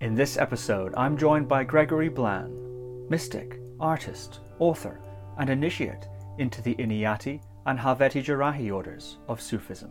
[0.00, 5.00] In this episode, I'm joined by Gregory Blann, mystic, artist, author,
[5.38, 6.06] and initiate
[6.38, 9.90] into the Inayati and Halveti Jerrahi orders of Sufism.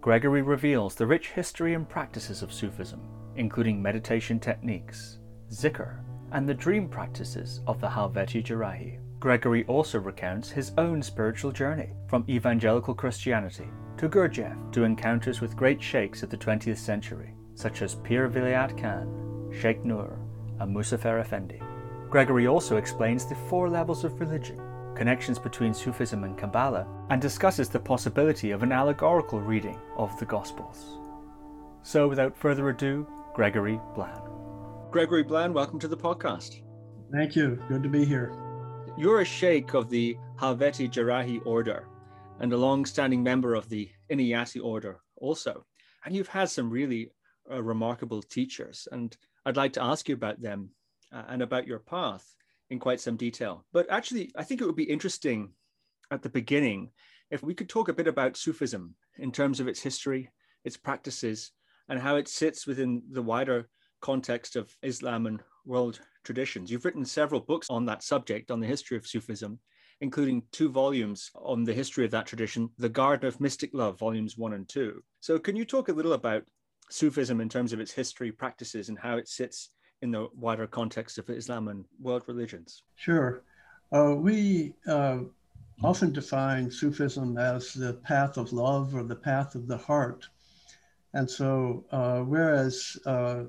[0.00, 3.00] Gregory reveals the rich history and practices of Sufism,
[3.34, 5.18] including meditation techniques,
[5.50, 9.00] zikr, and the dream practices of the Halveti Jerrahi.
[9.18, 13.66] Gregory also recounts his own spiritual journey from evangelical Christianity
[13.96, 18.80] to Gurdjieff to encounters with great sheikhs of the 20th century, such as Pir Vilayat
[18.80, 20.18] Khan, Sheikh Nur,
[20.60, 21.60] and Muzaffar Effendi.
[22.10, 24.60] Gregory also explains the four levels of religion,
[24.94, 30.26] connections between Sufism and Kabbalah, and discusses the possibility of an allegorical reading of the
[30.26, 30.98] Gospels.
[31.82, 34.20] So, without further ado, Gregory Blann.
[34.90, 36.62] Gregory Blann, welcome to the podcast.
[37.12, 37.62] Thank you.
[37.68, 38.34] Good to be here.
[38.96, 41.86] You're a sheikh of the Halveti Jerrahi order
[42.40, 45.64] and a long standing member of the Inayati order also.
[46.04, 47.12] And you've had some really
[47.50, 48.88] uh, remarkable teachers.
[48.92, 49.16] And
[49.48, 50.68] I'd like to ask you about them
[51.10, 52.34] uh, and about your path
[52.68, 53.64] in quite some detail.
[53.72, 55.52] But actually, I think it would be interesting
[56.10, 56.90] at the beginning
[57.30, 60.30] if we could talk a bit about Sufism in terms of its history,
[60.66, 61.52] its practices,
[61.88, 63.70] and how it sits within the wider
[64.02, 66.70] context of Islam and world traditions.
[66.70, 69.60] You've written several books on that subject, on the history of Sufism,
[70.02, 74.36] including two volumes on the history of that tradition, The Garden of Mystic Love, volumes
[74.36, 75.02] one and two.
[75.20, 76.44] So, can you talk a little about
[76.90, 79.70] Sufism in terms of its history, practices, and how it sits
[80.02, 82.82] in the wider context of Islam and world religions?
[82.96, 83.42] Sure.
[83.92, 85.20] Uh, we uh,
[85.82, 90.28] often define Sufism as the path of love or the path of the heart.
[91.14, 93.44] And so, uh, whereas uh,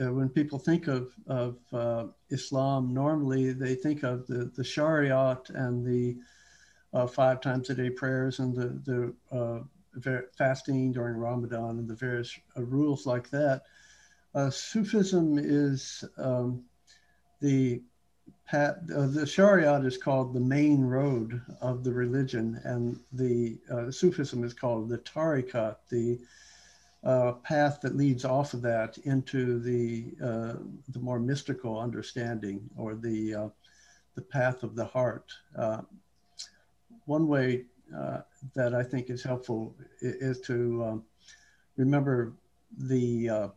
[0.00, 5.50] uh, when people think of, of uh, Islam, normally they think of the, the Shariat
[5.50, 6.16] and the
[7.08, 9.64] five times a day prayers and the, the
[10.36, 13.62] fasting during Ramadan and the various uh, rules like that.
[14.34, 16.64] Uh, Sufism is um,
[17.40, 17.82] the
[18.46, 23.90] pat, uh, the Shariat is called the main road of the religion, and the uh,
[23.90, 26.18] Sufism is called the Tariqat, the
[27.04, 30.54] uh, path that leads off of that into the uh,
[30.88, 33.50] the more mystical understanding or the
[34.14, 35.32] the path of the heart.
[37.04, 37.66] one way
[38.54, 41.04] that I think is helpful is to um,
[41.76, 42.32] remember
[42.76, 43.48] the uh,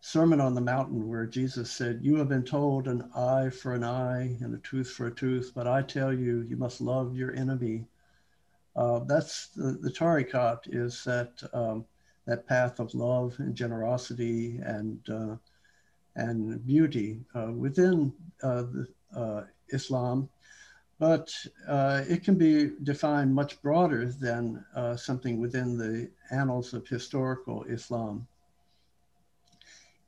[0.00, 3.84] Sermon on the Mountain where Jesus said, You have been told an eye for an
[3.84, 7.34] eye and a tooth for a tooth, but I tell you, you must love your
[7.34, 7.86] enemy.
[8.74, 11.84] Uh, that's the, the Tariqat is that um,
[12.26, 15.36] that path of love and generosity and uh,
[16.16, 20.28] and beauty uh, within uh, the, Islam
[21.00, 21.34] but
[21.66, 27.64] uh, it can be defined much broader than uh, something within the annals of historical
[27.64, 28.28] Islam.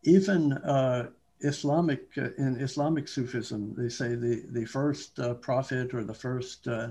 [0.02, 1.08] Even uh,
[1.40, 6.68] Islamic, uh, in Islamic Sufism, they say the, the first uh, prophet or the first
[6.68, 6.90] uh,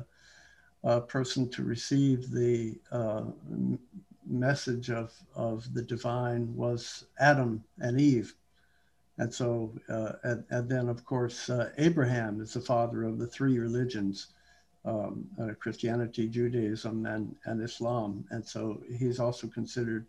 [1.01, 2.75] person to receive the
[4.25, 8.33] message of, of the divine was Adam and Eve.
[9.17, 13.27] And so, uh, and, and, then of course, uh, Abraham is the father of the
[13.27, 14.27] three religions
[14.85, 18.25] um, uh, Christianity, Judaism, and, and Islam.
[18.31, 20.05] And so he's also considered,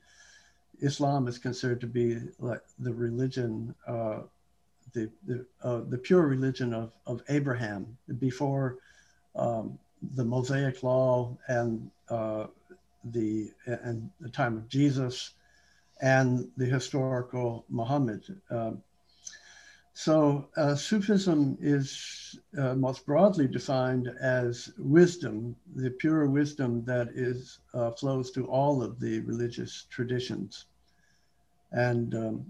[0.81, 4.21] Islam is considered to be like the religion, uh,
[4.95, 8.79] the, the, uh, the pure religion of, of Abraham before
[9.37, 9.79] um,
[10.15, 12.47] the Mosaic law and uh,
[13.05, 15.31] the, and the time of Jesus
[16.01, 18.23] and the historical Muhammad.
[18.51, 18.83] Um,
[19.94, 27.58] so, uh, Sufism is uh, most broadly defined as wisdom, the pure wisdom that is
[27.75, 30.64] uh, flows to all of the religious traditions,
[31.72, 32.47] and um,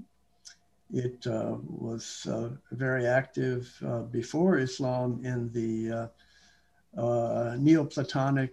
[0.93, 6.11] it uh, was uh, very active uh, before Islam in the
[7.59, 8.53] Neoplatonic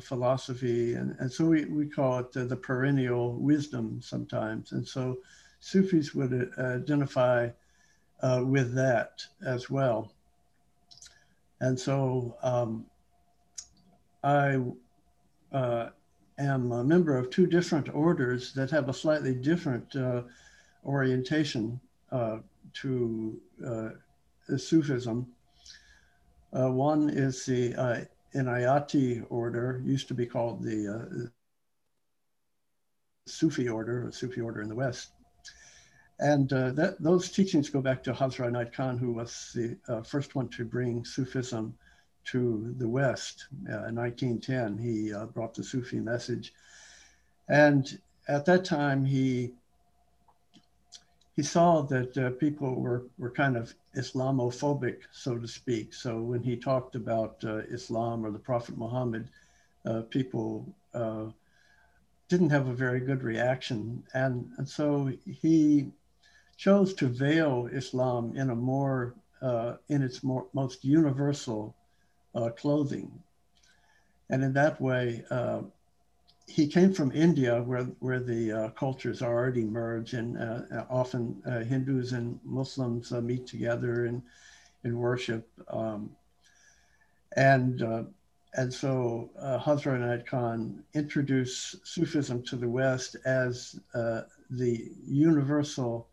[0.00, 4.72] philosophy, and, and so we, we call it the perennial wisdom sometimes.
[4.72, 5.18] And so,
[5.60, 7.50] Sufis would identify
[8.22, 10.12] uh, with that as well.
[11.60, 12.86] And so um,
[14.22, 14.60] I
[15.52, 15.90] uh,
[16.38, 20.22] am a member of two different orders that have a slightly different uh,
[20.84, 21.80] orientation
[22.12, 22.38] uh,
[22.74, 23.90] to uh,
[24.56, 25.26] Sufism.
[26.52, 31.30] Uh, one is the Inayati order, used to be called the
[33.26, 35.12] Sufi order, or Sufi order in the West.
[36.20, 40.02] And uh, that, those teachings go back to Hazrat Inayat Khan, who was the uh,
[40.02, 41.74] first one to bring Sufism
[42.26, 43.46] to the West.
[43.66, 46.52] Uh, in 1910, he uh, brought the Sufi message.
[47.48, 49.52] And at that time, he
[51.36, 55.94] he saw that uh, people were, were kind of Islamophobic, so to speak.
[55.94, 59.30] So when he talked about uh, Islam or the Prophet Muhammad,
[59.86, 60.66] uh, people
[62.28, 64.02] didn't have a very good reaction.
[64.12, 65.90] And, and so he
[66.60, 71.74] chose to veil Islam in a more, uh, in its more, most universal
[72.34, 73.10] uh, clothing.
[74.28, 75.62] And in that way, uh,
[76.46, 81.40] he came from India, where where the uh, cultures already merge, and uh, uh often
[81.46, 84.22] uh, Hindus and Muslims uh, meet together in
[84.84, 86.10] in worship, um,
[87.36, 88.04] and uh,
[88.54, 93.80] and so Hazrat Inayat Khan introduced Sufism to the West as
[94.50, 96.09] the universal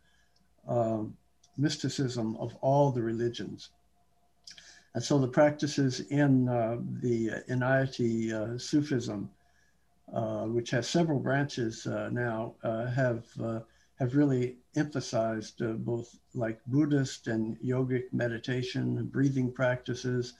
[0.67, 1.15] um,
[1.57, 3.69] mysticism of all the religions.
[4.93, 9.29] And so the practices in the Inayati Sufism
[10.13, 13.25] uh, which has several branches uh, now, uh, have
[13.99, 20.35] have really emphasized both like Buddhist and yogic meditation, and breathing practices,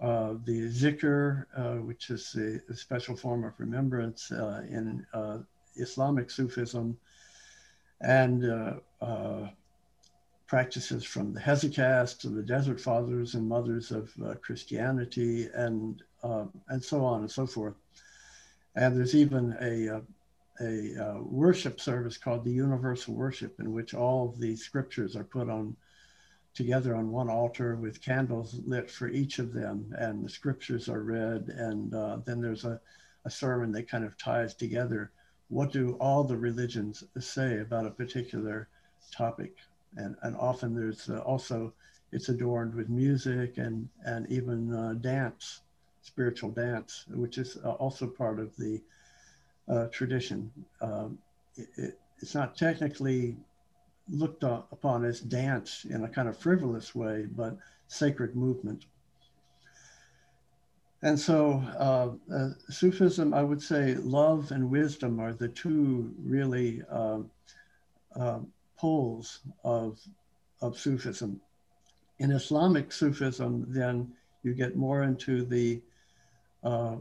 [0.00, 5.06] uh, the zikr, uh, which is a, a, special form of remembrance uh, in
[5.76, 6.98] Islamic Sufism,
[8.02, 8.80] and
[10.46, 14.12] practices from the Hesychasts to the Desert Fathers and Mothers of
[14.42, 17.74] Christianity, and and so on and so forth.
[18.74, 20.00] And there's even a, uh,
[20.60, 25.24] a, uh, worship service called the Universal Worship, in which all of the scriptures are
[25.24, 25.76] put on
[26.54, 31.02] together on one altar with candles lit for each of them, and the scriptures are
[31.02, 32.80] read, and uh, then there's a,
[33.24, 35.10] a sermon that kind of ties together
[35.52, 38.68] what do all the religions say about a particular
[39.12, 39.56] topic,
[39.96, 41.72] and and often there's uh, also
[42.12, 45.60] it's adorned with music and and even uh, dance
[46.02, 48.82] spiritual dance, which is uh, also part of the
[49.68, 50.50] uh, tradition.
[50.80, 51.18] Um,
[51.56, 53.36] it, it, it's not technically
[54.08, 57.56] looked upon as dance in a kind of frivolous way, but
[57.86, 58.84] sacred movement.
[61.04, 66.82] And so, uh, uh, Sufism, I would say, love and wisdom are the two really
[66.88, 67.20] uh,
[68.14, 68.38] uh,
[68.76, 69.98] poles of,
[70.60, 71.40] of Sufism.
[72.20, 74.12] In Islamic Sufism, then
[74.44, 75.82] you get more into the
[76.62, 76.96] uh,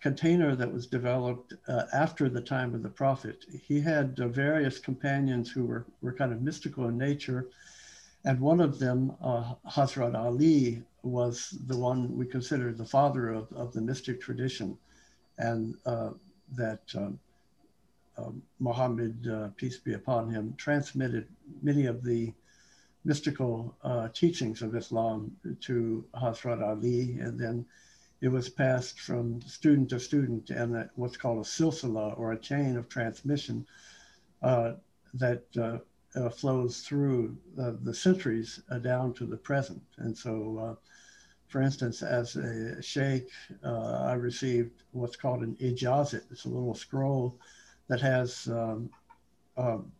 [0.00, 3.44] container that was developed uh, after the time of the prophet.
[3.68, 7.46] He had uh, various companions who were, were kind of mystical in nature.
[8.24, 13.72] And one of them, Hazrat Ali, was the one we consider the father of, of
[13.72, 14.76] the mystic tradition.
[15.38, 16.10] And uh,
[16.56, 17.18] that um,
[18.18, 21.28] um, Muhammad, uh, peace be upon him, transmitted
[21.62, 22.32] many of the
[23.04, 27.18] mystical uh, teachings of Islam to Hazrat Ali.
[27.18, 27.64] And then
[28.20, 32.76] it was passed from student to student and what's called a silsila or a chain
[32.76, 33.66] of transmission
[34.42, 34.72] uh,
[35.14, 35.44] that
[36.16, 39.82] uh, uh, flows through the centuries uh, down to the present.
[39.98, 40.74] And so, uh,
[41.48, 43.28] for instance, as a sheikh,
[43.64, 46.22] uh, I received what's called an ijazat.
[46.30, 47.38] It's a little scroll
[47.88, 48.90] that has, um,
[49.56, 49.90] um,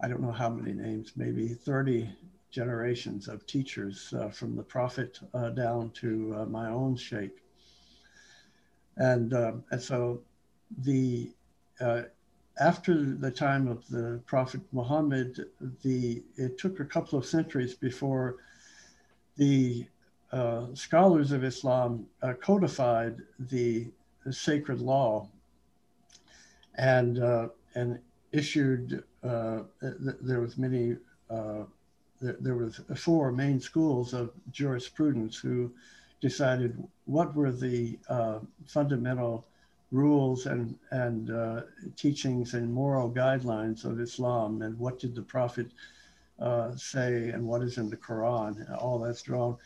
[0.00, 2.08] I don't know how many names, maybe 30
[2.50, 7.42] generations of teachers uh, from the prophet uh, down to uh, my own sheikh.
[8.96, 10.22] And, um, and so
[10.78, 11.30] the
[11.80, 12.02] uh,
[12.60, 15.46] after the time of the prophet Muhammad,
[15.82, 18.36] the it took a couple of centuries before
[19.36, 19.86] the
[20.32, 23.86] uh, scholars of Islam uh, codified the,
[24.24, 25.26] the, sacred law
[26.74, 27.18] and
[27.74, 27.98] and
[28.32, 30.96] issued th- there was many
[32.20, 35.72] there, there were four main schools of jurisprudence who
[36.20, 39.46] decided what were the uh, fundamental
[39.90, 41.62] rules and, and uh,
[41.96, 45.70] teachings and moral guidelines of Islam and what did the Prophet
[46.38, 49.56] uh, say and what is in the Quran, all that's drawn.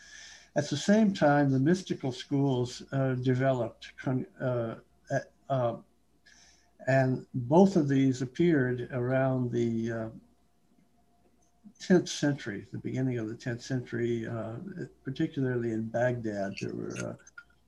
[0.55, 3.93] At the same time, the mystical schools uh, developed,
[4.41, 4.75] uh,
[5.49, 5.77] uh,
[6.87, 10.11] and both of these appeared around the
[11.83, 14.55] 10th century, the beginning of the 10th century, uh,
[15.05, 17.15] particularly in Baghdad, there were uh,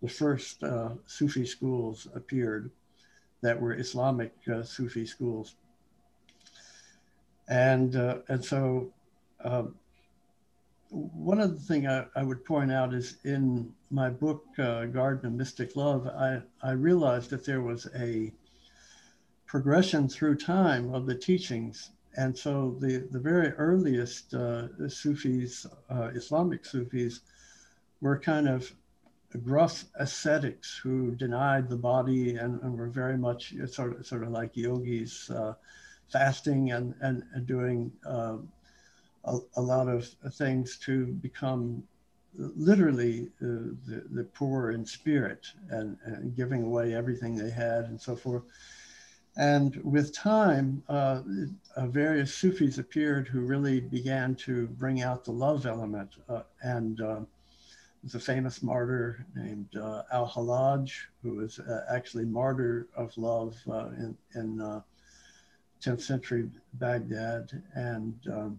[0.04, 2.70] the first uh, Sufi schools appeared
[3.40, 5.54] that were Islamic uh, Sufi schools.
[7.49, 8.92] And, uh, and so
[9.42, 9.76] um,
[10.90, 15.32] one other thing I, I, would point out is in my book, uh, Garden of
[15.32, 18.30] Mystic Love, I, I realized that there was a
[19.46, 26.11] progression through time of the teachings and so the, the very earliest uh, Sufis, uh,
[26.14, 27.20] Islamic Sufis,
[28.02, 28.70] were kind of
[29.38, 34.30] gruff ascetics who denied the body and, and were very much sort of, sort of
[34.30, 35.54] like yogis, uh,
[36.08, 38.36] fasting and, and, and doing uh,
[39.24, 41.82] a, a, lot of things to become
[42.36, 48.00] literally uh, the, the poor in spirit and, and, giving away everything they had and
[48.00, 48.42] so forth.
[49.36, 51.22] And with time, uh,
[51.76, 56.10] uh, various Sufis appeared who really began to bring out the love element.
[56.28, 57.00] Uh, and
[58.04, 60.92] uh, there's a famous martyr named uh, Al Hallaj,
[61.23, 63.56] who was actually martyr of love
[63.99, 64.82] in, in
[65.82, 67.62] 10th century Baghdad.
[67.75, 68.58] And um,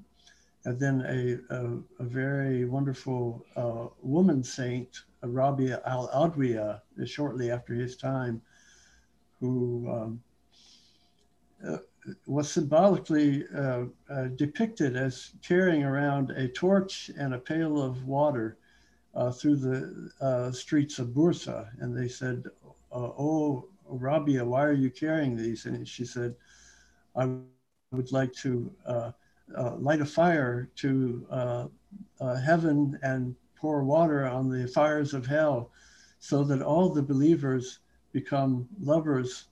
[0.66, 7.76] and then a, a, a very wonderful uh, woman saint, Rabia al Adawiyya, shortly after
[7.76, 8.42] his time,
[9.40, 10.24] who um,
[11.68, 11.78] uh,
[12.26, 18.58] was symbolically uh, uh depicted as carrying around a torch and a pail of water
[19.16, 21.70] uh, through the uh, streets of Basra.
[21.80, 22.44] And they said,
[22.92, 25.66] Oh, Rabia, why are you carrying these?
[25.66, 26.36] And she said,
[27.16, 27.30] I
[27.92, 29.12] would like to uh,
[29.78, 31.68] light a fire to uh,
[32.20, 35.72] uh, heaven and pour water on the fires of hell
[36.20, 37.80] so that all the believers
[38.12, 39.46] become lovers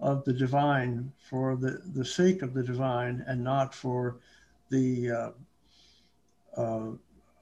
[0.00, 4.16] of the divine for the, the sake of the divine and not for
[4.70, 5.30] the uh,
[6.56, 6.90] uh,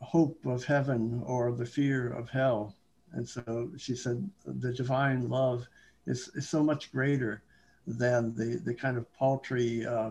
[0.00, 2.76] hope of heaven or the fear of hell.
[3.12, 5.66] And so she said the divine love
[6.06, 7.42] is, is so much greater
[7.86, 10.10] than the, the kind of paltry uh,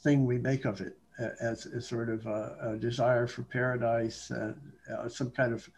[0.00, 0.96] thing we make of it
[1.40, 4.52] as, as sort of a, a, desire for paradise, uh,
[4.92, 5.68] uh, some kind of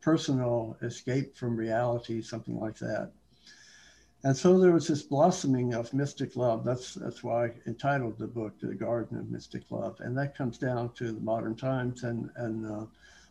[0.00, 3.10] personal escape from reality, something like that.
[4.22, 6.62] And so there was this blossoming of mystic love.
[6.62, 10.58] That's that's why I entitled the book "The Garden of Mystic Love," and that comes
[10.58, 12.04] down to the modern times.
[12.04, 12.86] And and uh,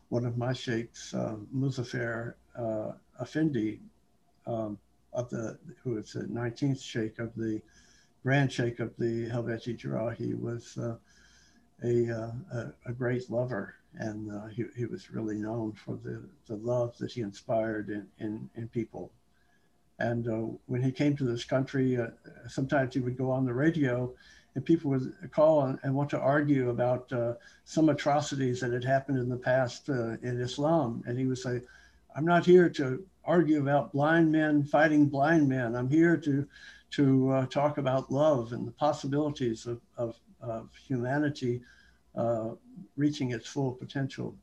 [0.09, 3.79] one of my sheikhs, uh, Muzaffar uh, Effendi,
[4.47, 4.79] um,
[5.13, 7.61] of the who is the 19th sheikh of the
[8.23, 10.95] grand sheikh of the Helveti Jerrahi, was uh,
[11.83, 16.21] a, uh, a, a, great lover, and uh, he, he was really known for the,
[16.47, 19.11] the love that he inspired in, in, in people.
[19.99, 22.07] And uh, when he came to this country, uh,
[22.47, 24.11] sometimes he would go on the radio
[24.55, 27.33] and people would call and, and want to argue about uh,
[27.65, 31.03] some atrocities that had happened in the past uh, in Islam.
[31.05, 31.61] And he would say,
[32.15, 35.75] I'm not here to argue about blind men fighting blind men.
[35.75, 36.47] I'm here to,
[36.91, 41.61] to talk about love and the possibilities of, of of humanity
[42.15, 42.49] uh,
[42.95, 44.35] reaching its full potential.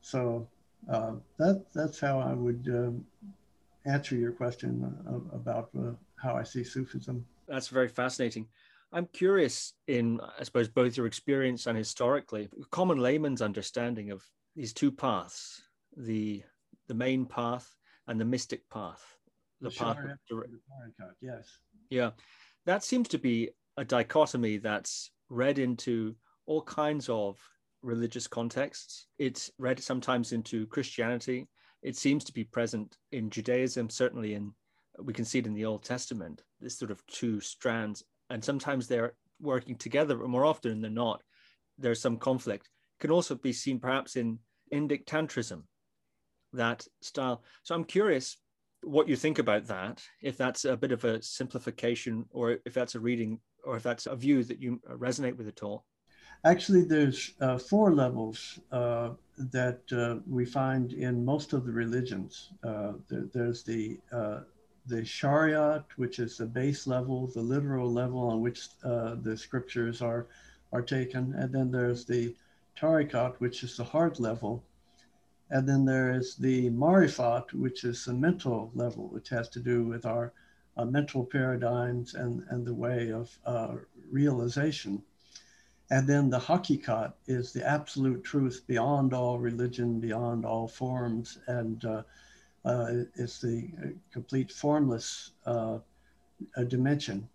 [0.00, 0.48] So
[0.90, 3.30] uh, that that's how I would uh,
[3.84, 7.24] answer your question uh, about uh, how I see Sufism.
[7.48, 8.46] That's very fascinating.
[8.92, 14.22] I'm curious in, I suppose, both your experience and historically, common layman's understanding of
[14.54, 15.62] these two paths,
[15.96, 16.42] the
[16.88, 17.74] the main path
[18.06, 19.02] and the mystic path.
[19.60, 19.98] The, the path.
[20.30, 20.44] Of,
[21.22, 21.58] yes.
[21.88, 22.10] Yeah,
[22.66, 27.38] that seems to be a dichotomy that's read into all kinds of
[27.82, 29.06] religious contexts.
[29.18, 31.48] It's read sometimes into Christianity.
[31.82, 34.52] It seems to be present in Judaism, certainly in
[34.98, 38.04] we can see it in the Old Testament, this sort of two strands.
[38.30, 41.22] And sometimes they're working together, but more often than not,
[41.78, 42.66] there's some conflict.
[42.66, 44.38] It can also be seen perhaps in
[44.72, 45.62] Indic Tantrism,
[46.52, 47.42] that style.
[47.62, 48.36] So I'm curious
[48.82, 52.94] what you think about that, if that's a bit of a simplification or if that's
[52.94, 55.84] a reading or if that's a view that you resonate with at all?
[56.44, 59.10] Actually, there's uh, four levels uh,
[59.50, 62.50] that uh, we find in most of the religions.
[62.62, 64.40] Uh, there, there's the uh,
[64.86, 70.02] the Shariat, which is the base level, the literal level on which uh, the scriptures
[70.02, 70.26] are
[70.72, 72.34] are taken, and then there's the
[72.76, 74.62] Tariqat, which is the heart level,
[75.50, 79.84] and then there is the Marifat, which is the mental level, which has to do
[79.84, 80.32] with our
[80.76, 83.38] uh, mental paradigms and, and the way of
[84.10, 85.02] realization.
[85.90, 91.84] And then the hakikat is the absolute truth beyond all religion, beyond all forms, and
[91.84, 92.02] uh,
[92.64, 95.78] uh it's the uh, complete formless uh,
[96.68, 97.28] dimension.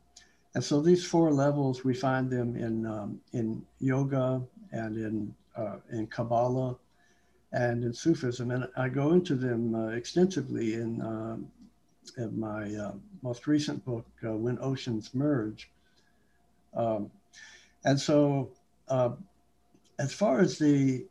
[0.55, 5.35] And so these four levels, we find them in, um, in yoga and in,
[5.91, 6.75] in Kabbalah
[7.51, 8.49] and in Sufism.
[8.49, 11.47] And I go into them extensively in, um,
[12.17, 15.69] in my uh, most recent book, uh, When Oceans Merge.
[16.73, 17.11] Um,
[17.87, 18.51] and so,
[18.89, 19.11] uh,
[19.97, 21.05] as far as the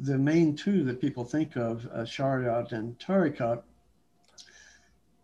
[0.00, 3.62] the main two that people think of, uh, Shariat and Tariqat,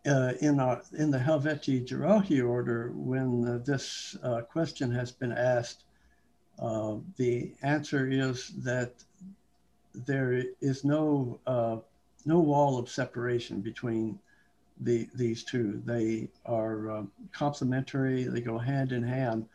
[0.07, 5.83] uh, in our in the Helveti Jerrahi order, when this uh, question has been asked,
[7.17, 8.93] the answer is that
[10.07, 11.41] there is no
[12.25, 14.19] no wall of separation between
[14.83, 15.83] the, these two.
[15.85, 19.47] They are um, complementary, they go hand in hand.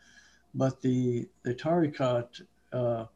[0.54, 2.42] But the, the tariqat,
[2.72, 3.06] uh,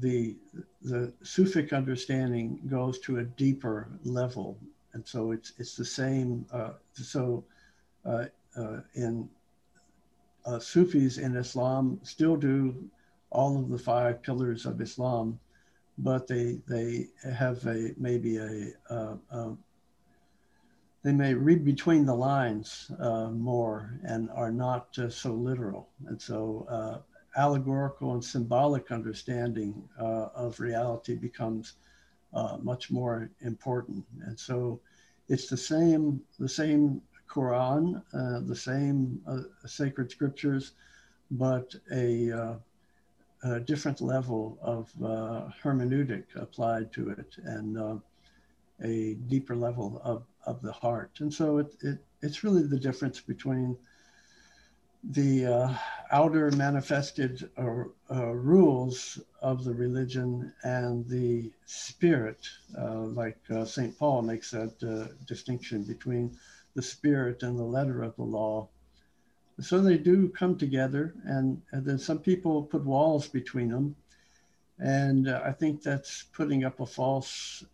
[0.00, 0.36] the,
[0.82, 4.56] the Sufic understanding goes to a deeper level.
[4.92, 6.46] And so it's, it's the same.
[6.52, 7.44] Uh, so
[8.04, 9.28] uh, uh in
[10.46, 12.74] uh, Sufis in Islam still do
[13.30, 15.38] all of the five pillars of Islam,
[15.98, 19.58] but they, they have a, maybe a, uh, um,
[21.02, 25.88] they may read between the lines uh, more and are not uh, so literal.
[26.06, 26.98] And so uh,
[27.40, 31.74] allegorical and symbolic understanding uh, of reality becomes
[32.34, 34.04] uh, much more important.
[34.26, 34.80] And so
[35.28, 39.20] it's the same, the same Quran, uh, the same
[39.64, 40.72] sacred scriptures,
[41.30, 42.58] but a,
[43.44, 44.92] a different level of
[45.62, 48.02] hermeneutic applied to it and
[48.82, 51.18] a deeper level of of the heart.
[51.20, 53.76] And so it, it it's really the difference between
[55.02, 55.74] the uh,
[56.12, 62.46] outer manifested uh, uh, rules of the religion and the spirit,
[62.78, 63.98] uh, like uh, St.
[63.98, 66.36] Paul makes that uh, distinction between
[66.74, 68.68] the spirit and the letter of the law.
[69.58, 73.96] So they do come together, and, and then some people put walls between them.
[74.78, 77.64] And I think that's putting up a false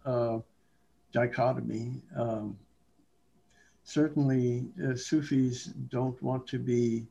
[1.17, 2.03] dichotomy.
[2.15, 2.59] Um,
[3.85, 7.07] certainly, uh, Sufis don't want to be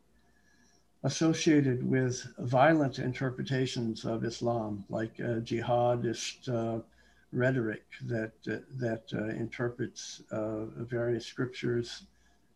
[1.04, 6.82] associated with violent interpretations of Islam, like uh, jihadist uh,
[7.32, 7.84] rhetoric
[8.14, 10.66] that uh, that uh, interprets uh,
[10.98, 11.88] various scriptures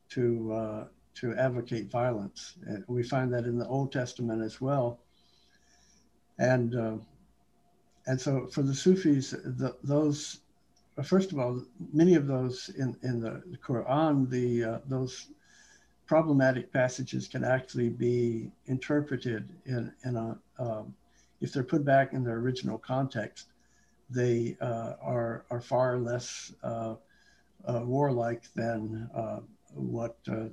[0.10, 0.88] to
[1.20, 2.40] to advocate violence.
[2.88, 5.00] We find that in the Old Testament as well.
[6.38, 6.70] And
[8.10, 10.40] and so for the Sufis, the, those
[11.04, 11.64] first of all,
[11.94, 15.28] many of those in, in the Quran, the uh, those
[16.10, 20.96] problematic passages can actually be interpreted in, in a, um,
[21.40, 23.50] if they're put back in their original context,
[24.10, 26.96] they uh, are, are far less uh,
[27.68, 29.40] uh warlike than uh,
[29.76, 30.46] what uh,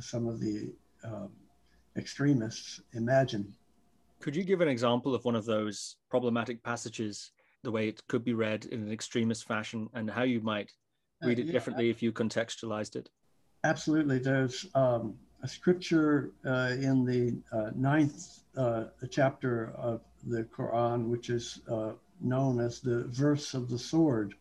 [0.00, 0.72] some of the
[1.04, 1.28] um,
[1.96, 3.52] extremists imagine.
[4.20, 7.32] Could you give an example of one of those problematic passages
[7.64, 10.72] the way it could be read in an extremist fashion and how you might
[11.22, 13.10] uh, read it uh, yeah, differently I, if you contextualized it?
[13.64, 14.18] Absolutely.
[14.18, 21.30] There's um, a scripture uh, in the uh, ninth uh, chapter of the Quran, which
[21.30, 24.34] is uh, known as the verse of the sword.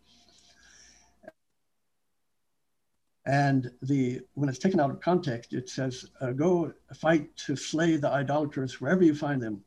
[3.25, 6.05] And the when it's taken out of context, it says,
[6.35, 9.63] "Go fight to slay the idolaters wherever you find them."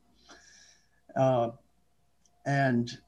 [2.47, 2.99] and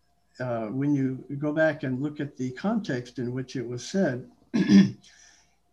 [0.41, 4.27] uh, when you go back and look at the context in which it was said,
[4.55, 4.97] it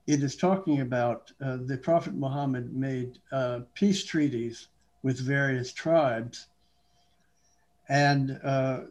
[0.08, 4.68] is talking about uh, the Prophet Muhammad made uh, peace treaties
[5.04, 6.48] with various tribes.
[7.90, 8.82] And uh,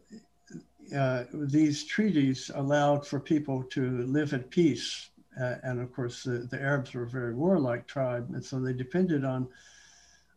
[0.97, 5.11] uh, these treaties allowed for people to live at peace.
[5.37, 8.31] And of course, the, the Arabs were a very warlike tribe.
[8.33, 9.49] And so they depended on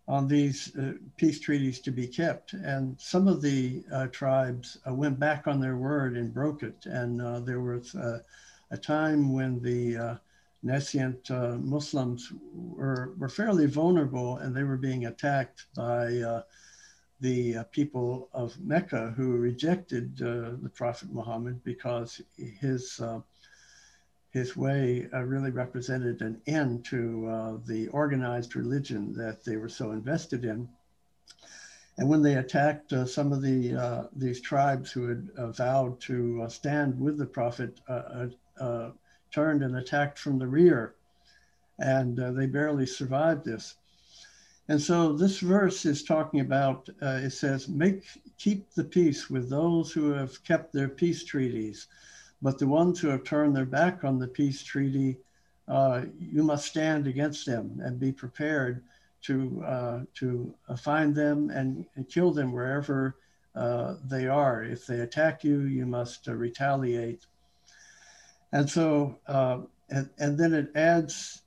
[0.07, 2.53] on these uh, peace treaties to be kept.
[2.53, 6.85] And some of the uh, tribes uh, went back on their word and broke it.
[6.85, 8.19] And uh, there was uh,
[8.71, 10.15] a time when the uh,
[10.63, 16.41] nascent Muslims were, were fairly vulnerable and they were being attacked by
[17.19, 22.99] the people of Mecca who rejected the Prophet Muhammad because his
[24.37, 29.69] his way uh, really represented an end to uh, the organized religion that they were
[29.69, 30.69] so invested in.
[31.97, 35.99] And when they attacked uh, some of the uh, these tribes who had uh, vowed
[36.01, 37.79] to uh, stand with the prophet,
[39.29, 40.95] turned and attacked from the rear,
[41.79, 43.75] and they barely survived this.
[44.69, 46.89] And so this verse is talking about.
[47.01, 48.03] it says, "Make
[48.37, 51.87] keep the peace with those who have kept their peace treaties."
[52.41, 55.17] But the ones who have turned their back on the peace treaty,
[55.67, 58.83] uh, you must stand against them and be prepared
[59.23, 63.17] to uh, to uh, find them and, and, kill them wherever
[63.55, 64.63] uh, they are.
[64.63, 67.25] If they attack you, you must uh, retaliate.
[68.53, 71.41] And so, uh, and, and then it adds,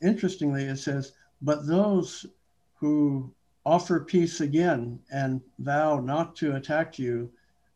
[0.00, 2.26] interestingly, it says, but those
[2.74, 3.32] who
[3.66, 7.30] offer peace again and vow not to attack you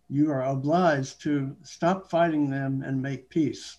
[0.08, 3.78] you are obliged to stop fighting them and make peace.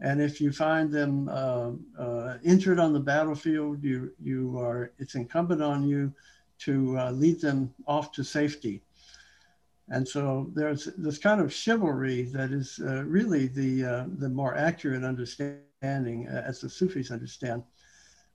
[0.00, 5.14] And if you find them uh, uh, injured on the battlefield, you, you are, it's
[5.14, 6.12] incumbent on you
[6.60, 8.82] to uh, lead them off to safety.
[9.88, 14.56] And so there's this kind of chivalry that is uh, really the, uh, the more
[14.56, 17.62] accurate understanding as the Sufis understand,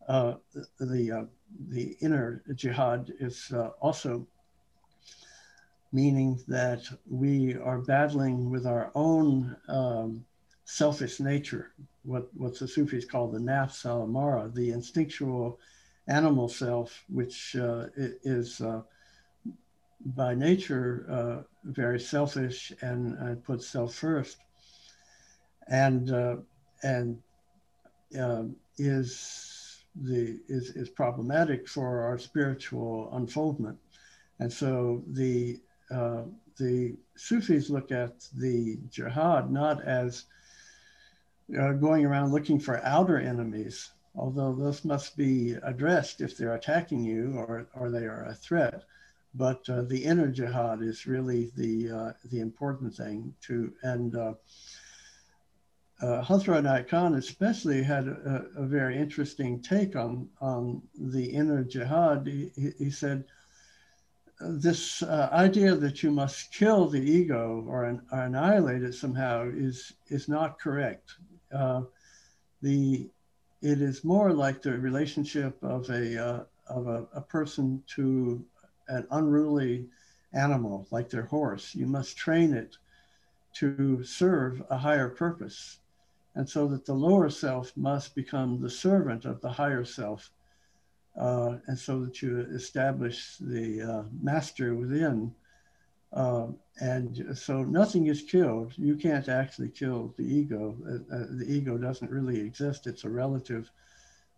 [0.08, 0.36] uh,
[0.80, 1.28] the
[1.70, 4.28] the inner jihad is also
[5.92, 10.26] meaning that we are battling with our own um,
[10.66, 11.72] selfish nature,
[12.04, 15.60] what what the Sufis call the nafs al amara, the instinctual
[16.08, 18.82] animal self, which uh, is uh,
[20.06, 24.38] by nature uh, very selfish and, and puts self first,
[25.68, 26.12] and
[26.84, 27.18] and
[28.78, 33.78] is the is, is problematic for our spiritual unfoldment.
[34.40, 35.60] And so the
[35.92, 36.24] uh,
[36.58, 40.26] the Sufis look at the jihad not as
[41.58, 47.04] uh, going around looking for outer enemies, although those must be addressed if they're attacking
[47.04, 48.84] you or, or they are a threat.
[49.34, 54.34] But uh, the inner jihad is really the uh, the important thing to and uh,
[56.02, 62.28] uh, Hazrat Khan especially had a, a, very interesting take on, on the inner jihad.
[62.28, 63.26] He, he said,
[64.40, 69.50] this uh, idea that you must kill the ego or, an, or, annihilate it somehow
[69.50, 71.14] is, is not correct.
[71.52, 71.82] Uh,
[72.62, 73.10] the,
[73.62, 78.44] it is more like the relationship of a, uh, of a, a person to
[78.88, 79.88] an unruly
[80.34, 81.74] animal, like their horse.
[81.74, 82.78] You must train it
[83.56, 85.80] to serve a higher purpose
[86.38, 90.30] and so that the lower self must become the servant of the higher self,
[91.18, 95.34] uh, and so that you establish the uh, master within.
[96.14, 96.48] Uh,
[96.80, 98.74] and so nothing is killed.
[98.78, 100.78] You can't actually kill the ego.
[100.86, 102.88] Uh, uh, the ego doesn't really exist.
[102.88, 103.70] It's a relative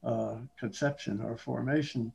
[0.04, 2.14] uh, conception or formation.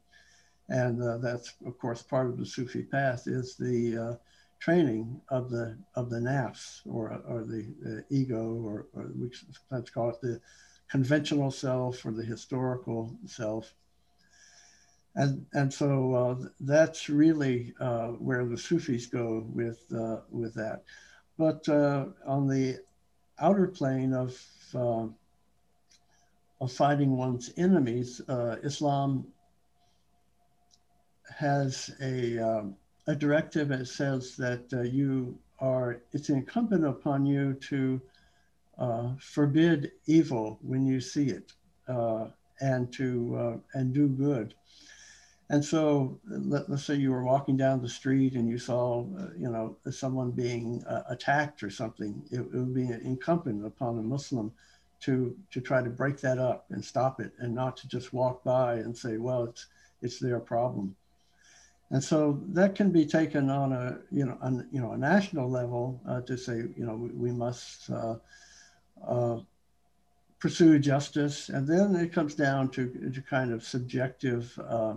[0.70, 4.18] And that's, of course, part of the Sufi path is the
[4.60, 9.30] training of the of the nafs or or the, ego or, or we
[9.70, 10.40] let's call it the
[10.88, 13.74] conventional self or the historical self
[15.16, 20.82] and and so uh, that's really uh, where the Sufis go with uh, with that.
[21.38, 22.80] But uh, on the
[23.38, 24.40] outer plane of
[24.74, 25.06] uh,
[26.60, 29.26] of fighting one's enemies, uh, Islam
[31.38, 38.00] has a um, a directive that says that you are, it's incumbent upon you to
[39.20, 41.52] forbid evil when you see it
[42.60, 44.54] and to, and do good.
[45.54, 49.28] And so let, us say you were walking down the street and you saw, uh,
[49.38, 52.20] you know, someone being uh, attacked or something.
[52.32, 54.52] It, it, would be incumbent upon a Muslim
[55.02, 58.42] to to try to break that up and stop it, and not to just walk
[58.42, 59.66] by and say, well, it's
[60.02, 60.96] it's their problem.
[61.90, 65.48] And so that can be taken on a you know on you know a national
[65.48, 68.16] level uh, to say you know we, we must uh,
[69.06, 69.38] uh,
[70.40, 74.94] pursue justice, and then it comes down to, to kind of subjective, uh,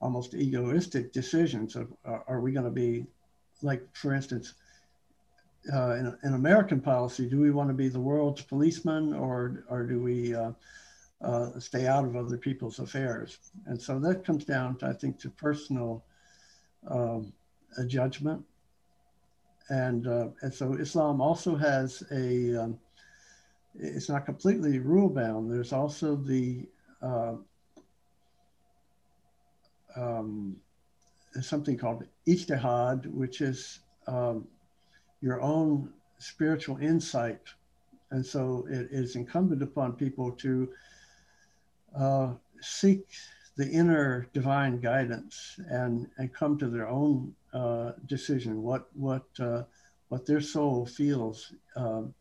[0.00, 3.06] almost egoistic decisions of are we going to be
[3.62, 4.54] like for instance.
[5.72, 9.82] Uh, in, in, American policy, do we want to be the world's policeman or, or
[9.82, 10.52] do we uh,
[11.58, 13.38] stay out of other people's affairs?
[13.66, 16.04] And so that comes down, to, I think, to personal
[16.86, 17.32] um,
[17.86, 18.42] judgment.
[19.68, 22.78] And, uh, and so Islam also has a, um,
[23.74, 25.52] it's not completely rule bound.
[25.52, 26.66] There's also the,
[27.02, 27.34] uh,
[29.98, 30.56] um,
[31.40, 34.46] something called ijtihad, which is um,
[35.20, 37.40] your own spiritual insight.
[38.10, 40.68] And so it is incumbent upon people to
[41.96, 43.06] uh, seek
[43.56, 49.64] the inner divine guidance and, and come to their own uh, decision, what, what, uh,
[50.08, 52.14] what their soul feels um,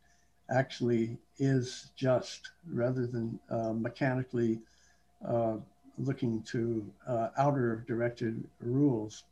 [0.50, 4.60] actually is just rather than uh, mechanically
[5.28, 5.58] uh,
[5.98, 9.24] looking to uh, outer directed rules.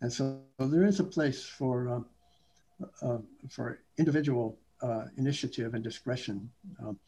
[0.00, 2.06] And so, there is a place for, um,
[3.02, 4.58] uh, for individual
[5.16, 6.50] initiative and discretion.
[6.78, 6.98] Um,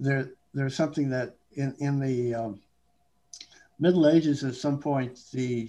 [0.00, 2.60] there, there's something that in, in the um,
[3.78, 5.68] Middle Ages, at some point, the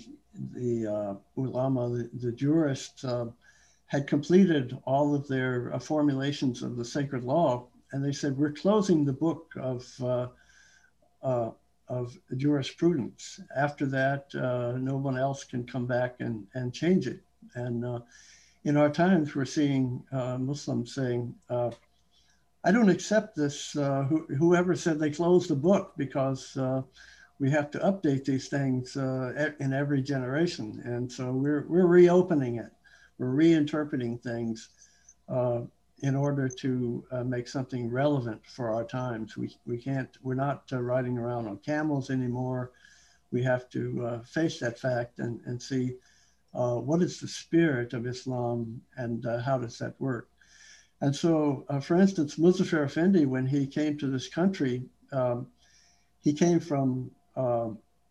[0.53, 3.27] the uh, ulama, the, the jurists, uh,
[3.87, 8.51] had completed all of their uh, formulations of the sacred law, and they said, "We're
[8.51, 10.27] closing the book of uh,
[11.23, 11.51] uh,
[11.87, 13.39] of jurisprudence.
[13.55, 17.21] After that, uh, no one else can come back and and change it."
[17.53, 17.85] And
[18.63, 21.35] in our times, we're seeing Muslims saying.
[22.67, 23.73] I don't accept this.
[23.73, 26.57] Who, whoever said they closed the book because
[27.39, 30.81] we have to update these things uh, in every generation.
[30.85, 32.71] And so we're, we're reopening it.
[33.17, 34.69] We're reinterpreting things
[35.27, 35.61] uh,
[35.99, 39.37] in order to uh, make something relevant for our times.
[39.37, 42.71] We, we can't, we're not uh, riding around on camels anymore.
[43.31, 45.95] We have to uh, face that fact and, and see
[46.53, 50.29] uh, what is the spirit of Islam and uh, how does that work.
[51.01, 55.47] And so, uh, for instance, Muzaffar Effendi, when he came to this country, um,
[56.23, 57.11] he came from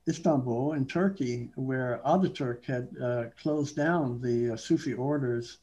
[0.07, 5.59] Istanbul in Turkey, where Ataturk had closed down the Sufi orders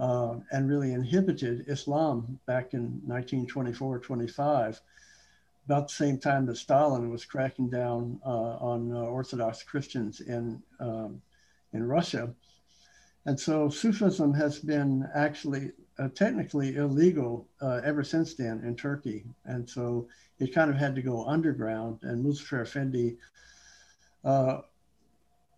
[0.00, 4.80] uh, and really inhibited Islam back in 1924 25,
[5.66, 10.62] about the same time that Stalin was cracking down uh, on uh, Orthodox Christians in,
[10.80, 11.20] um,
[11.74, 12.32] in Russia.
[13.26, 19.26] And so Sufism has been actually uh, technically illegal uh, ever since then in Turkey.
[19.44, 20.08] And so
[20.38, 21.98] it kind of had to go underground.
[22.02, 23.18] And Muzaffar Effendi
[24.24, 24.62] uh,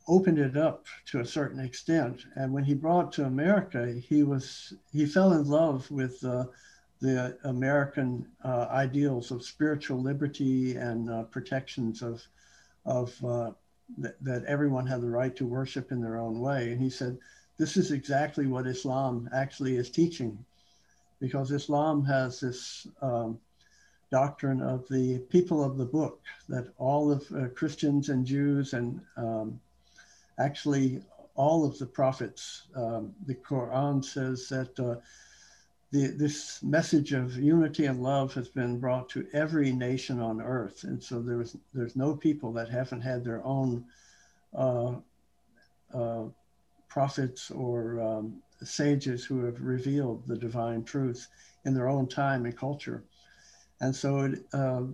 [0.09, 2.27] opened it up to a certain extent.
[2.37, 6.47] And when he brought to America, he was he fell in love with uh,
[7.01, 12.23] the American uh, ideals of spiritual liberty and uh, protections of
[12.85, 13.51] of uh,
[14.01, 16.73] th- that everyone had the right to worship in their own way.
[16.73, 17.19] And he said,
[17.59, 20.45] "This is exactly what Islam actually is teaching,
[21.21, 23.38] because Islam has this." Um,
[24.12, 29.01] doctrine of the people of the book that all of uh, Christians and Jews and
[29.17, 29.59] um,
[30.43, 31.03] actually
[31.35, 32.63] all of the prophets.
[32.75, 34.97] Um, the Quran says that uh,
[35.91, 40.85] the, this message of unity and love has been brought to every nation on earth,
[40.85, 43.85] and so there's there's no people that haven't had their own
[44.55, 44.95] uh,
[45.95, 46.25] uh,
[46.89, 51.29] prophets or um, sages who have revealed the divine truth
[51.65, 53.05] in their own time and culture.
[53.81, 54.85] And so it, uh,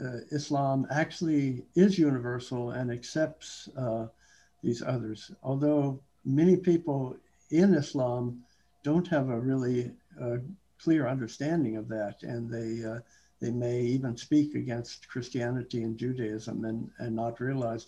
[0.00, 4.06] uh Islam actually is universal and accepts uh,
[4.64, 5.30] these others.
[5.42, 7.16] Although many people
[7.50, 8.42] in Islam
[8.82, 10.38] don't have a really uh,
[10.78, 13.00] clear understanding of that, and they uh,
[13.40, 17.86] they may even speak against Christianity and Judaism and, and not realize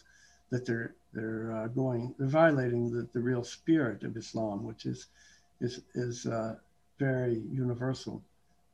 [0.50, 5.06] that they're they're uh, going they're violating the, the real spirit of Islam, which is
[5.60, 6.56] is is uh,
[6.98, 8.22] very universal.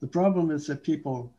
[0.01, 1.33] The problem is that people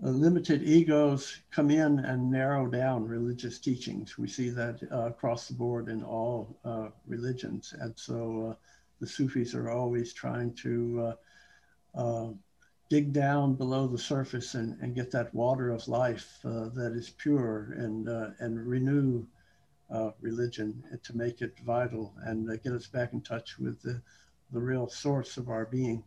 [0.00, 4.18] limited egos come in and narrow down religious teachings.
[4.18, 7.74] We see that uh, across the board in all uh, religions.
[7.78, 8.54] And so uh,
[9.00, 11.14] the Sufis are always trying to
[11.96, 12.30] uh, uh,
[12.90, 17.74] dig down below the surface and, and get that water of life that is pure
[17.78, 18.08] and,
[18.40, 19.24] and renew
[20.20, 24.00] religion to make it vital and get us back in touch with the,
[24.52, 26.04] the real source of our being.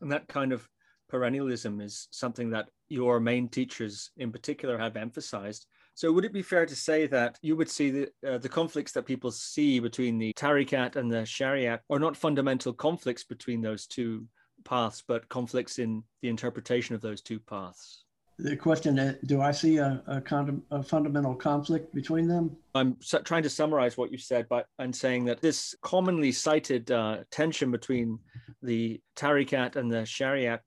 [0.00, 0.68] And that kind of
[1.10, 5.66] perennialism is something that your main teachers in particular have emphasized.
[5.94, 8.92] So would it be fair to say that you would see the, uh, the conflicts
[8.92, 13.86] that people see between the tariqat and the shariat are not fundamental conflicts between those
[13.86, 14.26] two
[14.64, 18.04] paths, but conflicts in the interpretation of those two paths?
[18.38, 22.56] The question is, do I see a, a, con- a fundamental conflict between them?
[22.72, 26.92] I'm su- trying to summarize what you said by and saying that this commonly cited
[26.92, 28.20] uh, tension between
[28.62, 30.60] the tariqat and the shariat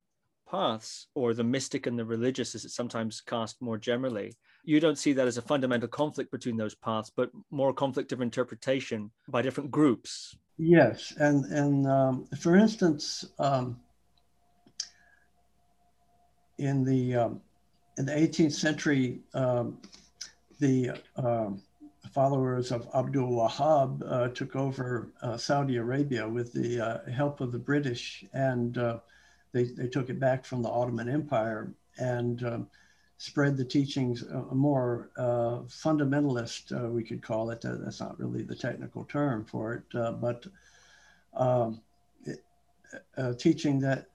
[0.51, 4.33] paths, or the mystic and the religious, as it's sometimes cast more generally,
[4.63, 8.21] you don't see that as a fundamental conflict between those paths, but more conflict of
[8.21, 10.35] interpretation by different groups.
[10.57, 13.79] Yes, and and um, for instance, um,
[16.59, 17.41] in the um,
[17.97, 19.77] in the 18th century, um,
[20.59, 21.61] the um,
[22.13, 27.51] followers of Abdul Wahab uh, took over uh, Saudi Arabia with the uh, help of
[27.51, 28.99] the British and uh,
[29.51, 32.67] they, they took it back from the Ottoman Empire and um,
[33.17, 37.63] spread the teachings a more uh, fundamentalist, uh, we could call it.
[37.63, 40.45] Uh, that's not really the technical term for it, uh, but
[41.35, 41.79] um,
[42.25, 42.43] it,
[43.17, 44.07] uh, teaching that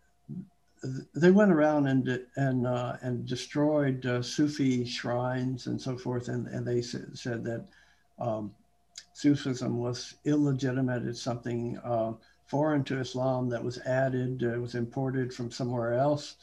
[1.15, 6.83] they went around and and and destroyed Sufi shrines and so forth, and, and they
[6.83, 7.65] said, said that
[8.19, 8.55] um,
[9.15, 11.07] Sufism was illegitimate.
[11.07, 11.79] It's something
[12.47, 16.37] foreign to Islam that was added, uh, was imported from somewhere else.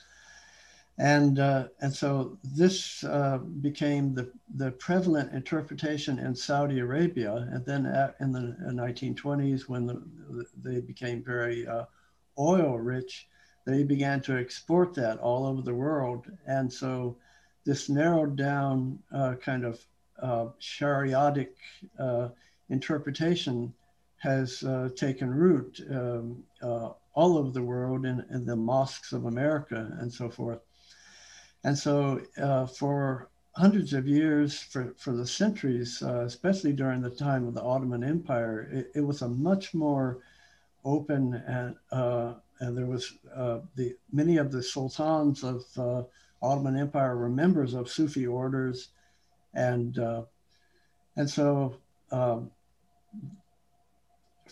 [0.97, 7.47] And, uh, and so this uh, became the, the prevalent interpretation in Saudi Arabia.
[7.51, 7.85] And then
[8.19, 10.03] in the 1920s, when the,
[10.61, 11.85] they became very uh,
[12.37, 13.27] oil rich,
[13.65, 16.27] they began to export that all over the world.
[16.45, 17.17] And so
[17.65, 19.83] this narrowed down uh, kind of
[20.21, 21.49] uh, Shariatic
[22.69, 23.73] interpretation
[24.23, 29.25] has uh, taken root um, uh, all over the world in, in, the mosques of
[29.25, 30.61] America and so forth.
[31.65, 37.09] And so, uh, for hundreds of years, for, for the centuries, uh, especially during the
[37.09, 40.19] time of the Ottoman Empire, it, it was a much more
[40.85, 46.07] open and uh, and there was uh, the many of the sultans of
[46.41, 48.89] Ottoman Empire were members of Sufi orders,
[49.53, 49.97] and
[51.17, 51.75] and so
[52.11, 52.51] um,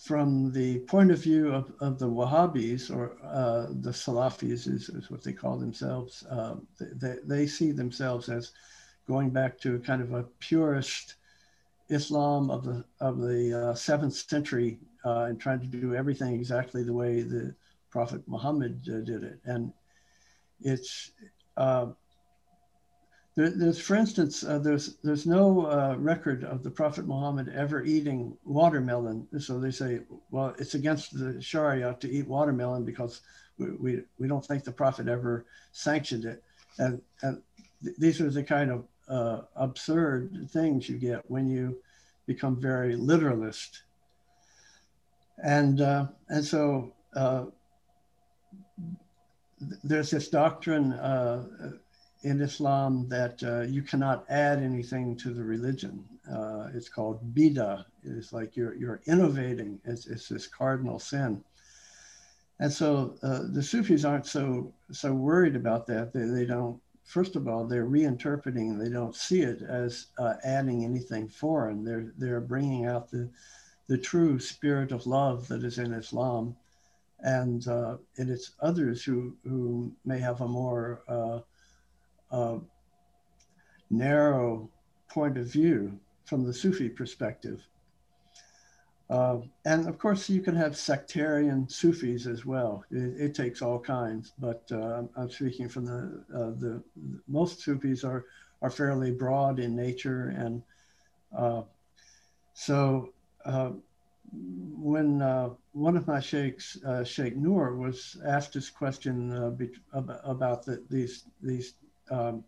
[0.02, 5.12] from the point of view of, of the Wahhabis or uh, the Salafis is, is,
[5.12, 8.52] what they call themselves, uh, they, they see themselves as
[9.08, 11.16] going back to kind of a purist
[11.90, 16.84] Islam of the of the uh, seventh century uh, and trying to do everything exactly
[16.84, 17.54] the way the
[17.92, 19.40] Prophet Muhammad uh, did it.
[19.46, 19.72] And
[20.62, 21.12] it's
[21.58, 21.88] uh,
[23.36, 27.84] there, there's, for instance, uh, there's there's no uh, record of the Prophet Muhammad ever
[27.84, 29.28] eating watermelon.
[29.40, 33.22] So they say, well, it's against the Sharia to eat watermelon because
[33.58, 36.44] we, we, we don't think the Prophet ever sanctioned it.
[36.78, 37.42] And, and
[37.84, 41.78] th- these are the kind of uh, absurd things you get when you
[42.26, 43.84] become very literalist.
[45.44, 47.46] And uh, and so uh,
[49.84, 51.46] there's this doctrine uh,
[52.24, 56.04] in Islam that uh, you cannot add anything to the religion.
[56.32, 57.86] Uh, it's called bida.
[58.04, 59.80] It's like you're, you're innovating.
[59.86, 61.44] It's, it's this cardinal sin.
[62.62, 66.14] And so uh, the Sufis aren't so so worried about that.
[66.14, 66.80] They, they don't.
[67.04, 68.78] First of all, they're reinterpreting.
[68.78, 71.84] They don't see it as uh, adding anything foreign.
[71.84, 73.28] They're they're bringing out the
[73.88, 76.56] the true spirit of love that is in Islam,
[77.22, 81.02] and uh, and it's others who who may have a more
[82.32, 82.60] uh, uh,
[83.90, 84.70] narrow
[85.10, 87.62] point of view from the Sufi perspective.
[89.10, 92.86] Uh, and of course, you can have sectarian Sufis as well.
[92.92, 96.82] It, it takes all kinds, but uh, I'm speaking from the, uh, the
[97.28, 98.26] most Sufis are
[98.62, 100.62] are fairly broad in nature, and
[101.36, 101.64] uh,
[102.54, 103.12] so
[103.44, 103.72] uh,
[104.32, 109.72] when uh, one of my sheikhs, Sheikh Noor, was asked this question be,
[110.24, 111.74] about the, these these
[112.12, 112.44] um,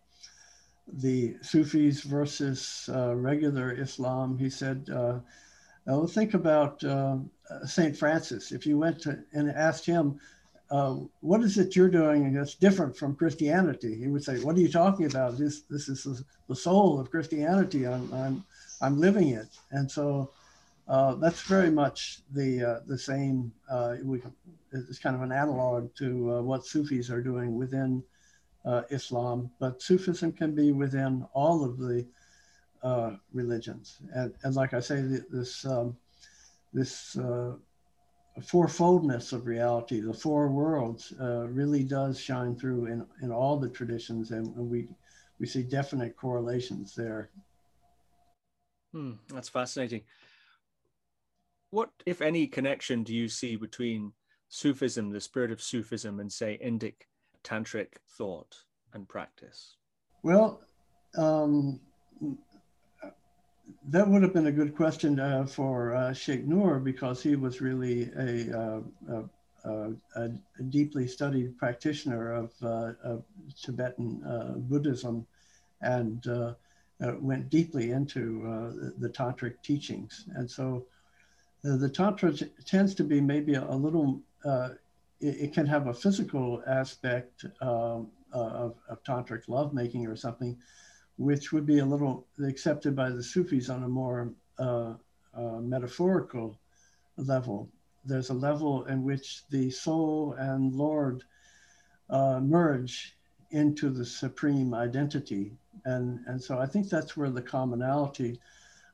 [0.91, 5.19] the Sufis versus uh, regular Islam, he said, uh,
[5.85, 7.17] well, think about uh,
[7.65, 7.95] St.
[7.95, 8.51] Francis.
[8.51, 10.19] If you went to and asked him,
[10.71, 13.95] uh, what is it you're doing that's different from Christianity?
[13.95, 15.37] He would say, what are you talking about?
[15.37, 17.85] This, this is the soul of Christianity.
[17.85, 18.43] I'm, I'm,
[18.81, 19.47] I'm living it.
[19.71, 20.31] And so
[20.87, 23.51] uh, that's very much the, uh, the same,
[24.03, 24.21] we,
[24.71, 28.03] it's kind of an analog to what Sufis are doing within
[28.89, 32.05] Islam, but Sufism can be within all of the
[32.81, 33.99] uh, religions.
[34.13, 35.97] And, and like I say, this um,
[36.73, 37.53] this uh,
[38.41, 43.69] fourfoldness of reality, the four worlds, uh, really does shine through in, in all the
[43.69, 44.87] traditions, and, and we
[45.39, 47.29] we see definite correlations there.
[48.93, 50.01] Hmm, that's fascinating.
[51.71, 54.13] What, if any, connection do you see between
[54.47, 57.07] Sufism, the spirit of Sufism, and say Indic
[57.43, 58.55] tantric thought
[58.93, 59.75] and practice?
[60.23, 60.61] Well,
[61.17, 61.79] um,
[63.89, 67.61] that would have been a good question uh, for uh, Sheikh Noor because he was
[67.61, 73.23] really a, uh, a, a, a deeply studied practitioner of, uh, of
[73.61, 75.25] Tibetan uh, Buddhism
[75.81, 76.53] and uh,
[77.19, 80.25] went deeply into the tantric teachings.
[80.35, 80.85] And so
[81.61, 82.33] the tantra
[82.65, 84.21] tends to be maybe a, little
[85.23, 90.57] it, it can have a physical aspect um, of, of tantric lovemaking or something,
[91.17, 94.93] which would be a little accepted by the Sufis on a more uh,
[95.33, 96.59] uh, metaphorical
[97.17, 97.69] level.
[98.05, 101.23] There's a level in which the soul and Lord
[102.09, 103.15] uh, merge
[103.51, 105.53] into the supreme identity.
[105.85, 108.39] And, and so I think that's where the commonality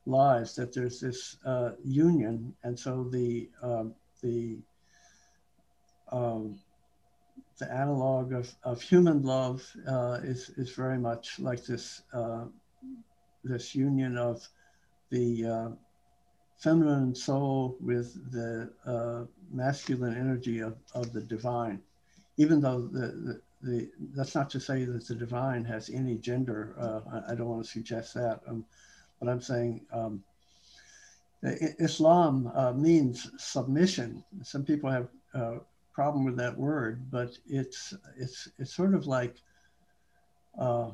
[0.05, 2.53] lies, that there's this uh, union.
[2.63, 4.59] And so the, um, the
[6.11, 6.59] um,
[7.59, 12.45] the analog of, of human love uh, is, is very much like this, uh,
[13.43, 14.47] this union of
[15.09, 15.69] the uh,
[16.57, 21.81] feminine soul with the uh, masculine energy of, of the divine.
[22.37, 26.73] Even though the, the, the, that's not to say that the divine has any gender.
[26.79, 28.39] Uh, I, I, don't want to suggest that.
[28.47, 28.63] Um,
[29.19, 30.23] but I'm saying um,
[31.43, 34.23] Islam uh, means submission.
[34.43, 35.09] Some people have
[35.93, 39.35] problem with that word, but it's it's it's sort of like
[40.57, 40.91] uh,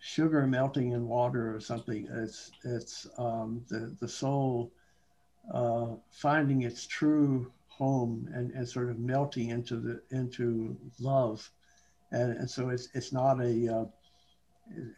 [0.00, 2.08] sugar melting in water or something.
[2.10, 4.72] It's it's um, the the soul
[5.52, 11.50] uh, finding its true home and, and sort of melting into the into love,
[12.12, 13.84] and, and so it's it's not a uh,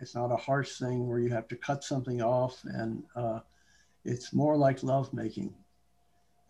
[0.01, 3.41] it's not a harsh thing where you have to cut something off, and uh,
[4.05, 5.55] it's more like love making.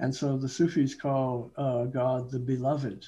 [0.00, 3.04] And so the Sufis call uh, God the beloved.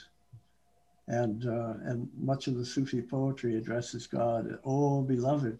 [1.06, 5.58] And, uh, and much of the Sufi poetry addresses God, oh beloved.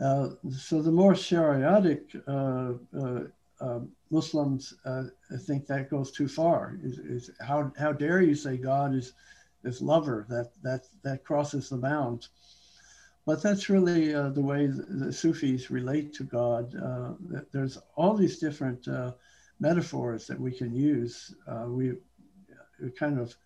[0.00, 3.24] Uh, so the more Shariatic uh, uh,
[3.60, 3.80] uh,
[4.10, 4.74] Muslims
[5.42, 6.78] think that goes too far.
[6.82, 9.12] Is, is how, how dare you say God is,
[9.64, 10.24] is lover?
[10.28, 12.30] That, that, that crosses the bounds.
[13.26, 16.72] But that's really the way the, Sufis relate to God.
[17.52, 18.88] there's all these different
[19.60, 21.34] metaphors that we can use.
[21.46, 21.92] Uh, we,
[22.82, 23.36] we, kind of,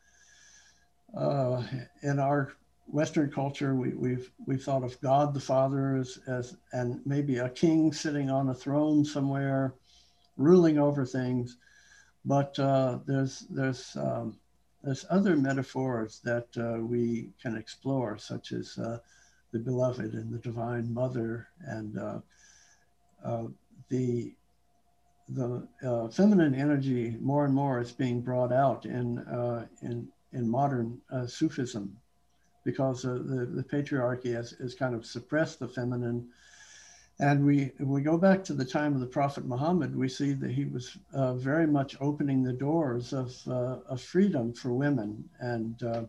[1.17, 1.63] uh,
[2.03, 2.53] in our
[2.87, 7.49] Western culture, we, we've, we've thought of God the Father as, as, and maybe a
[7.49, 9.75] king sitting on a throne somewhere,
[10.37, 11.57] ruling over things.
[12.25, 14.39] But uh, there's, there's, um,
[14.83, 18.99] there's other metaphors that uh, we can explore, such as uh,
[19.53, 22.19] the beloved and the divine mother and uh,
[23.89, 24.35] the
[25.29, 30.49] the uh, feminine energy more and more is being brought out in uh, in in
[30.49, 31.97] modern uh, Sufism,
[32.65, 36.29] because the the patriarchy has, has kind of suppressed the feminine.
[37.21, 40.51] And we we go back to the time of the Prophet Muhammad, we see that
[40.51, 45.83] he was uh, very much opening the doors of uh, of freedom for women and.
[45.83, 46.05] Uh,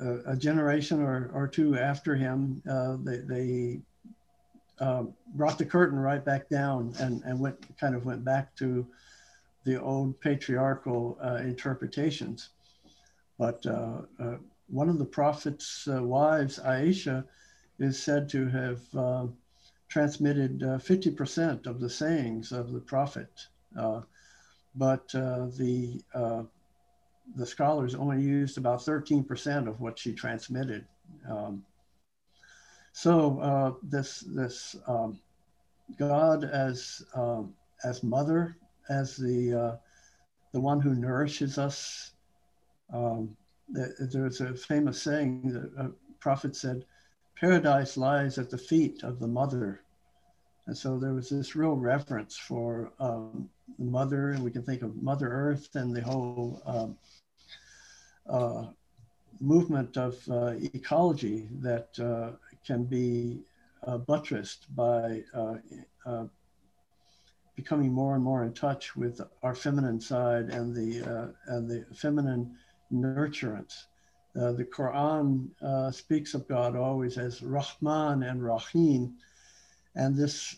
[0.00, 2.60] a, a, generation or, or two after him,
[3.04, 3.80] they, they
[4.82, 8.86] um, brought the curtain right back down and, and went kind of went back to
[9.64, 12.50] the old patriarchal uh, interpretations.
[13.38, 14.36] But uh, uh,
[14.68, 17.24] one of the prophet's uh, wives, Aisha,
[17.78, 19.26] is said to have uh,
[19.88, 23.30] transmitted 50% of the sayings of the prophet.
[24.74, 26.02] but the
[27.36, 30.84] the scholars only used about 13% of what she transmitted.
[31.30, 31.64] Um,
[32.92, 35.18] so uh, this this um,
[35.98, 38.56] God as um, as mother,
[38.88, 39.76] as the uh,
[40.52, 42.12] the one who nourishes us.
[42.92, 43.36] Um,
[43.68, 45.90] there's a famous saying that a
[46.20, 46.84] prophet said,
[47.40, 49.80] "Paradise lies at the feet of the mother,"
[50.66, 54.82] and so there was this real reverence for um, the mother, and we can think
[54.82, 56.62] of Mother Earth and the whole.
[56.66, 56.98] Um,
[58.28, 58.66] uh,
[59.40, 62.36] movement of uh, ecology that uh,
[62.66, 63.40] can be
[63.86, 65.54] uh, buttressed by uh,
[66.06, 66.24] uh,
[67.56, 71.84] becoming more and more in touch with our feminine side and the uh, and the
[71.94, 72.56] feminine
[72.92, 73.84] nurturance.
[74.34, 75.50] Uh, the Quran
[75.92, 79.14] speaks of God always as Rahman and Rahim,
[79.94, 80.56] and this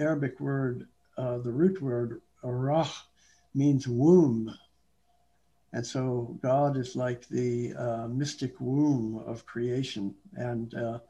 [0.00, 0.86] Arabic word,
[1.18, 2.88] the root word Rah,
[3.54, 4.54] means womb.
[5.74, 11.00] And so God is like the uh, mystic womb of creation, and uh,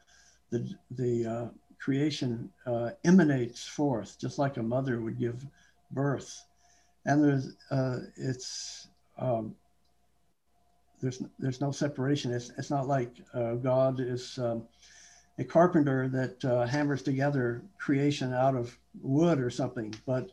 [0.50, 1.46] the, the uh,
[1.78, 5.46] creation uh, emanates forth, just like a mother would give
[5.90, 6.44] birth.
[7.06, 8.88] And there's, uh, it's,
[9.18, 9.54] um,
[11.02, 12.32] there's, there's no separation.
[12.32, 14.66] It's, it's not like uh, God is um,
[15.38, 20.30] a carpenter that uh, hammers together creation out of wood or something, but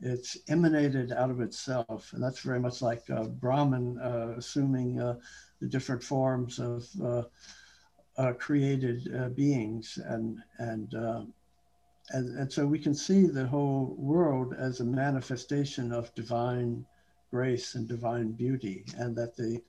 [0.00, 2.12] it's emanated out of itself.
[2.14, 3.98] And that's very much like uh, Brahman
[4.38, 6.86] assuming the different forms of
[8.16, 11.22] uh, created uh, beings, and and, uh,
[12.10, 16.84] and and so we can see the whole world as a manifestation of divine
[17.30, 19.60] grace and divine beauty, and that the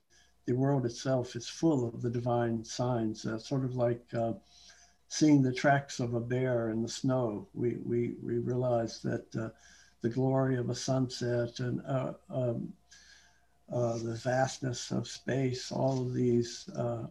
[0.46, 4.32] the world itself is full of the divine signs, uh, sort of like uh,
[5.08, 7.48] seeing the tracks of a bear in the snow.
[7.52, 9.48] We we we realize that uh,
[10.02, 11.82] the glory of a sunset and
[12.30, 12.72] um,
[13.68, 16.70] the vastness of space, all of these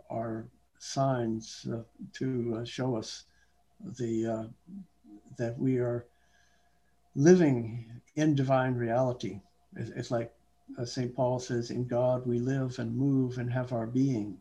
[0.10, 0.46] are
[0.86, 1.82] signs uh,
[2.14, 3.26] to uh, show us
[3.98, 4.44] the uh,
[5.38, 6.06] that we are
[7.16, 9.42] living in divine reality.
[9.76, 10.32] It's, it's like
[10.84, 11.16] St.
[11.16, 14.38] Paul says, "In God we live and move and have our being."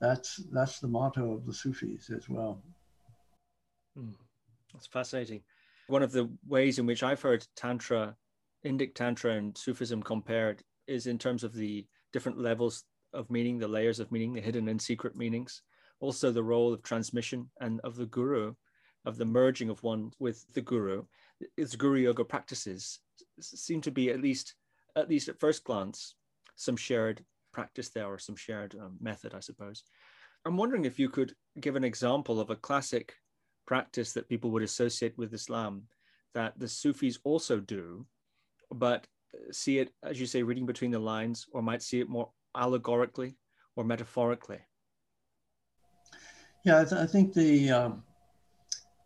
[0.00, 2.62] That's that's the motto of the Sufis as well.
[3.98, 4.14] Mm,
[4.72, 5.42] that's fascinating.
[5.88, 8.16] One of the ways in which I've heard Tantra,
[8.64, 13.68] Indic Tantra, and Sufism compared is in terms of the different levels of meaning, the
[13.68, 15.62] layers of meaning, the hidden and secret meanings.
[16.00, 18.54] Also, the role of transmission and of the guru,
[19.04, 21.04] of the merging of one with the guru.
[21.56, 23.00] Its guru yoga practices
[23.40, 24.54] seem to be at least,
[24.96, 26.14] at least at first glance,
[26.56, 29.82] some shared practice there or some shared um, method, I suppose.
[30.44, 33.14] I'm wondering if you could give an example of a classic
[33.66, 35.82] practice that people would associate with Islam
[36.34, 38.06] that the Sufis also do,
[38.70, 39.06] but
[39.52, 43.36] see it, as you say, reading between the lines, or might see it more allegorically
[43.76, 44.60] or metaphorically?
[46.64, 48.02] Yeah, I, th- I think the um,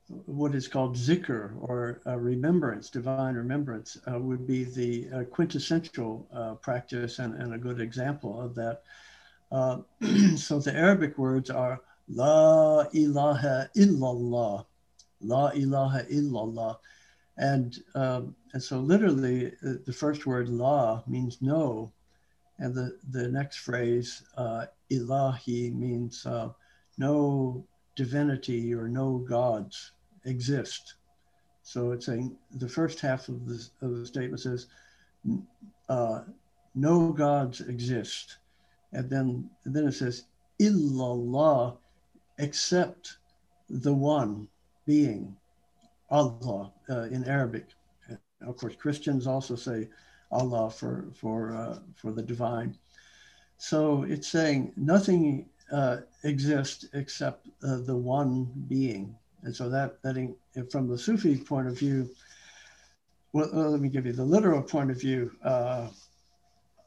[0.08, 6.26] what is called zikr or uh, remembrance, divine remembrance, uh, would be the uh, quintessential
[6.34, 8.82] uh, practice and, and, a good example of that.
[9.52, 9.78] Uh,
[10.36, 14.66] so the Arabic words are La ilaha illallah,
[15.20, 16.76] La ilaha illallah.
[17.38, 21.92] And, um, and so literally uh, the first word La means no.
[22.58, 26.24] And the, the next phrase, Ilahi, means
[26.98, 27.64] no
[27.96, 29.92] divinity or no gods
[30.24, 30.94] exist.
[31.62, 34.66] So it's saying the first half of the, of the statement says,
[35.88, 36.20] uh,
[36.74, 38.38] no gods exist.
[38.92, 40.24] And then, and then it says,
[40.60, 41.76] illallah,
[42.38, 43.18] except
[43.70, 44.48] the one
[44.86, 45.36] being,
[46.10, 47.68] Allah uh, in Arabic.
[48.08, 49.88] And of course, Christians also say
[50.30, 52.76] Allah for, for, uh, for the divine.
[53.56, 59.14] So it's saying nothing uh, exist except uh, the one being.
[59.42, 60.36] And so that, that in,
[60.70, 62.08] from the Sufi point of view,
[63.32, 65.32] well, let me give you the literal point of view.
[65.42, 65.88] Uh,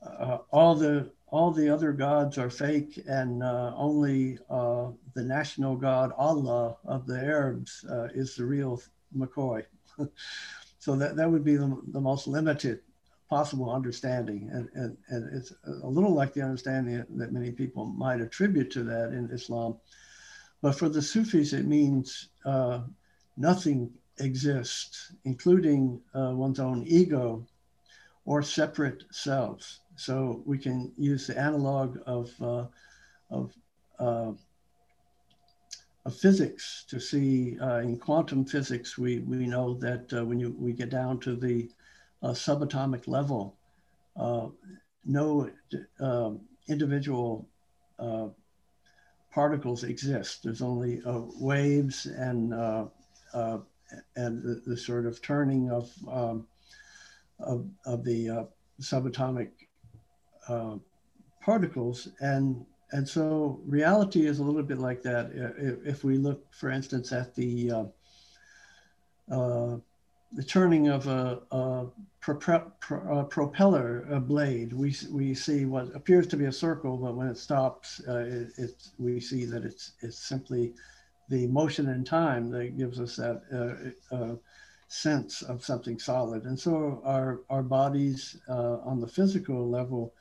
[0.01, 5.75] uh all the all the other gods are fake, and uh, only uh, the national
[5.75, 7.83] god Allah of the Arabs
[8.15, 8.81] is the real
[9.15, 9.65] McCoy.
[10.79, 12.79] so that, that would be the, the most limited
[13.29, 14.49] possible understanding.
[14.51, 15.53] And, and, and it's
[15.83, 19.77] a little like the understanding that many people might attribute to that in Islam.
[20.61, 22.81] But for the Sufis, it means uh,
[23.35, 27.45] nothing exists, including uh, one's own ego
[28.25, 29.81] or separate selves.
[29.95, 32.65] So we can use the analog of, uh,
[33.29, 33.53] of,
[33.99, 34.31] uh,
[36.05, 40.55] of physics to see uh, in quantum physics, we, we know that uh, when you,
[40.57, 41.69] we get down to the
[42.23, 43.55] uh, subatomic level,
[44.19, 44.47] uh,
[45.05, 45.49] no
[45.99, 46.31] uh,
[46.67, 47.47] individual
[47.99, 48.27] uh,
[49.31, 50.43] particles exist.
[50.43, 52.85] There's only uh, waves and uh,
[54.15, 56.47] and the, the, sort of turning of um,
[57.39, 58.47] of, of, the
[58.81, 59.49] subatomic
[61.41, 65.31] particles and and so reality is a little bit like that.
[65.57, 67.85] If, if we look, for instance, at the uh,
[69.29, 69.77] uh,
[70.33, 71.85] the turning of a, a,
[72.19, 72.71] pro,
[73.09, 77.37] a propeller blade, we, we see what appears to be a circle, but when it
[77.37, 80.73] stops, uh, it, it, we see that it's, it's simply
[81.29, 83.41] the motion in time that gives us that
[84.11, 84.35] uh, uh,
[84.89, 86.43] sense of something solid.
[86.43, 90.13] And so our, our bodies uh, on the physical level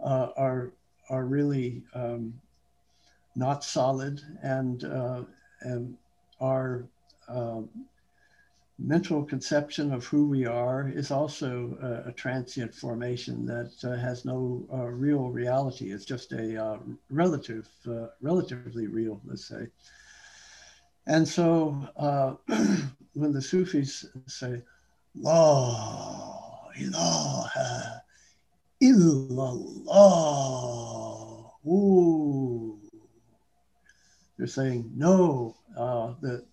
[0.00, 0.72] uh, are,
[1.08, 2.34] are really um,
[3.34, 5.22] not solid and, uh,
[5.62, 5.96] and
[6.40, 6.84] are
[7.28, 7.68] um,
[8.82, 14.24] mental conception of who we are is also a, a transient formation that uh, has
[14.24, 15.92] no uh, real reality.
[15.92, 16.78] It's just a uh,
[17.10, 19.66] relative, uh, relatively real, let's say.
[21.06, 22.34] And so uh,
[23.14, 24.62] when the Sufis say,
[25.16, 28.02] La ilaha
[28.82, 29.90] illallah,
[31.66, 32.78] ooh,
[34.38, 36.44] they're saying, no, uh, the,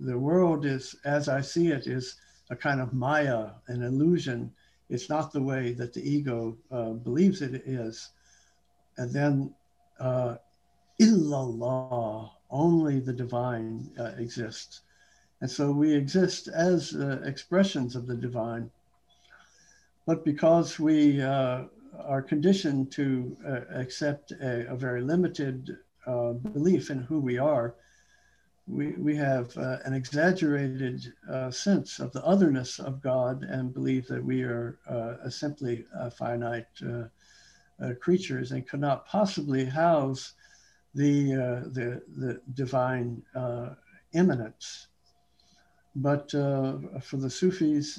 [0.00, 2.16] the world is, as I see it, is
[2.50, 4.52] a kind of maya, an illusion.
[4.88, 8.10] It's not the way that the ego uh, believes it is.
[8.98, 9.54] And then,
[9.98, 10.36] uh,
[11.00, 14.82] illallah, only the divine uh, exists.
[15.40, 18.70] And so we exist as uh, expressions of the divine.
[20.06, 21.64] But because we uh,
[21.98, 25.76] are conditioned to uh, accept a, a, very limited
[26.52, 27.74] belief in who we are,
[28.68, 34.06] we, we have uh, an exaggerated uh, sense of the otherness of God and believe
[34.08, 35.84] that we are uh, simply
[36.16, 37.04] finite uh,
[37.80, 40.32] uh, creatures and could not possibly house
[40.94, 41.32] the,
[41.72, 43.22] the, the divine
[44.14, 44.88] immanence.
[45.94, 47.98] But for the Sufis,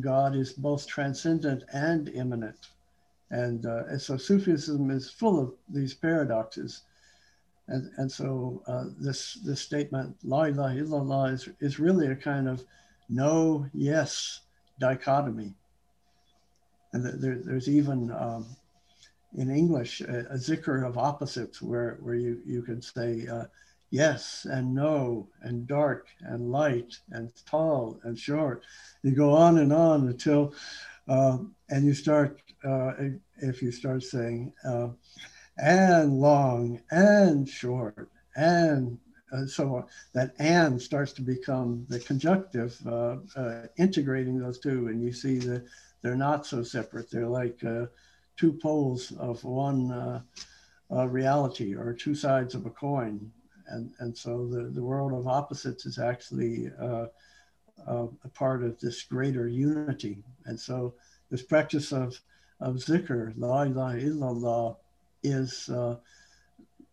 [0.00, 2.68] God is both transcendent and immanent.
[3.30, 6.82] And, uh, and so Sufism is full of these paradoxes.
[7.68, 12.48] And, and so uh, this, this statement, La ilaha illallah, is, is really a kind
[12.48, 12.62] of
[13.08, 14.40] no, yes
[14.78, 15.54] dichotomy.
[16.92, 18.46] And there, there's even um,
[19.36, 23.44] in English a, a zikr of opposites where, where you, you can say uh,
[23.90, 28.62] yes and no and dark and light and tall and short.
[29.02, 30.54] You go on and on until,
[31.08, 31.38] uh,
[31.70, 32.92] and you start uh,
[33.38, 34.88] if you start saying uh,
[35.58, 38.98] and long and short and
[39.32, 44.88] uh, so on, that and starts to become the conjunctive, uh, uh, integrating those two,
[44.88, 45.64] and you see that
[46.02, 47.10] they're not so separate.
[47.10, 47.86] They're like uh,
[48.36, 50.22] two poles of one
[50.90, 53.32] reality or two sides of a coin.
[53.68, 57.06] and, and so the, the world of opposites is actually uh,
[57.86, 60.22] uh, a part of this greater unity.
[60.46, 60.94] And so
[61.30, 62.20] this practice of,
[62.60, 64.76] of zikr, la ilaha illallah,
[65.24, 65.96] is uh,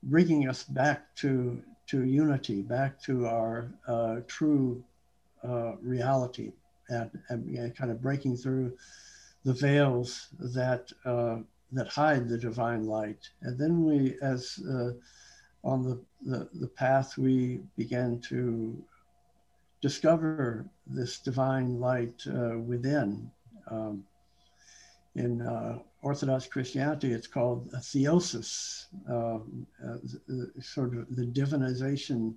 [0.04, 4.84] bringing us back to, to unity, back to our uh, true
[5.44, 6.52] uh, reality,
[6.90, 8.74] and, and, kind of breaking through
[9.44, 11.38] the veils that uh,
[11.74, 13.30] that hide the divine light.
[13.42, 14.92] And then we, as uh,
[15.64, 18.84] on the, the, the path, we began to
[19.82, 23.32] discover this divine light uh, within.
[23.70, 24.04] Um,
[25.16, 29.98] in uh, Orthodox Christianity, it's called theosis, um, uh,
[30.62, 32.34] sort of the divinization.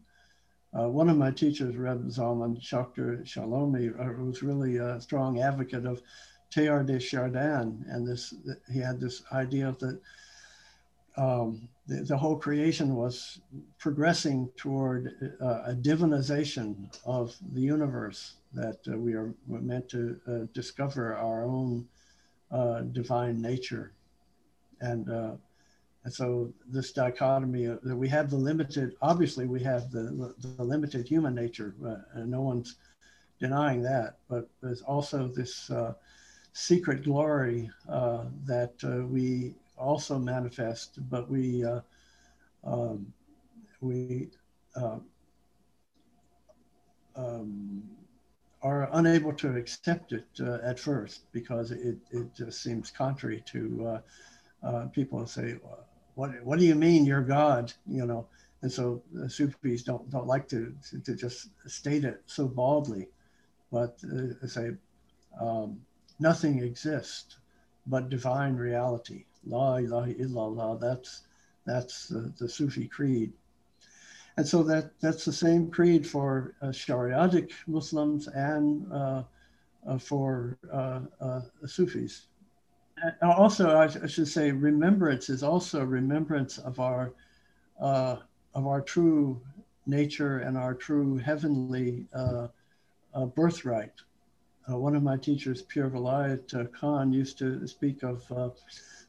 [0.78, 5.86] Uh, one of my teachers, Reb Zalman Schachter Shalomi, uh, was really a strong advocate
[5.86, 6.02] of
[6.50, 8.34] Teilhard de Chardin, and this
[8.72, 9.98] he had this idea that
[11.16, 13.40] um, the, the, whole creation was
[13.78, 20.38] progressing toward uh, a divinization of the universe, that uh, we are meant to uh,
[20.52, 21.86] discover our own
[22.54, 23.92] uh, divine nature.
[24.80, 25.32] And, uh,
[26.04, 30.62] and so this dichotomy uh, that we have the limited, obviously we have the, the
[30.62, 31.74] limited human nature,
[32.14, 32.76] and no one's
[33.40, 35.70] denying that, but there's also this
[36.52, 41.80] secret glory that we also manifest, but we uh,
[42.64, 43.12] um,
[43.80, 44.28] we
[44.76, 44.98] uh,
[47.16, 47.82] um,
[48.64, 53.86] are unable to accept it uh, at first because it, it just seems contrary to
[53.86, 55.56] uh, uh, people say,
[56.14, 57.72] what, what do you mean you're God?
[57.86, 58.26] You know,
[58.62, 63.08] and so the Sufis don't, don't like to, to just state it so baldly,
[63.70, 64.70] but uh, say
[65.38, 65.78] um,
[66.18, 67.36] nothing exists
[67.86, 69.26] but divine reality.
[69.46, 70.80] La ilaha illallah.
[70.80, 71.26] That's
[71.66, 73.32] that's the, the Sufi creed.
[74.36, 79.22] And so that that's the same creed for uh, Shariatic Muslims and uh,
[79.86, 82.26] uh, for uh, uh, Sufis.
[83.02, 87.12] And also, I, I, should say, remembrance is also remembrance of our
[87.80, 88.16] uh,
[88.54, 89.40] of our true
[89.86, 92.06] nature and our true heavenly
[93.34, 93.92] birthright.
[94.66, 98.26] one of my teachers, Pir Vilayat Khan, used to speak of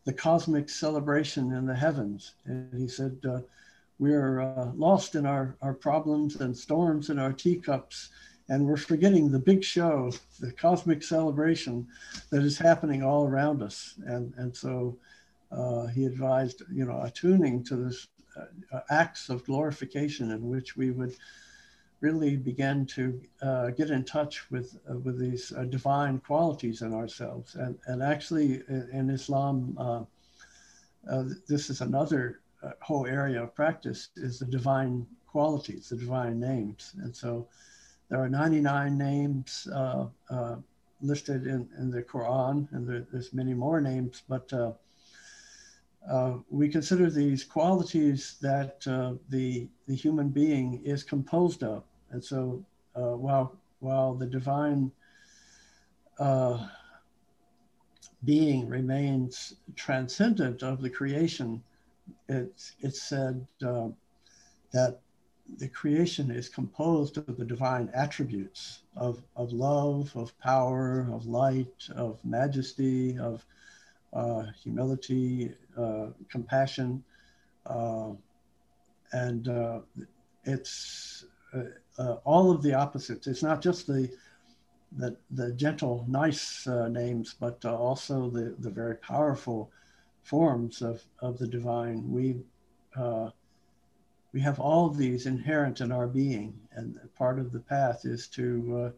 [0.03, 2.33] the cosmic celebration in the heavens.
[2.45, 3.17] And he said,
[3.99, 8.09] uh, We're uh, lost in our, our problems and storms in our teacups,
[8.49, 11.87] and we're forgetting the big show, the cosmic celebration
[12.29, 13.95] that is happening all around us.
[14.05, 14.97] And, and so
[15.51, 18.07] uh, he advised, you know, attuning to this
[18.73, 21.15] uh, acts of glorification in which we would
[22.01, 26.93] really begin to uh, get in touch with uh, with these uh, divine qualities in
[26.93, 27.55] ourselves.
[27.55, 30.03] And and actually, in, Islam, uh,
[31.09, 36.39] uh, this is another uh, whole area of practice: is the divine qualities, the divine
[36.39, 36.93] names.
[37.01, 37.47] And so,
[38.09, 39.67] there are 99 names
[41.01, 44.51] listed in, in the Quran, and there, there's many more names, but.
[44.53, 44.73] Uh,
[46.51, 51.83] we consider these qualities that uh, the, the human being is composed of.
[52.11, 52.63] And so
[52.95, 54.91] uh, while, while the divine
[56.19, 56.67] uh,
[58.23, 61.63] being remains transcendent of the creation,
[62.27, 63.89] it's, it's said uh,
[64.71, 64.99] that
[65.57, 71.87] the creation is composed of the divine attributes of, of love, of power, of light,
[71.95, 73.45] of majesty, of
[74.13, 77.03] uh, humility, uh, compassion.
[77.65, 78.11] Uh,
[79.11, 79.79] and uh,
[80.45, 81.25] it's
[81.97, 83.27] uh, all of the opposites.
[83.27, 84.09] It's not just the
[84.97, 89.69] the, the gentle, nice uh, names, but uh, also the, the very powerful
[90.25, 92.11] forms of, of the divine.
[92.11, 92.43] We,
[92.97, 93.29] uh,
[94.33, 98.27] we have all of these inherent in our being, and part of the path is
[98.29, 98.91] to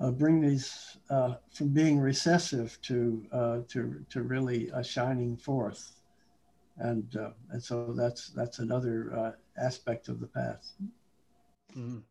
[0.00, 3.26] uh, uh, bring these from being recessive to,
[3.66, 5.92] to, to really shining forth.
[6.76, 7.16] And,
[7.50, 10.70] and so that's, that's another aspect of the path.
[11.76, 12.02] Mm,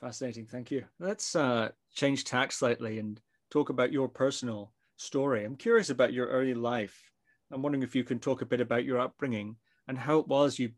[0.00, 0.46] fascinating.
[0.46, 0.84] Thank you.
[0.98, 3.20] Let's uh, change tack slightly and
[3.50, 5.44] talk about your personal story.
[5.44, 7.11] I'm curious about your early life.
[7.52, 9.56] I'm wondering if you can talk a bit about your upbringing
[9.88, 10.70] and how it was you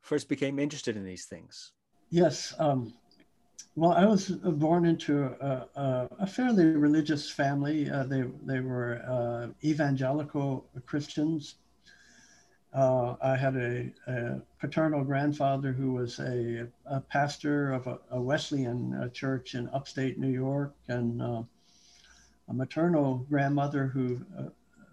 [0.00, 1.72] first became interested in these things.
[2.10, 2.54] Yes.
[2.58, 2.94] Um,
[3.76, 7.88] well, I was born into a, a, a fairly religious family.
[7.88, 11.56] Uh, they, they were uh, evangelical Christians.
[12.74, 18.20] Uh, I had a, a, paternal grandfather who was a, a pastor of a, a
[18.20, 21.42] Wesleyan uh, church in upstate New York, and uh,
[22.48, 24.44] a maternal grandmother who uh,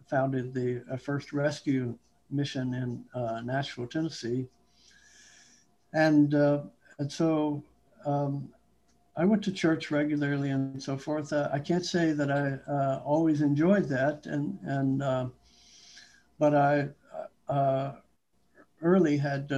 [0.09, 1.97] founded the uh, first rescue
[2.31, 4.47] mission in uh, Nashville, Tennessee.
[5.93, 6.61] and uh,
[6.99, 7.63] and so
[8.05, 8.49] um,
[9.15, 11.31] I went to church regularly and so forth.
[11.33, 15.27] Uh, I can't say that I uh, always enjoyed that, and and uh,
[16.37, 16.89] but I
[18.81, 19.51] early had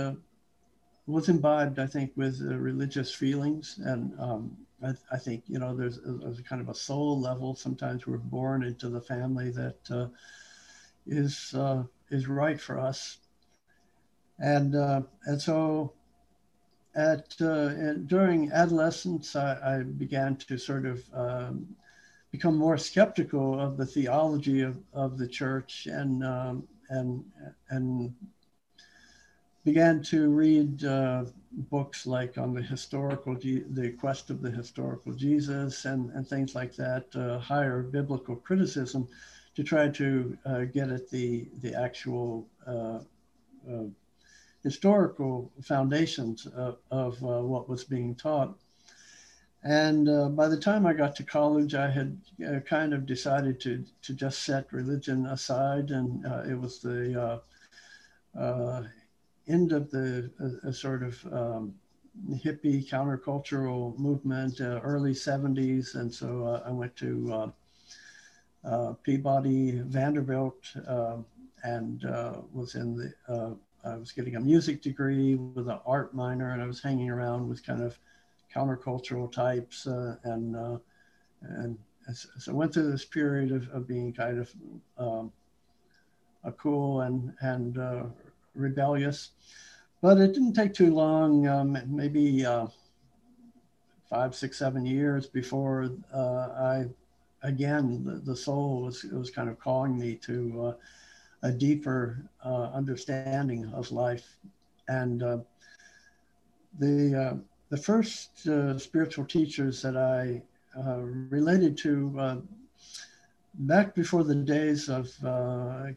[1.08, 6.00] was imbibed, I think, with religious feelings, and um, I, I, think you know there's,
[6.04, 7.56] there's a kind of a soul level.
[7.56, 10.08] Sometimes we're born into the family that uh,
[11.06, 13.18] is uh, is right for us,
[14.40, 15.94] and uh, and so
[16.96, 21.76] at uh, during adolescence, I, I, began to sort of um,
[22.32, 27.24] become more skeptical of the theology of, of the church and um, and
[27.70, 28.14] and
[29.64, 31.26] began to read uh,
[31.70, 36.76] books like on the historical the quest of the historical Jesus and and things like
[36.76, 39.08] that, uh, higher biblical criticism,
[39.56, 43.00] to try to uh, get at the the actual uh,
[43.70, 43.86] uh,
[44.64, 48.56] historical foundations of, of uh, what was being taught.
[49.64, 53.60] And uh, by the time I got to college, I had uh, kind of decided
[53.62, 55.92] to, to just set religion aside.
[55.92, 57.42] And it was the
[59.48, 60.32] end of the
[60.72, 61.76] sort of um,
[62.32, 65.96] hippie countercultural movement, early 70s.
[65.96, 67.54] And so I went to
[69.04, 70.76] Peabody Vanderbilt
[71.64, 72.04] and
[72.54, 76.68] was in the I was getting a music degree with an art minor, and I
[76.68, 77.98] was hanging around with kind of
[78.54, 80.78] countercultural types, uh, and uh,
[81.42, 81.78] and
[82.14, 84.52] so I went through this period of, of being kind of
[84.98, 85.32] um,
[86.44, 88.04] a cool and and uh,
[88.54, 89.32] rebellious,
[90.02, 92.68] but it didn't take too long, um, maybe uh,
[94.10, 96.86] five, six, seven years before uh, I
[97.44, 100.74] again the, the soul was was kind of calling me to uh,
[101.44, 104.38] a deeper uh, understanding of life.
[104.88, 105.38] And uh,
[106.80, 107.36] the, uh,
[107.70, 110.42] the first uh, spiritual teachers that I
[110.80, 112.38] uh, related to uh,
[113.54, 115.08] back before the days of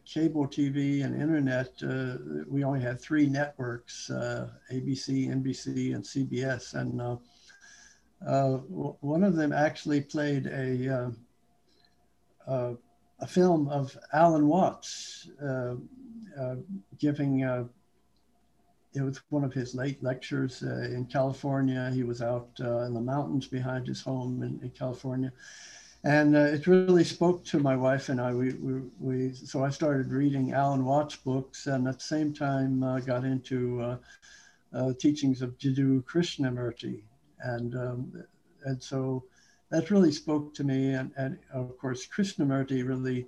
[0.05, 1.71] cable TV and internet,
[2.49, 6.75] we only had three networks, ABC, NBC, and CBS.
[6.75, 7.19] And
[9.01, 11.13] one of them actually played a
[12.47, 15.75] a film of Alan Watts uh,
[16.39, 16.57] uh,
[16.99, 17.65] giving, uh,
[18.95, 21.91] it was one of his late lectures uh, in California.
[21.93, 25.33] He was out uh, in the mountains behind his home in, in California.
[26.05, 28.35] And uh, it really spoke to my wife and I.
[28.35, 32.81] We, we, we, so I started reading Alan Watts books and at the same time
[33.07, 33.99] got into
[34.99, 37.03] teachings of Jiddu Krishnamurti.
[37.41, 38.25] And, um,
[38.65, 39.25] and so
[39.75, 40.95] that really spoke to me.
[40.95, 43.27] And, and of course, Krishnamurti really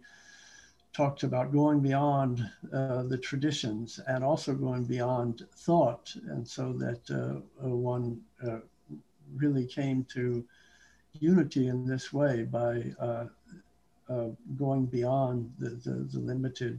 [0.93, 6.15] talked about going beyond uh, the traditions and also going beyond thought.
[6.29, 8.61] And so that uh, uh one uh,
[9.35, 10.45] really came to
[11.19, 13.27] unity in this way by uh,
[14.09, 16.79] uh, going beyond the, the, the limited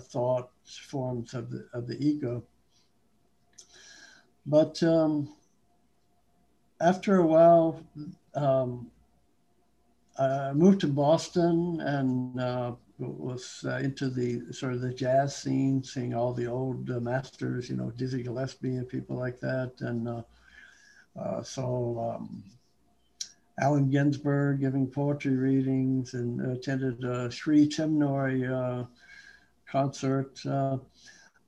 [0.00, 2.42] thought forms of the, of the ego.
[4.46, 5.28] But um,
[6.80, 7.84] after a while,
[8.34, 8.90] um,
[10.18, 15.82] I moved to Boston and uh, was uh, into the sort of the jazz scene,
[15.82, 19.72] seeing all the old uh, masters, you know, Dizzy Gillespie and people like that.
[19.80, 20.22] And uh,
[21.18, 22.44] uh, so um,
[23.60, 28.86] Allen Ginsberg giving poetry readings and attended a Sri Chinmoy uh,
[29.66, 30.40] concert.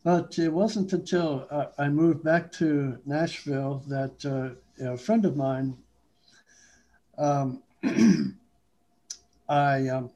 [0.03, 5.76] but it wasn't until I moved back to Nashville that a friend of mine
[7.18, 7.62] um,
[9.48, 10.10] I um,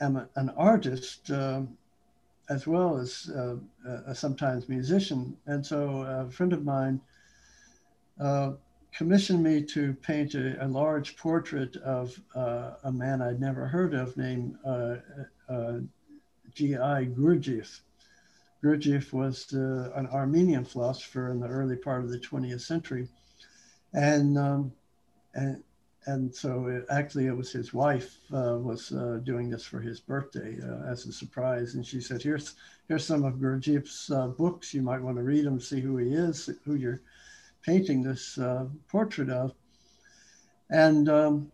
[0.00, 1.62] am a, an artist uh,
[2.48, 3.56] as well as uh,
[4.06, 5.36] a sometimes musician.
[5.46, 7.00] And so a friend of mine
[8.20, 8.52] uh,
[8.92, 13.94] commissioned me to paint a, a large portrait of uh, a man I'd never heard
[13.94, 14.96] of named uh,
[15.48, 15.78] uh,
[16.54, 17.04] G.I.
[17.06, 17.80] Gurdjieff.
[18.64, 23.08] Gurdjieff was an Armenian philosopher in the early part of the 20th century.
[23.94, 24.72] And, um,
[25.34, 25.62] and
[26.06, 30.00] and so it, actually it was his wife uh, was uh, doing this for his
[30.00, 31.74] birthday uh, as a surprise.
[31.74, 32.54] And she said here's
[32.88, 34.72] here's some of Gurdjieff's uh, books.
[34.72, 37.02] You might want to read them see who he is who you're
[37.62, 39.52] painting this uh, portrait of.
[40.70, 41.52] And um,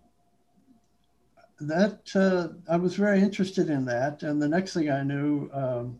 [1.60, 4.22] that uh, I was very interested in that.
[4.22, 5.98] And the next thing I knew um,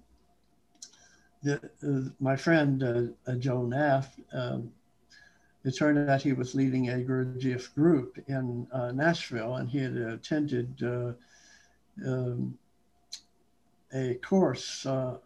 [1.42, 2.80] the, my friend
[3.38, 4.70] Joe Naff um,
[5.66, 9.96] it turned out he was leading a Gurdjieff group in uh, Nashville, and he had
[9.96, 11.12] attended uh,
[12.06, 12.56] um,
[13.92, 15.16] a course uh,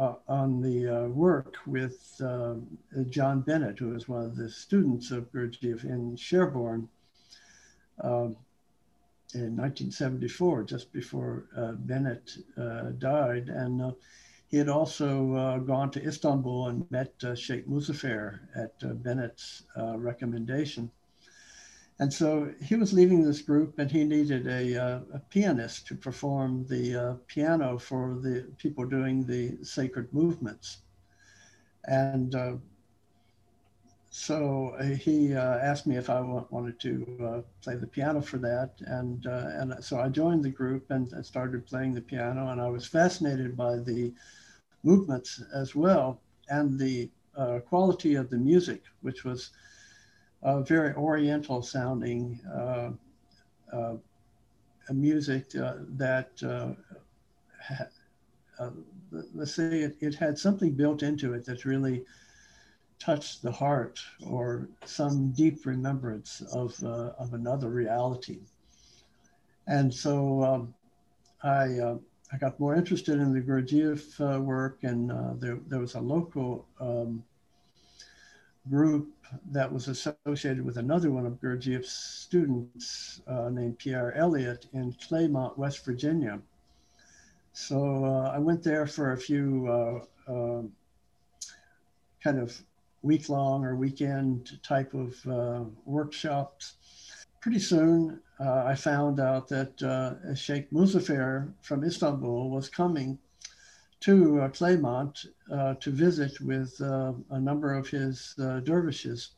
[0.00, 2.54] uh, on the uh, work with uh,
[3.08, 6.88] John Bennett, who was one of the students of Gurdjieff in Sherborne
[8.00, 8.36] um,
[9.32, 11.44] in 1974, just before
[11.84, 12.36] Bennett
[12.98, 13.48] died.
[13.48, 13.94] And
[14.48, 20.90] he had also gone to Istanbul and met Sheikh Muzaffer at Bennett's recommendation.
[22.00, 25.94] And so he was leaving this group and he needed a, uh, a pianist to
[25.94, 30.78] perform the uh, piano for the people doing the sacred movements.
[31.84, 32.54] And uh,
[34.16, 38.38] so uh, he uh, asked me if I wanted to uh, play the piano for
[38.38, 38.70] that.
[38.86, 42.50] And, and so I joined the group and started playing the piano.
[42.50, 44.12] And I was fascinated by the
[44.84, 47.10] movements as well and the
[47.66, 49.50] quality of the music, which was
[50.44, 52.90] uh, very oriental sounding uh,
[53.72, 53.96] uh,
[54.92, 56.74] music uh, that, uh,
[58.62, 58.70] uh,
[59.34, 62.04] let's say it, it, had something built into it that's really
[63.04, 68.38] touched the heart or some deep remembrance of, of another reality.
[69.66, 70.74] And so um,
[71.42, 71.96] I,
[72.32, 77.22] I got more interested in the Gurdjieff work and there, there was a local um,
[78.70, 79.12] group
[79.50, 85.58] that was associated with another one of Gurdjieff's students uh, named Pierre Elliott in Claymont,
[85.58, 86.40] West Virginia.
[87.52, 89.68] So uh, I went there for a few
[90.28, 90.72] uh, um,
[92.22, 92.60] kind of
[93.04, 96.74] week long or weekend type of uh, workshops.
[97.40, 103.18] Pretty soon, uh, I found out that uh, Sheikh Muzaffer from Istanbul was coming
[104.00, 109.32] to uh, Claymont uh, to visit with uh, a number of his uh, dervishes.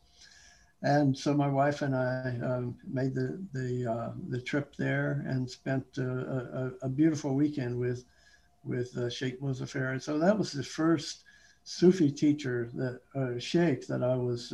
[0.81, 5.97] And so my wife and I um, made the, the, the trip there and spent
[5.97, 8.05] a, a, beautiful weekend with,
[8.63, 9.91] with Sheikh Muzaffer.
[9.91, 11.23] And so that was the first
[11.69, 14.53] Sufi teacher, that Sheikh, that I was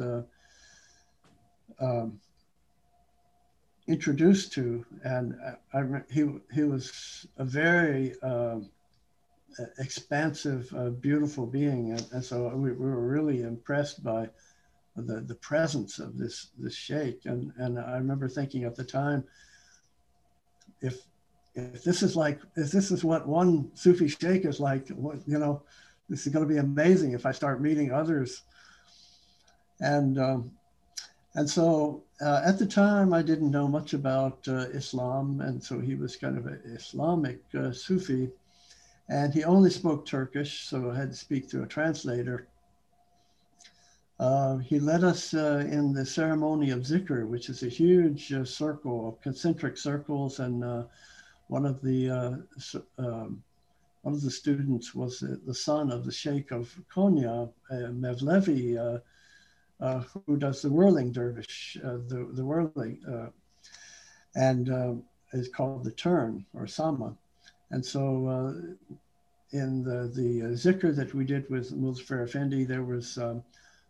[1.80, 2.20] um,
[3.88, 4.84] introduced to.
[5.04, 5.36] And
[5.74, 8.72] I, I, he, he was a very um,
[9.78, 11.92] expansive, uh, beautiful being.
[11.92, 14.28] And, and so we, we, were really impressed by
[14.96, 17.26] the, the presence of this, this sheikh.
[17.26, 19.24] And, and I remember thinking at the time,
[20.82, 20.98] if,
[21.54, 25.38] if this is like, if this is what one Sufi sheikh is like, what, you
[25.38, 25.62] know,
[26.10, 28.44] this is going to be amazing if I start meeting others.
[29.80, 30.52] And, um,
[31.36, 35.42] and so uh, at the time, I didn't know much about uh, Islam.
[35.42, 38.30] And so he was kind of an Islamic uh, Sufi.
[39.10, 42.48] And he only spoke Turkish, so I had to speak through a translator.
[44.20, 48.46] Uh, he led us uh, in the ceremony of zikr, which is a huge uh,
[48.46, 50.40] circle of concentric circles.
[50.40, 50.64] And
[51.48, 52.46] one of the
[52.98, 53.44] um,
[54.04, 59.02] one of the students was the son of the Sheikh of Konya, uh, Mevlevi,
[60.26, 63.00] who does the whirling dervish, the, the whirling,
[64.36, 65.02] and
[65.34, 67.16] is called the turn or sama.
[67.72, 68.96] And so uh,
[69.52, 73.44] in the, the uh, zikr that we did with Muzaffer Effendi, there was um,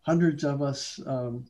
[0.04, 1.46] hundreds of us um,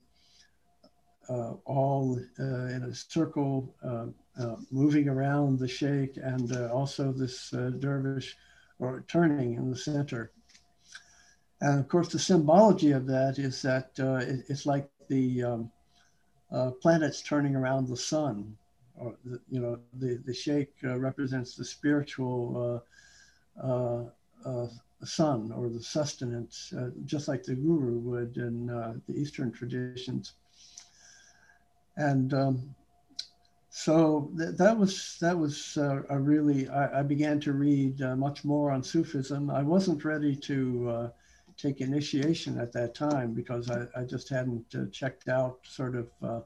[1.30, 4.08] uh, all uh, in a circle uh,
[4.42, 8.36] uh, moving around the sheikh and also this dervish
[8.80, 10.32] or turning in the center.
[11.62, 15.72] And of course, the symbology of that is that it, it's like the um,
[16.82, 18.58] planets turning around the sun
[18.96, 22.84] or the, you know, the, the sheikh uh, represents the spiritual
[23.62, 24.04] uh, uh,
[24.46, 24.68] uh
[25.06, 30.34] sun or the sustenance, uh, just like the guru would in uh, the Eastern traditions.
[31.98, 32.76] And um,
[33.76, 38.70] so th- that was that was a really I, I, began to read much more
[38.70, 39.50] on Sufism.
[39.50, 41.12] I wasn't ready to
[41.58, 46.46] take initiation at that time because I, I just hadn't checked out sort of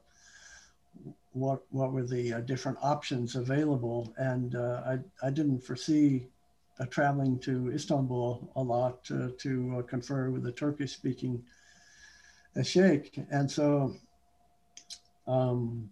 [1.32, 6.26] what what were the uh, different options available, and uh, I I didn't foresee
[6.80, 11.42] uh, traveling to Istanbul a lot to uh, confer with a Turkish speaking
[12.56, 13.94] uh, sheikh, and so.
[15.26, 15.90] Um,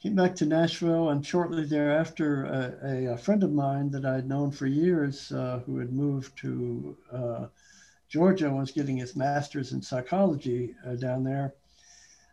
[0.00, 2.44] came back to Nashville, and shortly thereafter,
[2.82, 6.96] a, a friend of mine that I'd known for years, uh, who had moved to
[8.08, 11.54] Georgia, was getting his master's in psychology down there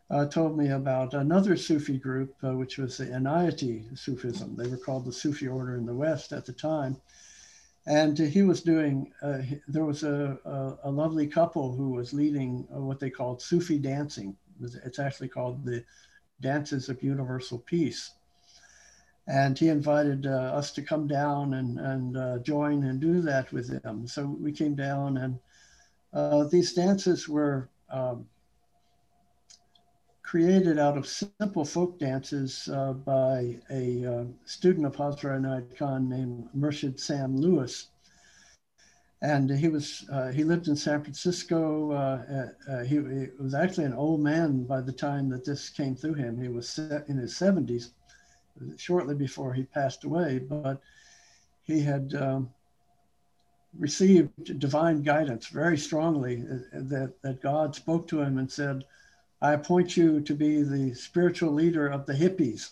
[0.10, 4.56] uh, told me about another Sufi group, uh, which was the Inayati Sufism.
[4.56, 6.98] They were called the Sufi order in the West at the time.
[7.88, 12.68] And he was doing, uh, there was a, a, a, lovely couple who was leading
[12.76, 14.36] uh, what they called Sufi dancing.
[14.60, 15.84] It's actually called the
[16.42, 18.12] Dances of Universal Peace.
[19.28, 23.52] and he invited uh, us to come down and, and uh, join and do that
[23.52, 24.08] with him.
[24.08, 25.40] So we came down, and
[26.14, 28.26] uh, these dances were um,
[30.22, 36.50] created out of simple folk dances uh, by a uh, student of Inayat Khan named
[36.56, 37.88] Murshid Sam Lewis.
[39.26, 41.64] And he was uh, he lived in San Francisco.
[42.88, 46.40] He, he, was actually an old man by the time that this came through him.
[46.40, 47.90] He was in his 70s
[48.78, 50.80] shortly before he passed away, but
[51.64, 52.50] he had um,
[53.78, 58.86] received divine guidance very strongly uh, that, that God spoke to him and said,
[59.42, 62.72] I appoint you to be the spiritual leader of the hippies.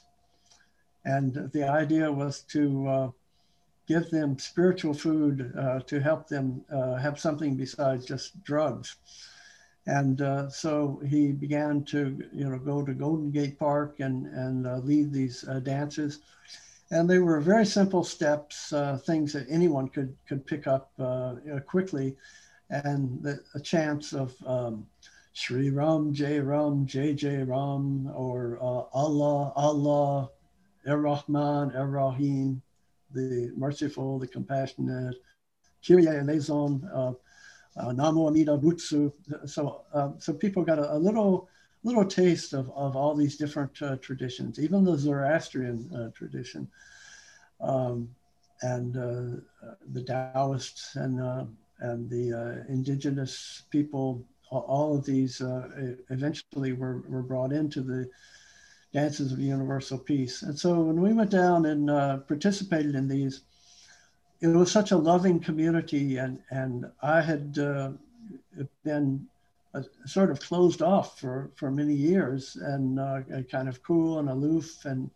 [1.06, 3.10] And the idea was to uh,
[3.88, 8.96] give them spiritual food uh, to help them uh, have something besides just drugs.
[9.86, 14.66] And uh, so he began to, you know, go to Golden Gate Park and, and
[14.66, 16.20] uh, lead these uh, dances.
[16.92, 20.92] And they were very simple steps, uh, things that anyone could, could pick up
[21.66, 22.16] quickly.
[22.70, 24.86] And the, a chance of um,
[25.34, 28.58] Sri Ram, Jai Ram, Jai Jai Ram, or
[28.94, 30.30] Allah, Allah,
[30.88, 32.62] Er Rahman, Er Rahim,
[33.14, 35.16] the merciful, the compassionate,
[35.86, 37.14] Kyrie eleison, uh,
[37.78, 39.11] Namo Amida Butsu.
[39.45, 41.49] So, uh, so people got a, a, little
[41.84, 46.68] little taste of, of all these different uh, traditions, even the Zoroastrian uh, tradition,
[47.59, 48.09] um,
[48.61, 49.41] and uh,
[49.91, 51.45] the Taoists and uh,
[51.80, 54.24] and the indigenous people.
[54.51, 55.41] All of these
[56.11, 58.07] eventually were, were brought into the
[58.94, 60.44] dances of universal peace.
[60.44, 61.88] And so when we went down and
[62.28, 63.41] participated in these,
[64.44, 67.91] it was such a loving community, and and I had uh,
[68.84, 69.26] been
[69.74, 74.30] uh, sort of closed off for for many years, and uh, kind of cool and
[74.30, 75.10] aloof and,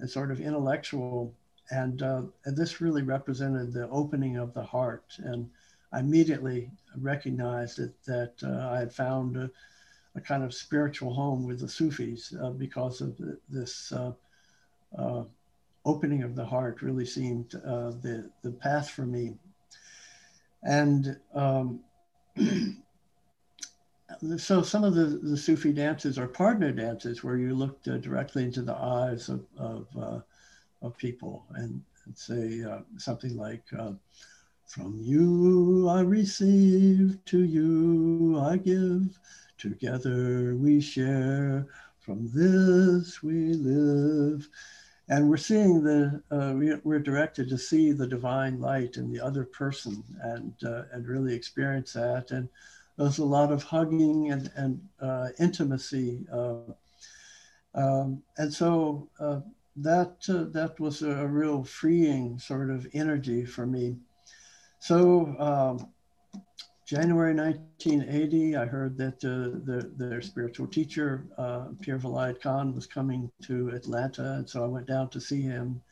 [0.00, 1.34] and sort of intellectual,
[1.70, 5.48] and, uh, and this really represented the opening of the heart, and
[5.90, 9.50] I immediately recognized that that uh, I had found
[10.18, 13.92] a, kind of spiritual home with the Sufis uh, because of this
[15.88, 19.34] opening of the heart really seemed uh, the, the path for me.
[20.62, 21.80] And um,
[24.36, 28.44] so some of the, the Sufi dances are partner dances where you look uh, directly
[28.44, 30.20] into the eyes of, of, uh,
[30.82, 33.92] of people and, and say uh, something like, uh,
[34.66, 39.18] from you I receive, to you I give,
[39.58, 41.66] together we share,
[42.00, 44.48] from this we live.
[45.10, 49.20] And we're seeing the uh, we, are directed to see the divine light in the
[49.20, 52.30] other person and uh, and really experience that.
[52.30, 52.48] And
[52.96, 56.72] there's a lot of hugging and and uh, intimacy uh,
[57.74, 59.40] um, and so uh,
[59.76, 63.96] that uh, that was a real freeing sort of energy for me.
[64.80, 65.92] So um,
[66.88, 72.86] January 1980, I heard that uh, the, their spiritual teacher, uh, Pir Vilayat Khan, was
[72.86, 74.32] coming to Atlanta.
[74.38, 75.82] And so I went down to see him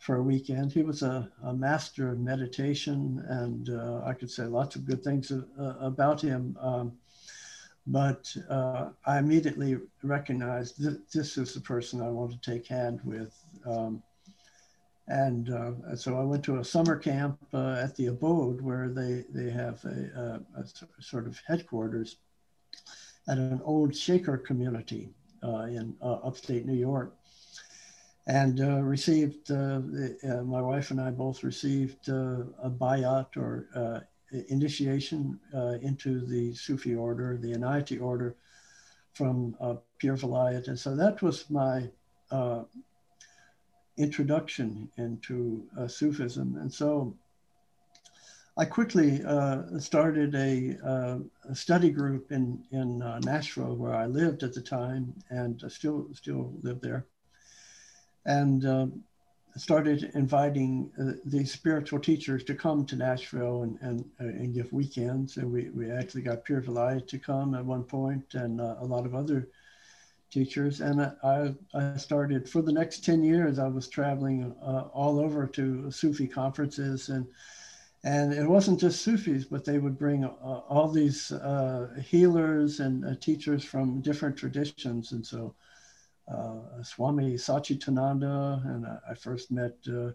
[0.00, 0.72] for a weekend.
[0.72, 5.02] He was a, a master of meditation, and uh, I could say lots of good
[5.02, 6.54] things uh, about him.
[6.60, 6.92] Um,
[7.86, 13.00] but uh, I immediately recognized that this is the person I want to take hand
[13.04, 13.34] with.
[13.64, 14.02] Um,
[15.06, 19.24] and uh, so I went to a summer camp uh, at the abode where they,
[19.34, 22.16] they have a, a, a, sort of headquarters
[23.28, 25.10] at an old Shaker community
[25.42, 27.16] uh, in uh, upstate New York.
[28.26, 29.80] And uh, received, uh,
[30.44, 34.06] my wife and I both received a bayat or
[34.48, 35.38] initiation
[35.82, 38.36] into the Sufi order, the Inayati order
[39.12, 39.54] from
[40.00, 40.68] Pir Vilayat.
[40.68, 41.90] And so that was my
[43.96, 46.56] introduction into uh, Sufism.
[46.56, 47.14] And so
[48.56, 51.18] I quickly uh, started a, uh,
[51.48, 56.08] a, study group in, in uh, Nashville where I lived at the time and still,
[56.12, 57.06] still live there.
[58.26, 59.04] And um,
[59.56, 64.72] started inviting uh, these spiritual teachers to come to Nashville and, and, uh, and give
[64.72, 65.36] weekends.
[65.36, 69.04] And we, we actually got Pir Vilayat to come at one point and a lot
[69.04, 69.48] of other
[70.34, 70.80] teachers.
[70.80, 75.46] And I, I started for the next 10 years, I was traveling uh, all over
[75.46, 77.08] to Sufi conferences.
[77.08, 77.26] And,
[78.02, 80.28] and it wasn't just Sufis, but they would bring uh,
[80.68, 85.12] all these uh, healers and uh, teachers from different traditions.
[85.12, 85.54] And so
[86.26, 90.10] uh, Swami Satchidananda, and I, I first met uh,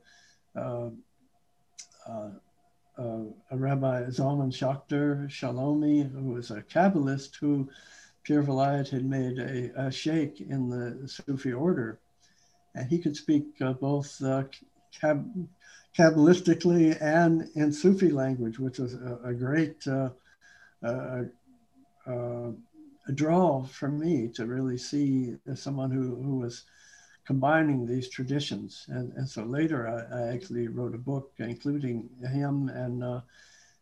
[3.51, 7.69] a Rabbi Zalman Schachter Shalomi, who was a Kabbalist who
[8.29, 11.99] Pir Vilayat had made a, a sheikh in the Sufi order.
[12.75, 14.43] and he could speak uh, both uh,
[15.97, 20.09] Kabbalistically and in Sufi language, which was a, a great uh,
[20.83, 21.23] uh,
[22.05, 22.51] uh,
[23.15, 26.65] draw for me to really see someone who, who was
[27.25, 28.85] combining these traditions.
[28.89, 33.21] And, and so later I, I actually wrote a book including him and uh,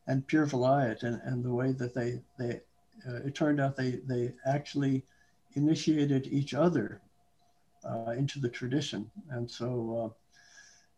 [0.09, 2.61] and Pir Vilayat and, and the way that they, they
[3.07, 5.03] uh, it turned out they, they actually
[5.53, 7.01] initiated each other
[7.83, 9.09] uh, into the tradition.
[9.29, 10.13] And so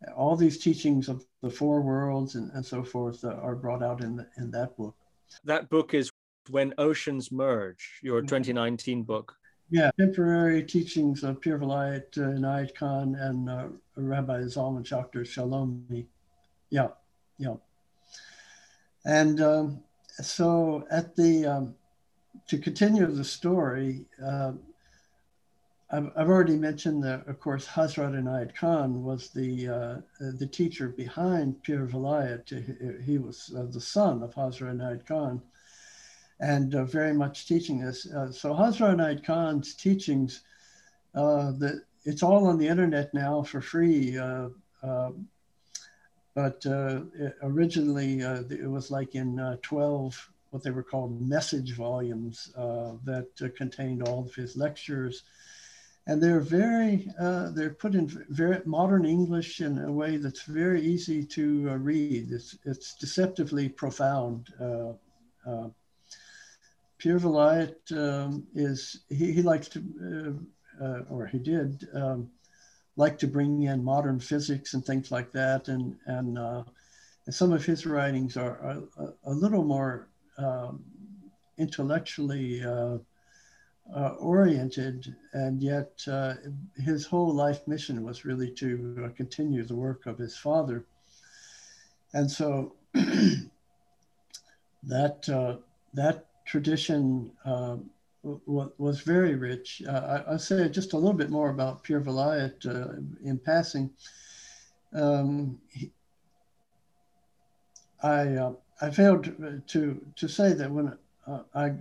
[0.08, 3.84] uh, all these teachings of the four worlds and, and so forth uh, are brought
[3.84, 4.95] out in, the, in that book.
[5.43, 6.12] That book is
[6.50, 8.28] When Oceans Merge, your mm-hmm.
[8.28, 9.36] 2019 book.
[9.72, 16.08] Yeah, temporary teachings of Pir Vilayat, uh, Inayat Khan, and uh, Rabbi Zalman Schachter Shalomi.
[16.72, 16.88] Yeah,
[17.38, 17.56] yeah.
[19.06, 19.84] And um,
[20.22, 21.76] so at the, um,
[22.50, 24.54] to continue the story, uh,
[25.91, 30.89] I've, I've, already mentioned that, of course, Hazrat Inayat Khan was the, uh, the teacher
[30.89, 33.04] behind Pir Vilayat.
[33.04, 35.41] He was uh, the son of Hazrat Inayat Khan
[36.39, 38.12] and uh, very much teaching this.
[38.12, 40.41] Uh, so Hazrat Inayat Khan's teachings,
[41.14, 44.18] uh, the, it's all on the internet now for free.
[44.18, 44.50] Uh,
[46.36, 46.66] but
[47.43, 54.26] originally, it was like in 12 what they were called message volumes that contained all
[54.26, 55.24] of his lectures
[56.10, 60.82] and they're very uh, they're put in very modern English in a way that's very
[60.82, 62.32] easy to uh, read.
[62.32, 64.52] It's it's deceptively profound.
[64.60, 64.93] Uh,
[65.47, 65.70] uh
[66.97, 69.80] Pir Vilayat um, is he, he likes to
[70.82, 72.32] uh, uh, or he did um,
[72.95, 76.66] like to bring in modern physics and things like that, and and,
[77.30, 78.58] some of his writings are,
[78.97, 80.08] are a, little more
[80.40, 80.84] um,
[81.58, 82.64] intellectually
[83.96, 86.36] uh, oriented, and yet uh,
[86.78, 90.86] his whole life mission was really to uh, continue the work of his father.
[92.14, 93.50] And so that
[95.30, 95.58] uh,
[95.94, 97.78] that tradition uh,
[98.24, 99.82] was very rich.
[99.88, 102.66] Uh, I, will say just a little bit more about Pir Vilayat
[103.24, 103.90] in passing.
[104.94, 105.92] Um, he,
[108.02, 109.26] I I failed
[109.68, 110.98] to to say that when
[111.54, 111.74] I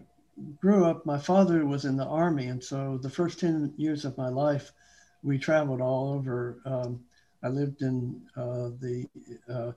[0.60, 4.16] grew up, my father was in the army, and so the first 10 years of
[4.18, 4.72] my life,
[5.22, 6.58] we traveled all over.
[6.64, 7.00] Um,
[7.42, 9.08] I lived in uh, the,
[9.48, 9.72] uh,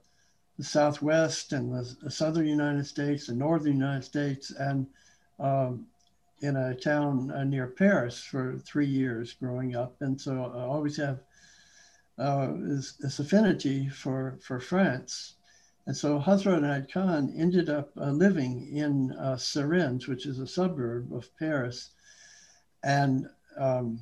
[0.57, 4.87] the, Southwest and the, the, Southern United States, the Northern United States, and
[5.39, 5.85] um,
[6.41, 9.95] in a town uh, near Paris for three years growing up.
[10.01, 11.19] And so I always have
[12.17, 15.35] uh, this, this affinity for, for France.
[15.87, 20.47] And so Hazrat Inayat Khan ended up uh, living in uh, Suresnes, which is a
[20.47, 21.91] suburb of Paris.
[22.83, 23.27] And
[23.57, 23.99] um,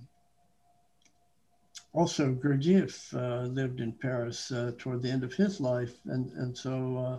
[1.93, 5.95] also Gurdjieff uh, lived in Paris uh, toward the end of his life.
[6.05, 7.17] And, and so uh,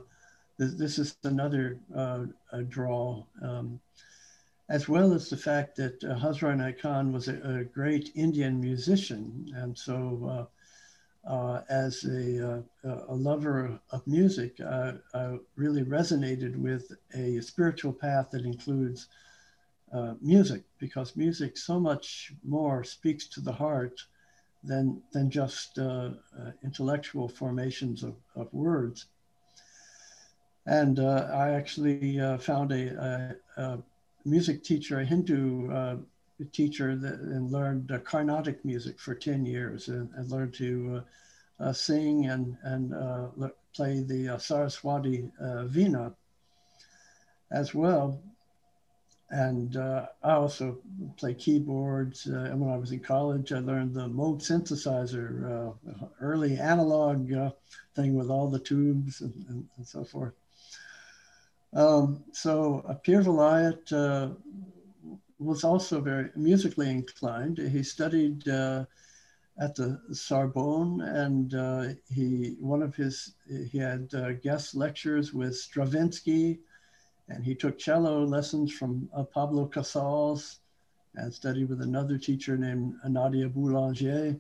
[0.59, 2.27] th- this is another uh,
[2.69, 3.81] draw, um,
[4.69, 9.51] as well as the fact that Hazrat Inayat Khan was a, a, great Indian musician.
[9.57, 10.49] And so
[11.27, 18.31] uh, as a, uh, a, lover of music, I really resonated with a spiritual path
[18.31, 19.09] that includes
[19.93, 24.01] uh, music because music so much more speaks to the heart
[24.63, 29.07] than, than just uh, uh, intellectual formations of, of words.
[30.67, 33.79] And I actually found a, a, a,
[34.25, 35.99] music teacher, a Hindu
[36.47, 41.03] teacher that, and learned uh, Carnatic music for 10 years and, and learned to
[41.61, 43.29] uh, uh sing and, and uh,
[43.75, 46.15] play the uh, Saraswati Veena
[47.51, 48.21] as well.
[49.33, 50.79] And I also
[51.17, 52.27] play keyboards.
[52.27, 55.77] and when I was in college, I learned the Moog synthesizer,
[56.21, 57.31] early analog
[57.95, 60.35] thing with all the tubes and, and, and so forth.
[61.73, 64.35] Um, so Vilayat uh,
[65.41, 67.59] was also very musically inclined.
[67.59, 68.85] He studied uh,
[69.59, 73.35] at the Sorbonne, and uh, he one of his
[73.71, 76.61] he had uh, guest lectures with Stravinsky,
[77.29, 80.61] and he took cello lessons from uh, Pablo Casals,
[81.17, 84.39] and studied with another teacher named Nadia Boulanger,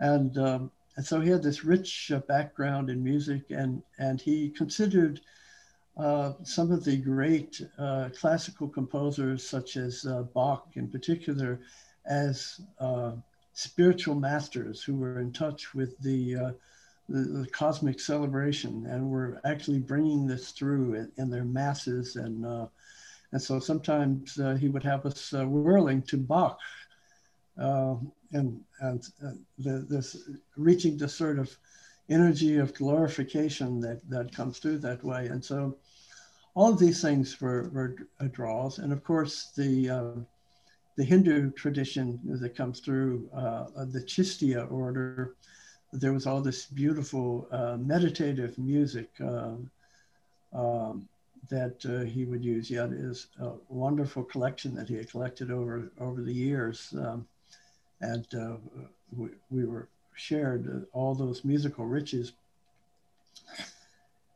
[0.00, 0.36] and.
[0.38, 5.22] Um, and so he had this rich uh, background in music, and, and he considered
[5.96, 11.60] uh, some of the great uh, classical composers, such as uh, Bach in particular,
[12.06, 13.12] as uh,
[13.52, 16.52] spiritual masters who were in touch with the, uh,
[17.08, 22.16] the, the, cosmic celebration and were actually bringing this through in, in their masses.
[22.16, 22.68] And,
[23.32, 26.58] and so sometimes he would have us whirling to Bach.
[27.56, 28.10] and
[28.80, 29.02] and
[29.58, 30.16] the, this
[30.56, 31.54] reaching the sort of
[32.08, 35.26] energy of glorification that that comes through that way.
[35.26, 35.76] And so,
[36.54, 37.96] all of these things were, were
[38.28, 40.20] draws, and of course the uh,
[40.96, 45.34] the Hindu tradition that comes through uh, the Chistya order.
[45.92, 49.54] There was all this beautiful uh, meditative music uh,
[50.52, 51.08] um,
[51.48, 52.68] that uh, he would use.
[52.68, 53.28] He had his
[53.68, 57.26] wonderful collection that he had collected over over the years, um,
[58.00, 58.56] and uh,
[59.16, 62.32] we, we, were shared uh, all those musical riches.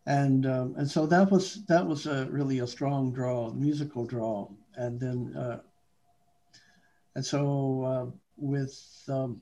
[0.06, 4.48] And um, and so that was that was a, really a strong draw, musical draw,
[4.76, 5.58] and then uh,
[7.16, 9.40] and so with um,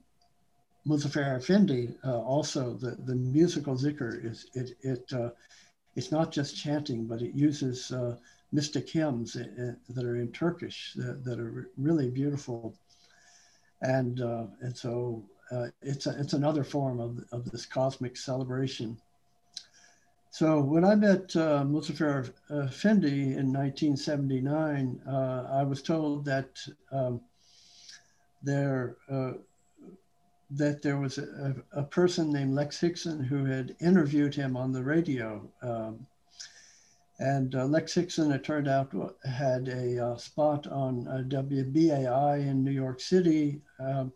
[0.87, 5.31] Muzaffar Effendi, uh, also the, the musical zikr is it it uh,
[5.97, 8.17] it's not just chanting, but it uses uh,
[8.53, 12.75] mystic hymns uh, that are in Turkish that, that are really beautiful.
[13.83, 15.23] And, uh, and so
[15.55, 18.97] uh, it's, a, it's another form of, of this cosmic celebration.
[20.31, 26.59] So when I met uh, Muzaffar Effendi in 1979, uh, I was told that
[26.91, 27.21] um,
[28.43, 29.35] there uh,
[30.51, 34.83] that there was a, a, person named Lex Hixon who had interviewed him on the
[34.83, 35.49] radio.
[35.63, 36.07] Um,
[37.19, 38.93] and uh, Lex Hixon, it turned out,
[39.25, 44.13] had a uh, spot on WBAI in New York City, um,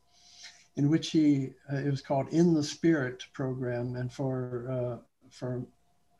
[0.78, 3.96] in which he, uh, it was called In the Spirit program.
[3.96, 5.62] And for, uh, for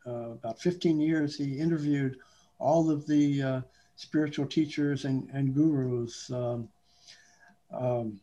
[0.06, 2.18] uh, about 15 years, he interviewed
[2.59, 3.62] all of the
[3.97, 6.30] spiritual teachers and, and gurus.
[6.30, 6.68] Um,
[7.72, 8.20] um,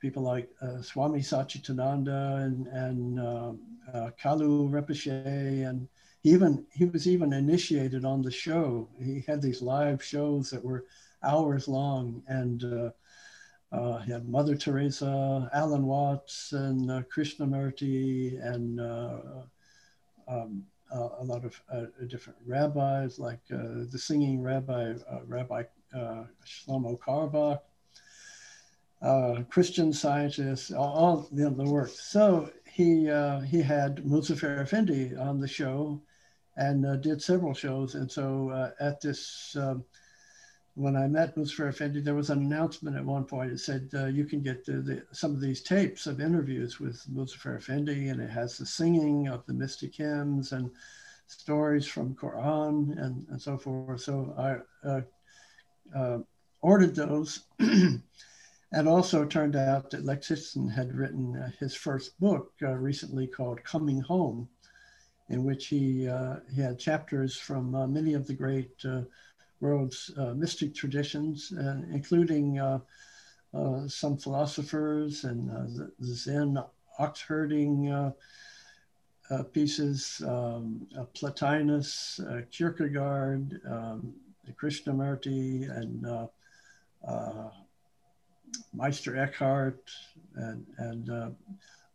[0.00, 3.52] people like uh, Swami Satchidananda and, and uh,
[3.92, 5.88] uh, Kalu Rinpoche, and
[6.22, 8.88] he even he was even initiated on the show.
[9.02, 10.84] He had these live shows that were
[11.22, 12.90] hours long, and uh,
[13.72, 18.80] uh, he had Mother Teresa, Alan Watts, and uh, Krishnamurti, and
[20.26, 21.60] um, a lot of
[22.08, 24.94] different rabbis, like the singing rabbi,
[25.26, 25.62] Rabbi
[25.94, 27.60] Shlomo Carlebach,
[29.02, 31.90] uh, Christian scientists, all, all the, the work.
[31.90, 36.00] So he uh, he had Muzaffar Effendi on the show,
[36.56, 37.94] and uh, did several shows.
[37.94, 39.84] And so uh, at this, um,
[40.78, 43.50] when I met Muzaffar Effendi, there was an announcement at one point.
[43.50, 47.04] It said uh, you can get the, the, some of these tapes of interviews with
[47.12, 50.70] Muzaffar Effendi, and it has the singing of the mystic hymns and
[51.26, 54.00] stories from Quran and, and so forth.
[54.02, 54.98] So I
[55.98, 56.18] uh,
[56.62, 57.40] ordered those.
[58.70, 63.26] And also turned out that Lex Hixon had written uh, his first book uh, recently
[63.26, 64.46] called Coming Home,
[65.30, 69.04] in which he, uh, he had chapters from uh, many of the great uh,
[69.60, 71.52] world's uh, mystic traditions,
[71.92, 72.60] including
[73.88, 76.58] some philosophers and the, Zen
[76.98, 78.12] ox herding
[79.52, 82.20] pieces, um, Plotinus,
[82.50, 84.14] Kierkegaard, um,
[84.60, 86.06] Krishnamurti, and
[88.72, 89.90] Meister Eckhart
[90.34, 91.30] and, and uh,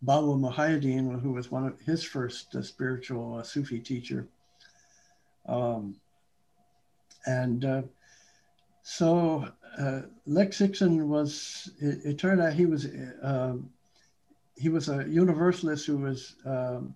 [0.02, 4.28] Baba Muhaiyaddin, who was one of his first uh, spiritual uh, Sufi teacher.
[5.48, 5.96] Um,
[7.26, 7.82] and uh,
[8.84, 9.48] so
[9.78, 12.88] uh, Lex Hixon was, it, it, turned out he was,
[13.22, 13.70] um,
[14.56, 16.94] he was a universalist who was um,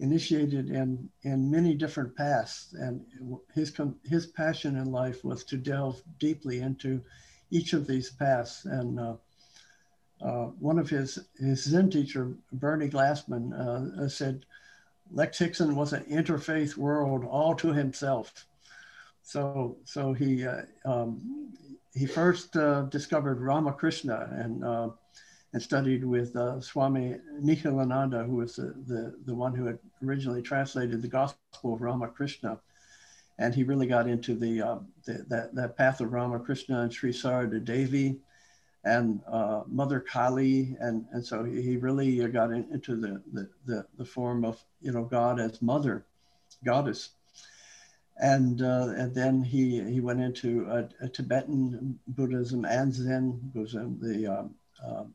[0.00, 2.74] initiated in, in many different paths.
[2.78, 3.04] And
[3.54, 3.72] his,
[4.04, 7.00] his passion in life was to delve deeply into
[7.50, 8.64] each of these paths.
[8.64, 9.14] And uh,
[10.20, 14.44] uh, one of his, his Zen teacher, Bernie Glassman, uh, said,
[15.12, 18.46] Lex Hixon was an interfaith world all to himself.
[19.30, 21.52] So, so he, uh, um,
[21.94, 24.88] he first uh, discovered Ramakrishna and, uh,
[25.52, 31.00] and studied with Swami Nikhilananda, who was the, the, the one who had originally translated
[31.00, 32.58] the Gospel of Ramakrishna.
[33.38, 37.12] And he really got into the, uh, the that, that path of Ramakrishna and Sri
[37.12, 38.18] Sarada Devi
[38.82, 43.86] and uh, Mother Kali, and and so he really got in, into the, the, the
[43.98, 46.04] the form of you know God as Mother,
[46.64, 47.10] Goddess,
[48.20, 54.54] and uh, and then he he went into Tibetan Buddhism and Zen Buddhism, the um,
[54.84, 55.12] um,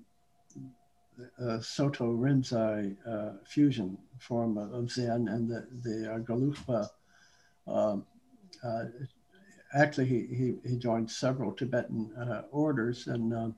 [1.40, 6.90] uh, Soto Rinzai uh, fusion form of Zen and the the uh, Gelugpa
[7.68, 8.06] um,
[8.64, 8.86] uh,
[9.73, 12.11] actually, he, he, he, joined several Tibetan
[12.52, 13.53] orders and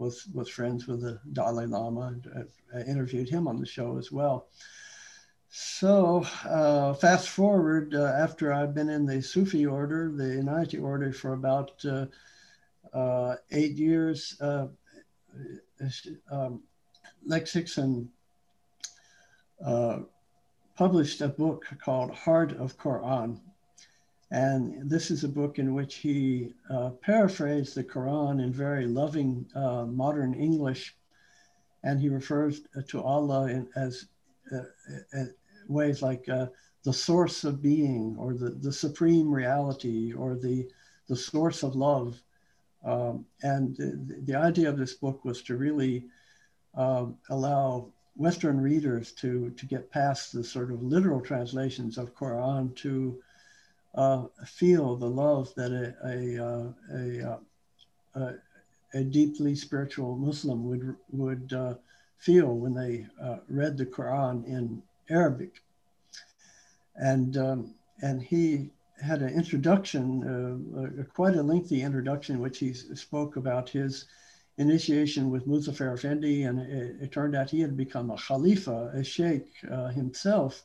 [0.00, 2.08] was, was friends with the Dalai Lama.
[2.08, 2.26] And,
[2.74, 4.46] uh, interviewed him on the show as well.
[5.52, 11.12] So, uh, fast forward uh, after I've been in the Sufi order, the Inayati order,
[11.12, 11.84] for about
[12.92, 14.40] uh, eight years,
[16.30, 16.62] um,
[17.26, 17.56] Lex
[19.64, 19.98] uh,
[20.76, 23.40] published a book called Heart of Quran.
[24.30, 29.46] And this is a book in which he uh, paraphrased the Quran in very loving
[29.56, 30.94] uh, modern English.
[31.82, 34.06] And he refers to Allah in, as
[34.52, 34.58] uh,
[35.16, 35.24] uh,
[35.70, 36.46] ways like uh,
[36.84, 40.68] the source of being or the, the supreme reality or the,
[41.08, 42.20] the source of love.
[42.84, 46.06] Um, and the, the, idea of this book was to really
[46.74, 52.74] um, allow Western readers to, to get past the sort of literal translations of Quran
[52.76, 53.20] to
[53.94, 58.32] uh, feel the love that a, a, uh, a, a, uh,
[58.94, 61.74] a, deeply spiritual Muslim would, would uh,
[62.18, 65.62] feel when they uh, read the Quran in Arabic.
[66.96, 68.70] And, um, and he
[69.02, 74.06] had an introduction, uh, quite a lengthy introduction, which he spoke about his
[74.58, 79.02] initiation with Muzaffar Effendi, and it, it, turned out he had become a Khalifa, a
[79.02, 80.64] Sheikh uh, himself,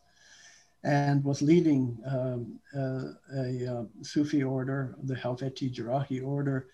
[0.83, 6.67] and was leading um, uh, a uh, Sufi order, the Halveti Jerrahi order,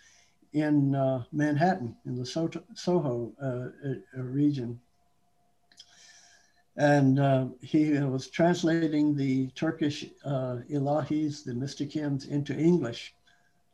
[0.53, 4.79] in uh, Manhattan, in the Soho, Soho uh, region.
[6.77, 13.13] And uh, he was translating the Turkish Ilahis, the mystic hymns, into English.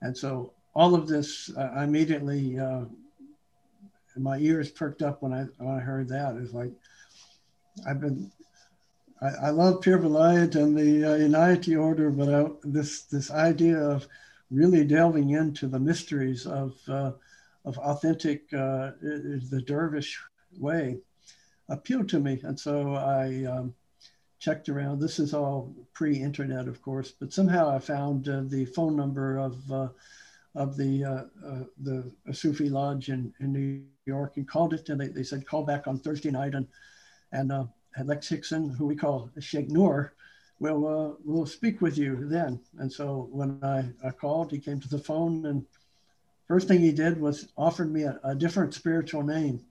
[0.01, 2.59] And so all of this, I immediately
[4.19, 6.35] my ears perked up when I when I heard that.
[6.35, 6.71] It's like
[7.87, 8.31] I've been
[9.21, 14.07] I, I love Pir Vilayat and the uh, order, but I, this this idea of
[14.51, 17.11] really delving into the mysteries of uh,
[17.65, 20.19] of authentic uh, the dervish
[20.59, 20.97] way
[21.69, 23.73] appealed to me, and so I um,
[24.39, 24.99] checked around.
[24.99, 29.71] This is all pre-internet, of course, but somehow I found uh, the phone number of
[29.71, 29.89] uh,
[30.55, 34.99] of the uh, uh, the Sufi lodge in, in New York and called it, and
[34.99, 36.67] they, they said call back on Thursday night, and
[37.31, 37.65] and uh,
[38.03, 40.13] Lex Hixon, who we call Sheikh Noor,
[40.59, 42.59] will uh, will speak with you then.
[42.79, 45.65] And so when I, I called, he came to the phone, and
[46.47, 49.61] first thing he did was offered me a, a different spiritual name.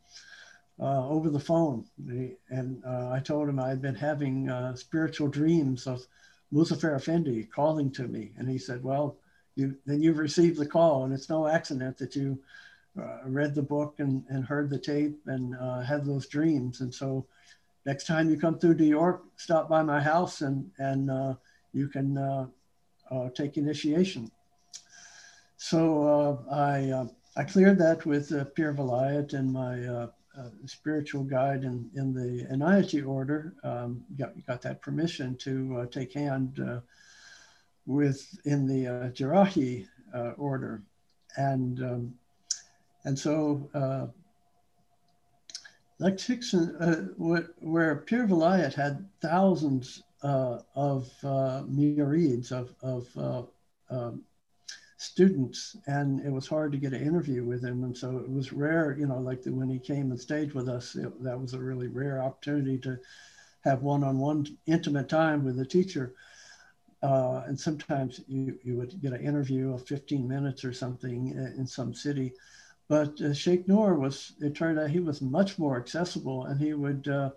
[0.78, 1.86] Uh, over the phone.
[2.50, 6.06] And uh, I told him I had been having uh, spiritual dreams of
[6.52, 8.32] Muzaffar Effendi calling to me.
[8.36, 9.16] And he said, Well,
[9.54, 12.38] you then you've received the call, and it's no accident that you
[13.00, 16.82] uh, read the book and, and heard the tape and uh, had those dreams.
[16.82, 17.24] And so,
[17.86, 21.34] next time you come through New York, stop by my house and and uh,
[21.72, 22.50] you can
[23.34, 24.30] take initiation.
[25.56, 30.08] So I I cleared that with Pir Vilayat and my
[30.66, 33.54] spiritual guide in, in the Inayati order.
[33.64, 36.60] Um, got, got that permission to take hand
[37.86, 40.82] with in the uh, Jerrahi uh, order,
[41.36, 42.14] and um,
[43.04, 44.06] and so uh,
[45.98, 53.42] Lex Hixon, uh, where Pir Vilayat had thousands uh, of uh, murids of of uh,
[53.94, 54.22] um,
[54.96, 58.52] students, and it was hard to get an interview with him, and so it was
[58.52, 61.54] rare, you know, like the, when he came and stayed with us, it, that was
[61.54, 62.98] a really rare opportunity to
[63.64, 66.14] have one-on-one intimate time with the teacher
[67.02, 71.66] uh, and sometimes you, you would get an interview of 15 minutes or something in
[71.66, 72.32] some city.
[72.88, 76.74] But uh, Sheikh Noor was, it turned out he was much more accessible and he
[76.74, 77.30] would, uh,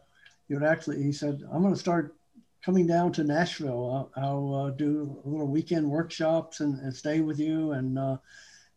[0.48, 2.16] he would actually, he said, I'm going to start
[2.64, 4.12] coming down to Nashville.
[4.16, 8.18] I'll, I'll uh, do a little weekend workshops and, and stay with you and, uh,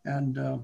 [0.05, 0.57] and uh,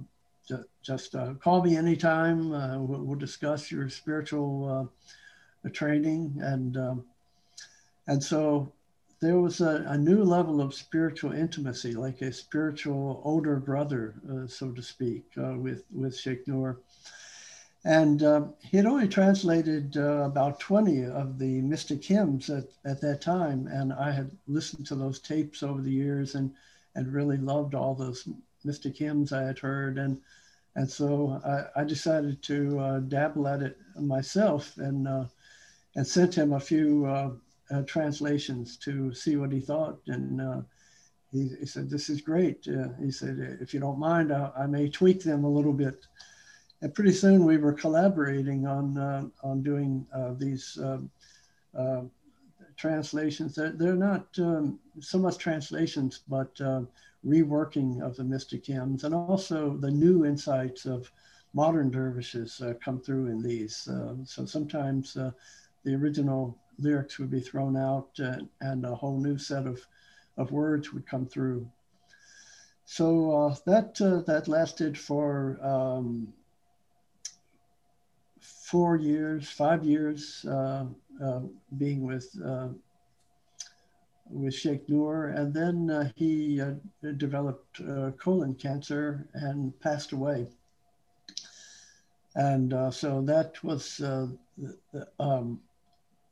[0.81, 2.49] just call me anytime.
[2.49, 4.91] We'll, we'll, discuss your spiritual
[5.73, 6.35] training.
[6.41, 7.05] And, um,
[8.07, 8.71] and so
[9.19, 14.47] there was a, a, new level of spiritual intimacy, like a spiritual older brother, uh,
[14.47, 16.79] so to speak, uh, with, with Sheikh Noor.
[17.85, 22.99] And uh, he had only translated uh, about 20 of the mystic hymns at, at
[23.01, 23.67] that time.
[23.67, 26.53] And I had listened to those tapes over the years and,
[26.95, 28.27] and really loved all those
[28.65, 29.97] mystic hymns I had heard.
[29.97, 30.19] And,
[30.75, 35.25] and so I, I decided to uh, dabble at it myself and, uh,
[35.95, 37.31] and sent him a few uh,
[37.85, 39.99] translations to see what he thought.
[40.07, 40.61] And uh,
[41.31, 42.67] he, he, said, This is great.
[42.67, 46.05] Uh, he said, If you don't mind, I, I, may tweak them a little bit.
[46.81, 51.09] And pretty soon we were collaborating on, uh, on doing uh, these um,
[51.77, 52.01] uh,
[52.77, 53.55] translations.
[53.55, 56.55] They're, they're not um, so much translations, but
[57.25, 61.11] reworking of the mystic hymns and also the new insights of
[61.53, 63.75] modern dervishes come through in these.
[64.23, 65.17] so sometimes
[65.83, 69.85] the original lyrics would be thrown out uh, and a whole new set of,
[70.37, 71.67] of words would come through.
[72.85, 76.33] So uh, that, uh, that lasted for um,
[78.71, 80.45] four years, five years
[81.77, 82.35] being with
[84.29, 86.73] with Sheikh Noor, and then uh, he uh,
[87.17, 90.47] developed uh, colon cancer and passed away.
[92.35, 94.01] And so that was
[95.19, 95.59] um,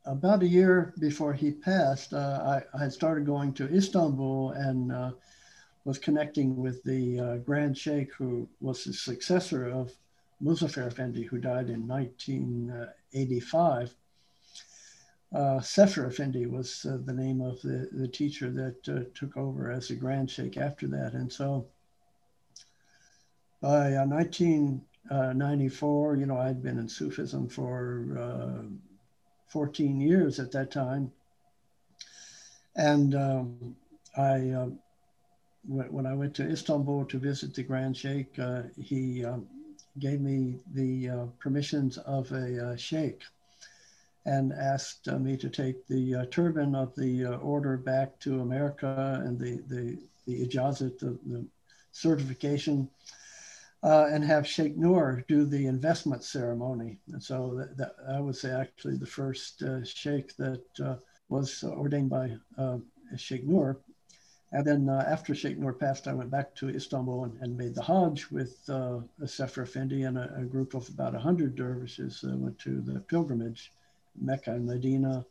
[0.06, 2.14] about a year before he passed.
[2.14, 5.12] I, had started going to Istanbul and
[5.84, 9.92] was connecting with the Grand Sheikh, who was the successor of
[10.42, 13.94] Muzaffar Effendi, who died in 1985
[15.34, 19.70] uh, Sefer Effendi was uh, the name of the, the teacher that uh, took over
[19.70, 21.12] as a Grand Sheikh after that.
[21.12, 21.66] And so
[23.60, 28.62] by 1994, uh, you know, I'd been in Sufism for uh,
[29.48, 31.12] 14 years at that time.
[32.76, 33.76] And um,
[34.16, 34.70] I, uh,
[35.66, 38.38] when I went to Istanbul to visit the Grand Sheikh,
[38.80, 39.46] he um,
[39.98, 43.22] gave me the permissions of a sheikh
[44.28, 48.40] and asked uh, me to take the uh, turban of the uh, order back to
[48.40, 51.44] America and the, the, the ijazat, the, the
[51.92, 52.88] certification,
[53.82, 56.98] uh, and have Sheikh Noor do the investment ceremony.
[57.12, 60.96] And so that, that I would say actually the first uh, Sheikh that uh,
[61.30, 62.36] was ordained by
[63.16, 63.78] Sheikh Noor.
[64.50, 67.82] And then after Sheikh Noor passed, I went back to Istanbul and, and made the
[67.82, 72.80] Hajj with uh, Sefer Effendi and a, a, group of about 100 dervishes went to
[72.80, 73.72] the pilgrimage.
[74.20, 75.24] Mecca and Medina.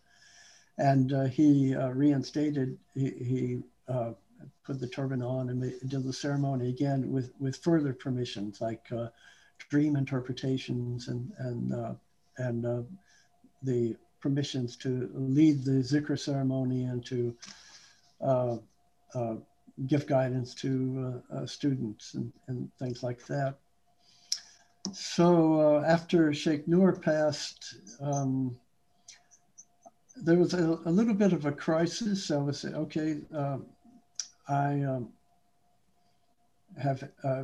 [0.78, 4.12] And uh, he uh, reinstated, he, he uh,
[4.64, 9.08] put the turban on and did the ceremony again with, with further permissions like uh,
[9.70, 11.94] dream interpretations and, and, uh,
[12.38, 12.82] and uh,
[13.64, 17.36] the permissions to lead the zikr ceremony and to
[19.88, 23.56] give guidance to students and, and things like that.
[24.94, 28.58] So after Sheikh Noor passed, um,
[30.16, 32.32] there was a, a, little bit of a crisis.
[32.32, 33.20] I was okay.
[33.34, 33.66] Um,
[34.48, 35.10] I um,
[36.78, 37.44] have uh,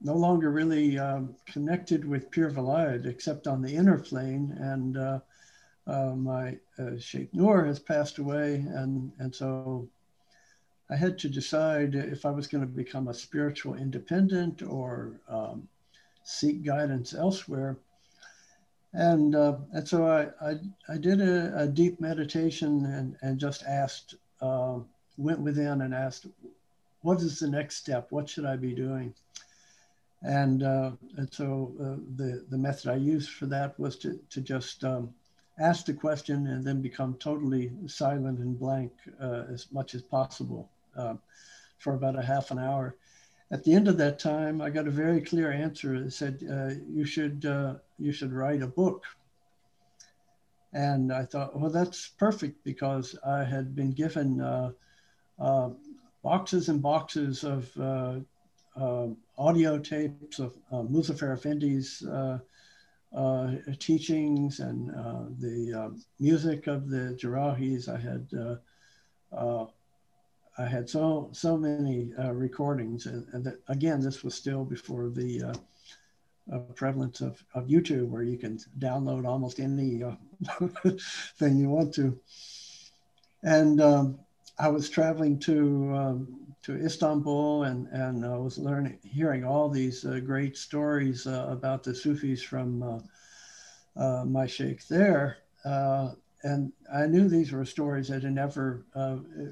[0.00, 5.20] no longer really um, connected with Pir Vilayat except on the inner plane, and uh,
[5.86, 9.88] uh, my uh, Sheikh Noor has passed away, and and so
[10.90, 15.68] I had to decide if I was going to become a spiritual independent or um,
[16.24, 17.78] seek guidance elsewhere.
[18.92, 20.54] And, uh, and so I, I,
[20.88, 24.80] I did a, a, deep meditation and, and just asked, uh,
[25.16, 26.26] went within and asked,
[27.00, 28.08] what is the next step?
[28.10, 29.14] What should I be doing?
[30.22, 34.40] And, uh, and so uh, the, the method I used for that was to, to
[34.42, 35.14] just um,
[35.58, 40.68] ask the question and then become totally silent and blank uh, as much as possible
[40.96, 41.14] uh,
[41.78, 42.96] for about a half an hour
[43.52, 45.94] at the end of that time, I got a very clear answer.
[45.94, 49.04] It said, uh, "You should uh, you should write a book."
[50.72, 54.72] And I thought, well, that's perfect because I had been given uh,
[55.38, 55.68] uh
[56.22, 57.70] boxes and boxes of
[59.36, 62.02] audio tapes of uh, Muzaffar Effendi's
[63.78, 64.88] teachings and
[65.38, 67.88] the music of the Jerrahis.
[67.88, 68.28] I had
[70.58, 75.08] I had so so many uh, recordings, and, and that, again, this was still before
[75.08, 75.54] the uh,
[76.52, 80.14] uh, prevalence of, of YouTube, where you can download almost any uh,
[81.38, 82.18] thing you want to.
[83.42, 84.18] And um,
[84.58, 90.04] I was traveling to um, to Istanbul, and and I was learning, hearing all these
[90.04, 93.02] uh, great stories uh, about the Sufis from
[93.96, 95.38] my sheikh there.
[96.44, 98.84] and I knew these were stories that had never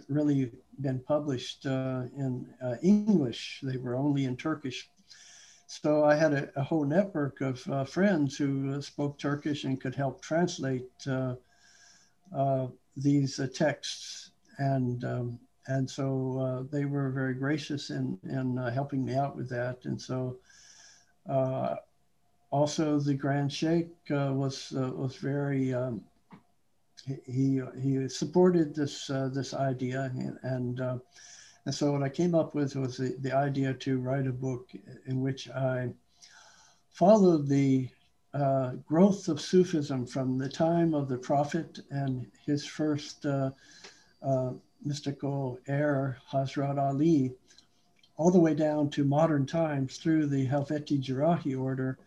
[0.08, 3.60] really been published uh, in uh, English.
[3.62, 4.88] They were only in Turkish.
[5.66, 9.80] So I had a, a whole network of uh, friends who uh, spoke Turkish and
[9.80, 11.36] could help translate uh,
[12.34, 14.29] uh, these texts.
[14.58, 19.78] And, um, and so they were very gracious in, in helping me out with that.
[19.84, 20.38] And so
[22.50, 26.02] also the Grand Sheikh was, was very um,
[27.04, 30.12] he he supported this uh, this idea,
[30.42, 30.98] and uh,
[31.64, 34.68] and so what I came up with was the, the idea to write a book
[35.06, 35.90] in which I
[36.90, 37.88] followed the
[38.34, 43.50] uh, growth of Sufism from the time of the Prophet and his first uh,
[44.22, 44.52] uh,
[44.84, 47.32] mystical heir, Hazrat Ali,
[48.16, 51.98] all the way down to modern times through the Helveti Jerrahi order,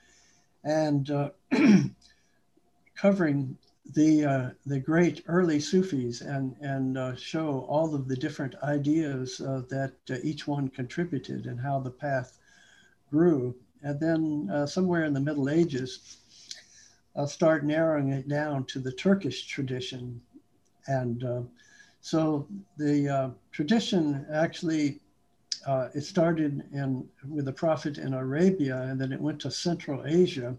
[0.64, 1.30] and uh,
[2.96, 3.58] covering
[3.94, 9.42] the uh, the great early Sufis and and uh, show all of the different ideas
[9.42, 12.38] uh, that uh, each one contributed and how the path
[13.10, 13.56] grew.
[13.82, 16.18] And then somewhere in the Middle Ages,
[17.16, 20.22] uh, start narrowing it down to the Turkish tradition.
[20.88, 21.50] And
[22.04, 22.46] so
[22.78, 25.00] the uh, tradition actually,
[25.66, 30.06] uh, it started in, with the Prophet in Arabia, and then it went to Central
[30.06, 30.54] Asia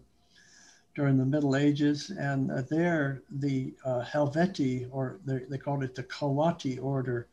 [0.95, 2.09] during the Middle Ages.
[2.09, 7.29] And uh, there, the uh, Helveti, or they, they called it the Khalwati order,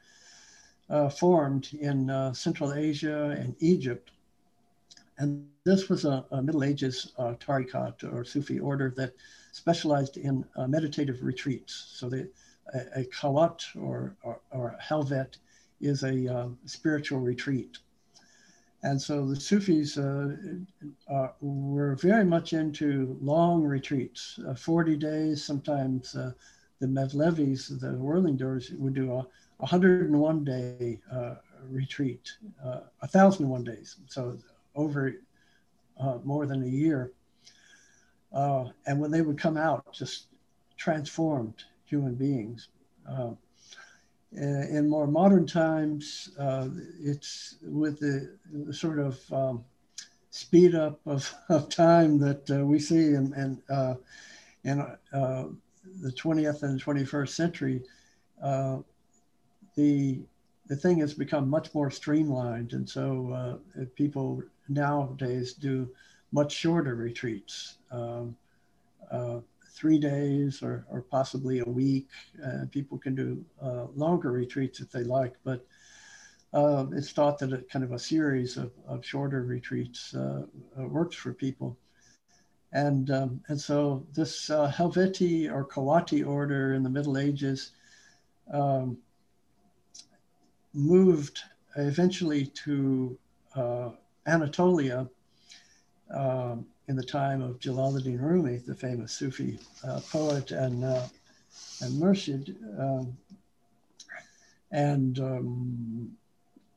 [1.18, 4.12] formed in Central Asia and Egypt.
[5.20, 9.14] And this was a, a Middle Ages uh, tariqat or Sufi order that
[9.54, 11.94] specialized in uh, meditative retreats.
[11.96, 12.28] So the,
[12.74, 13.06] a, a
[13.80, 15.38] or, or, or helvet
[15.80, 17.78] is a uh, spiritual retreat.
[18.84, 20.36] And so the Sufis uh,
[21.08, 28.38] uh, were very much into long retreats, uh, 40 days, sometimes the Mevlevis, the whirling
[28.38, 29.28] doors, would do a
[29.58, 31.00] 101 day
[31.70, 32.32] retreat,
[32.64, 33.98] uh, 1,001 days.
[34.08, 34.38] So
[34.76, 35.14] over
[36.00, 37.12] uh, more than a year.
[38.34, 40.28] Uh, and when they would come out, just
[40.78, 42.70] transformed human beings.
[43.08, 43.32] Uh,
[44.34, 46.70] in more modern times, uh,
[47.02, 49.64] it's with the, sort of um,
[50.30, 53.96] speed up of, of time that uh, we see in, in, uh,
[54.64, 54.78] in
[55.12, 57.82] the 20th and 21st century.
[59.76, 60.22] the
[60.68, 63.60] the thing has become much more streamlined, and so
[63.96, 65.90] people nowadays do
[66.32, 68.38] much shorter retreats, um,
[69.12, 69.40] uh,
[69.82, 72.08] three days or, or possibly a week.
[72.46, 75.66] Uh, people can do uh, longer retreats if they like, but
[76.54, 80.44] uh, it's thought that a kind of a series of, of shorter retreats uh,
[80.80, 81.76] uh, works for people.
[82.74, 87.72] And, um, and so this Helveti or Khalwati order in the Middle Ages
[88.54, 88.98] um,
[90.74, 91.40] moved
[91.76, 93.18] eventually to
[94.28, 95.10] Anatolia
[96.14, 99.58] um, in the time of Jalaluddin Rumi, the famous Sufi
[99.88, 101.08] uh, poet and, uh,
[101.80, 102.54] and murshid.
[102.78, 103.18] Um,
[104.72, 106.12] and um,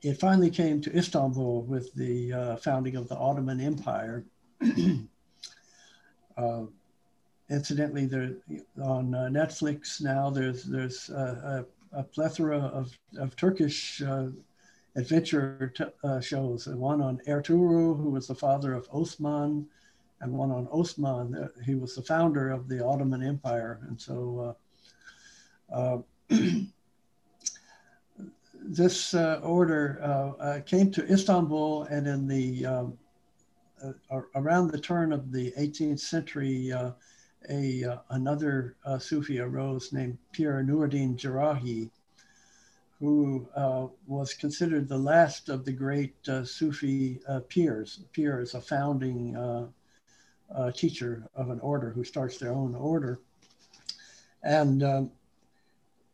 [0.01, 4.23] it finally came to Istanbul with the uh, founding of the Ottoman Empire.
[6.37, 6.65] Uh,
[7.49, 8.35] incidentally, there
[8.83, 14.27] on uh, Netflix now, there's there's a, a plethora of, of Turkish uh,
[14.97, 16.67] adventure t- uh, shows.
[16.67, 19.65] One on Ertuğrul, who was the father of Osman,
[20.21, 21.35] and one on Osman.
[21.35, 24.55] Uh, he was the founder of the Ottoman Empire, and so
[25.71, 25.97] uh, uh
[28.63, 32.97] this uh, order came to Istanbul, and in the um,
[34.35, 36.71] around the turn of the 18th century.
[37.47, 41.91] a another Sufi arose named Pir Nuruddin Jerrahi,
[42.99, 47.39] who uh, was considered the last of the great uh, Sufi uh.
[48.13, 49.73] Pir is a founding
[50.53, 53.19] uh, uh, teacher of an order who starts their own order.
[54.43, 55.11] And um,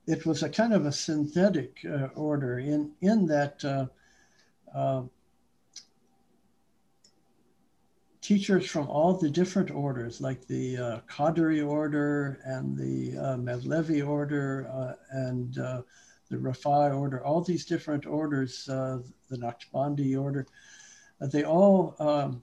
[0.07, 3.89] it was a kind of a synthetic uh, order in, in that
[8.21, 14.07] teachers from all the different orders, like the uh, Qadri order and the uh, Mevlevi
[14.07, 15.57] order uh, and
[16.31, 18.99] the Rafai order, all these different orders, uh,
[19.29, 20.47] the Naqshbandi order,
[21.21, 22.41] uh, they all um,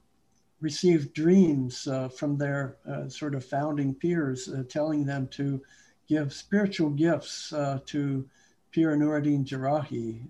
[0.61, 5.61] received dreams uh, from their uh, sort of founding peers, uh, telling them to
[6.07, 7.49] give spiritual gifts
[7.85, 8.27] to
[8.71, 10.21] Pir Nuruddin Jerrahi.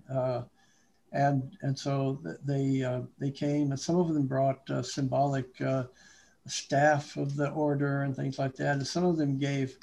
[1.12, 2.86] and, and so they,
[3.18, 5.46] they came, and some of them brought symbolic
[6.46, 8.76] staff of the order and things like that.
[8.76, 9.78] And some of them gave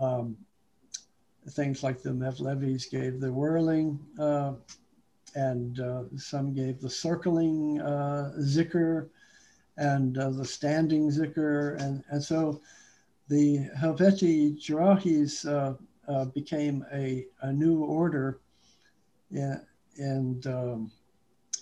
[0.00, 0.36] um,
[1.50, 4.54] things like the Mevlevis gave the whirling, uh,
[5.34, 9.08] and uh, some gave the circling uh, zikr
[9.80, 11.80] and uh, the standing zikr.
[11.80, 12.60] And, and so
[13.28, 15.74] the Helveti Jerrahis uh,
[16.10, 18.40] uh, became a, a new order,
[19.30, 19.58] yeah,
[19.96, 20.92] and um,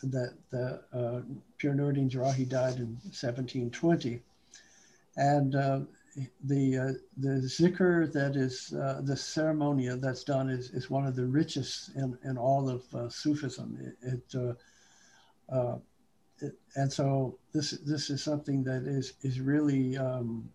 [0.03, 1.23] that the uh,
[1.59, 4.21] Pir Nuruddin Jerrahi died in 1720.
[5.17, 5.55] And
[6.45, 11.15] the uh, the zikr that is uh, the ceremony that's done is, is one of
[11.15, 13.95] the richest in, in all of uh, Sufism.
[14.03, 14.55] It, uh,
[15.55, 15.83] uh, it,
[16.77, 20.49] and so this this is something that is is really um,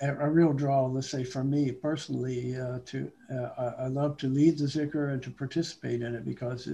[0.00, 0.86] a, a, real draw.
[0.86, 3.10] Let's say for me personally, uh, to
[3.58, 6.68] I, I, love to lead the zikr and to participate in it because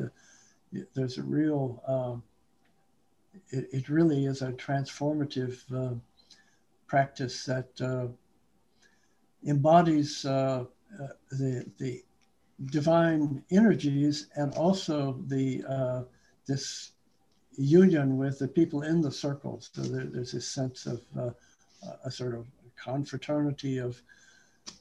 [0.95, 2.23] there's a real um,
[3.51, 6.01] it, it really is a transformative
[6.87, 8.07] practice that uh,
[9.47, 10.65] embodies uh,
[11.01, 12.03] uh, the, the
[12.67, 16.03] divine energies and also the uh,
[16.47, 16.93] this
[17.57, 19.61] union with the people in the circle.
[19.61, 21.31] So there, there's this sense of uh,
[22.05, 22.47] a sort of
[22.77, 24.01] confraternity of,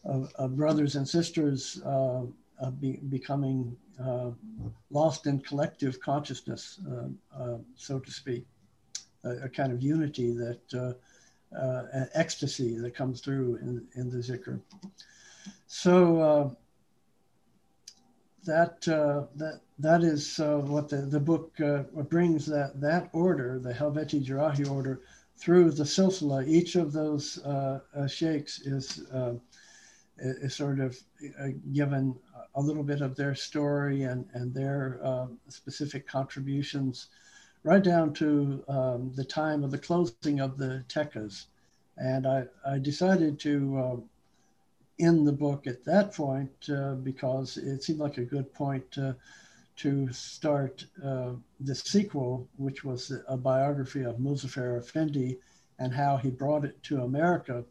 [0.03, 1.81] of, of brothers and sisters
[2.61, 4.31] uh, be, becoming uh,
[4.89, 8.45] lost in collective consciousness, uh, uh, so to speak,
[9.25, 10.95] a, a, kind of unity that
[12.13, 14.61] ecstasy that comes through in, in the zikr.
[15.67, 16.55] So
[18.45, 23.59] that uh, that that is uh, what the, the book uh, brings that that order,
[23.59, 25.01] the Helveti Jerrahi order,
[25.37, 26.47] through the silsila.
[26.47, 29.03] Each of those uh, uh, sheikhs is
[30.17, 30.97] is sort of
[31.73, 32.15] given
[32.55, 37.07] a little bit of their story and and their specific contributions,
[37.63, 41.45] right down to um, the time of the closing of the tekkas.
[41.97, 44.07] And I, I decided to
[44.97, 49.13] in the book at that point uh, because it seemed like a good point uh,
[49.75, 55.37] to start uh, the sequel, which was a biography of Muzaffar Effendi
[55.79, 57.63] and how he brought it to America.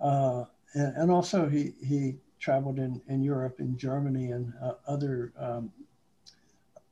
[0.00, 5.32] Uh, and, and, also, he, he traveled in, in Europe, in Germany, and uh, other,
[5.38, 5.70] um,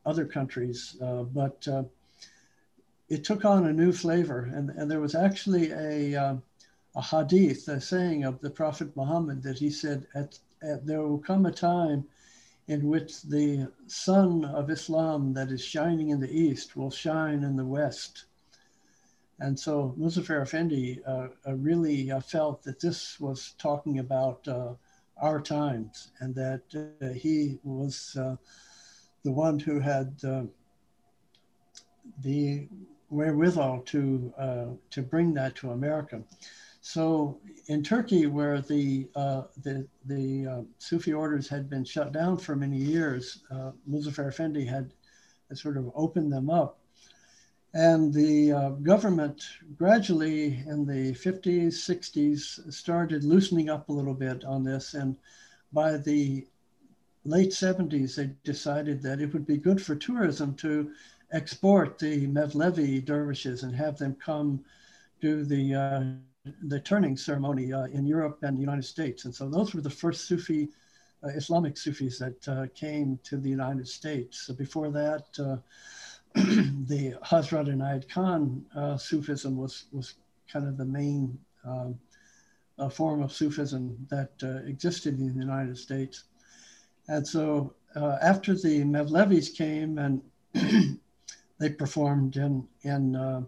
[0.07, 0.97] other countries.
[1.01, 1.67] But
[3.09, 6.39] it took on a new flavor, and, and there was actually a
[6.97, 11.19] a hadith, a saying of the Prophet Muhammad that he said, at, at, there will
[11.19, 12.07] come a time
[12.67, 17.57] in which the sun of Islam that is shining in the east will shine in
[17.57, 18.27] the west.
[19.41, 24.75] And so Muzaffar Effendi uh, uh, really uh, felt that this was talking about uh,
[25.21, 26.63] our times and that
[27.01, 28.37] uh, he was uh,
[29.23, 30.19] the one who had
[32.23, 32.69] the
[33.11, 36.23] wherewithal to, to bring that to America.
[36.89, 42.39] So in Turkey, where the uh, the, the uh, Sufi orders had been shut down
[42.39, 44.95] for many years, uh, Muzaffar Effendi had,
[45.53, 46.79] sort of opened them up.
[47.75, 49.45] And the uh, government
[49.77, 54.95] gradually in the 50s, 60s started loosening up a little bit on this.
[54.95, 55.15] And
[55.75, 56.47] by the
[57.27, 60.91] late 70s, they decided that it would be good for tourism to
[61.33, 64.65] export the Mevlevi dervishes and have them come
[65.21, 66.28] do the uh,
[66.63, 69.25] the turning ceremony uh, in Europe and the United States.
[69.25, 70.69] And so those were the first Sufi,
[71.25, 74.47] uh, Islamic Sufis that uh, came to the United States.
[74.47, 75.57] So before that, uh,
[76.35, 80.15] the Hazrat Inayat Khan uh, Sufism was, was
[80.53, 81.99] kind of the main um,
[82.79, 84.31] uh, form of Sufism that
[84.67, 86.25] existed in the United States.
[87.09, 90.23] And so after the Mevlevis came and
[91.59, 93.47] they performed in, in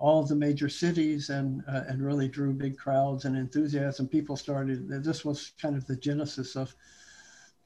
[0.00, 4.08] all the major cities and uh, and really drew big crowds and enthusiasm.
[4.08, 4.88] People started.
[5.04, 6.74] This was kind of the genesis of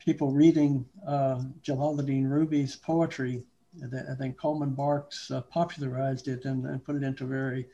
[0.05, 3.45] people reading uh, Jalaluddin Rumi's poetry.
[3.83, 7.67] I think Coleman Barks uh, popularized it and, and, put it into very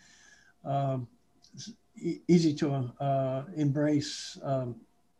[0.64, 1.06] um,
[2.26, 4.76] easy to uh, embrace um,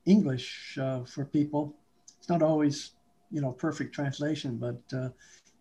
[0.07, 1.77] English uh, for people.
[2.19, 2.93] It's not always,
[3.31, 5.11] you know, perfect translation, but uh,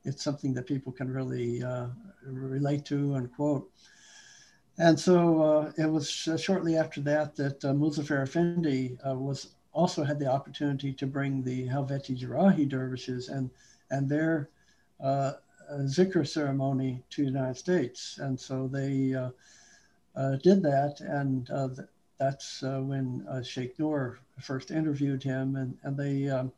[0.04, 1.88] it's something that people can really uh,
[2.26, 3.70] relate to and quote.
[4.78, 10.04] And so uh, it was shortly after that that uh, Muzaffar Effendi uh, was also
[10.04, 13.50] had the opportunity to bring the Helveti Jerrahi dervishes and,
[13.92, 14.50] and their
[15.04, 15.34] uh,
[15.82, 18.20] zikr ceremony to the United States.
[18.20, 19.32] And so they uh,
[20.16, 21.02] uh, did that.
[21.02, 25.58] And th- that's when Sheikh Noor first interviewed him.
[25.58, 26.52] And, and they um,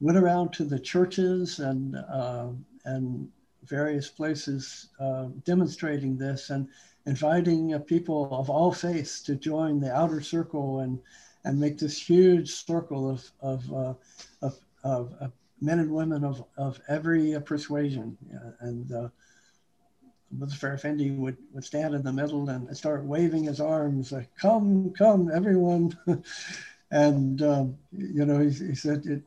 [0.00, 2.48] went around to the churches and uh,
[2.84, 3.28] and
[3.64, 6.68] various places uh, demonstrating this and
[7.06, 10.98] inviting uh, people of all faiths to join the outer circle and
[11.44, 13.94] and make this huge circle of of uh,
[14.42, 18.16] of, of, men and women of, of every uh, persuasion
[18.60, 19.08] and uh,
[20.36, 24.92] Muzaffar Effendi would, would stand in the middle and start waving his arms, like, come,
[24.98, 25.96] come, everyone.
[26.90, 29.22] and, um, you know, he, he said it,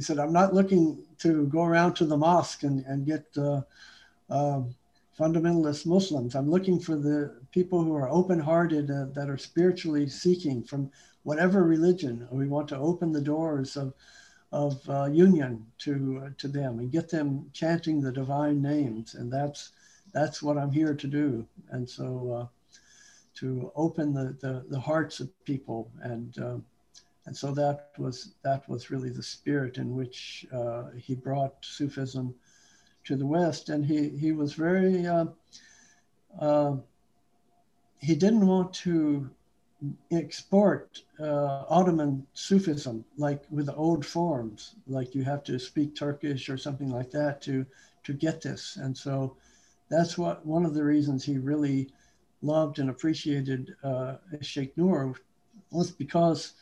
[0.00, 3.60] he said, I'm not looking to go around to the mosque and, and get uh,
[4.30, 4.62] uh,
[5.18, 6.34] fundamentalist Muslims.
[6.34, 10.90] I'm looking for the people who are open hearted, uh, that are spiritually seeking from
[11.24, 12.26] whatever religion.
[12.30, 13.92] We want to open the doors of,
[14.52, 19.16] of uh, union to, uh, to them and get them chanting the divine names.
[19.16, 19.72] And that's,
[20.14, 21.46] that's what I'm here to do.
[21.72, 22.46] And so uh,
[23.34, 26.62] to open the, the, the, hearts of people and
[27.26, 32.34] and so that was that was really the spirit in which uh, he brought Sufism
[33.04, 35.26] to the West, and he he was very uh,
[36.40, 36.76] uh,
[37.98, 39.30] he didn't want to
[40.10, 46.58] export uh, Ottoman Sufism like with old forms, like you have to speak Turkish or
[46.58, 47.66] something like that to
[48.04, 49.36] to get this, and so
[49.90, 51.90] that's what one of the reasons he really
[52.42, 55.14] loved and appreciated uh, Sheikh Nur
[55.70, 56.54] was because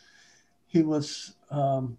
[0.68, 1.96] he was um,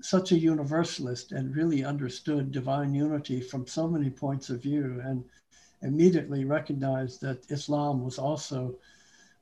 [0.00, 5.24] such a universalist and really understood divine unity from so many points of view and
[5.82, 8.74] immediately recognized that Islam was also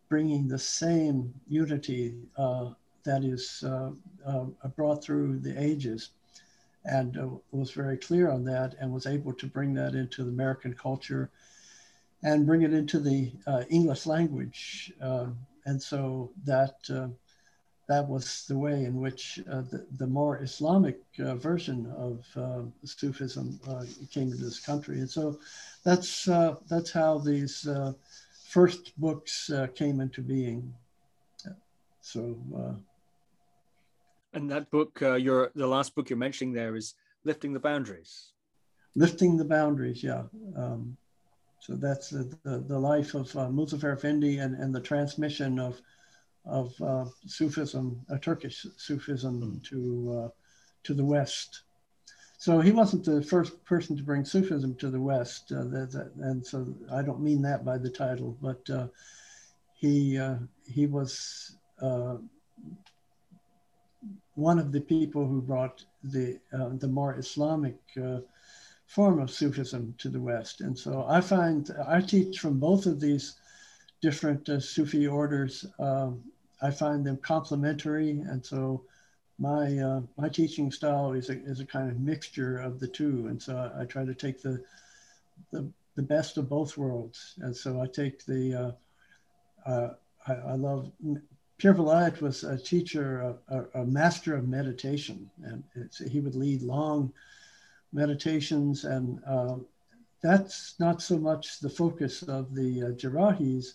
[0.09, 2.71] bringing the same unity uh,
[3.05, 3.91] that is uh,
[4.27, 4.45] uh,
[4.77, 6.11] brought through the ages
[6.85, 10.31] and uh, was very clear on that and was able to bring that into the
[10.31, 11.31] American culture
[12.23, 14.93] and bring it into the uh, English language.
[15.01, 17.09] Um, and so that uh,
[17.93, 21.79] that was the way in which uh, the, the, more Islamic uh, version
[22.09, 23.61] of uh, Sufism
[24.15, 24.99] came into this country.
[25.01, 25.39] And so
[25.85, 26.25] that's
[26.73, 27.57] that's how these
[28.57, 30.75] first books came into being.
[32.01, 32.21] So
[34.35, 36.95] and that book, uh, your the last book you're mentioning there is
[37.25, 38.33] lifting the boundaries.
[38.95, 40.25] Lifting the boundaries, yeah.
[40.57, 40.97] Um,
[41.61, 45.81] so that's the, the, the, life of uh, Muzaffar Effendi and, and the transmission of
[46.45, 49.65] of uh, Sufism, uh, Turkish Sufism, mm.
[49.65, 50.29] to uh,
[50.85, 51.63] to the West.
[52.39, 56.13] So he wasn't the first person to bring Sufism to the West, uh, that, that,
[56.17, 58.89] and so I don't mean that by the title, but uh,
[59.75, 60.37] he uh,
[60.67, 62.17] he was uh,
[64.35, 68.19] one of the people who brought the uh, the more Islamic uh,
[68.87, 70.63] form of Sufism to the West.
[70.63, 73.37] And so I find I teach from both of these
[74.01, 75.65] different uh, Sufi orders.
[75.79, 76.25] Um,
[76.63, 78.85] I find them complementary, and so
[79.39, 83.27] my uh, my teaching style is a, is a kind of mixture of the two.
[83.29, 84.63] And so I, I try to take the,
[85.51, 87.35] the the best of both worlds.
[87.39, 88.77] And so I take the
[89.67, 89.95] uh, uh,
[90.27, 90.91] I, I love
[91.59, 95.63] Pir Vilayat was a teacher, a, a, master of meditation, and
[96.11, 97.13] he would lead long
[97.93, 99.57] meditations, and uh,
[100.23, 103.75] that's not so much the focus of the uh, Jerrahis,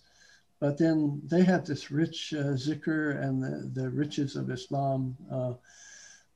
[0.60, 5.54] but then they have this rich uh, zikr and the, the riches of Islam uh,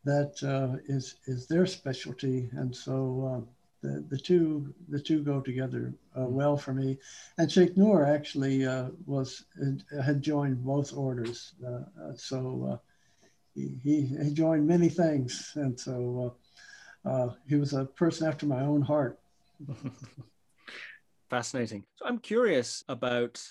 [0.03, 3.43] that uh, is is their specialty, and so.
[3.45, 3.51] Uh,
[3.83, 6.35] the, the two the two go together uh, mm-hmm.
[6.35, 6.99] well for me.
[7.39, 9.45] And Sheikh Nur actually uh, was
[10.05, 11.53] had joined both orders,
[12.15, 12.77] so uh,
[13.55, 16.35] he, he, he joined many things, and so
[17.05, 19.19] uh, he was a person after my own heart.
[21.29, 21.83] Fascinating.
[21.95, 23.41] So I'm curious about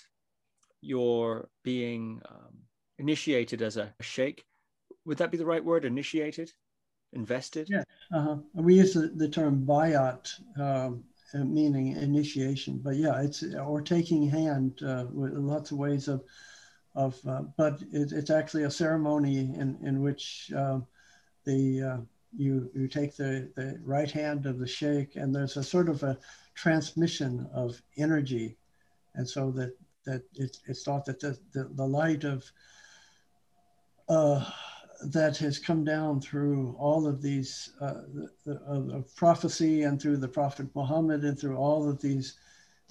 [0.81, 2.57] your being um,
[2.97, 4.43] initiated as a sheikh.
[5.05, 5.85] Would that be the right word?
[5.85, 6.51] Initiated?
[7.13, 7.69] invested?
[7.69, 7.83] Yeah,
[8.13, 8.37] uh-huh.
[8.53, 10.29] we use the, the term bayat,
[10.59, 11.03] um,
[11.33, 16.23] meaning initiation, but yeah, it's or taking hand uh, with lots of ways of
[16.93, 20.79] of, uh, but it, it's actually a ceremony in in which uh,
[21.45, 21.97] the uh,
[22.35, 26.03] you you take the the right hand of the sheikh, and there's a sort of
[26.03, 26.17] a
[26.53, 28.57] transmission of energy,
[29.15, 29.73] and so that
[30.05, 32.49] that it, it's thought that the, the, the light of
[34.09, 34.43] uh,
[35.05, 38.01] that has come down through all of these uh,
[38.45, 42.35] the, of, prophecy and through the Prophet Muhammad and through all of these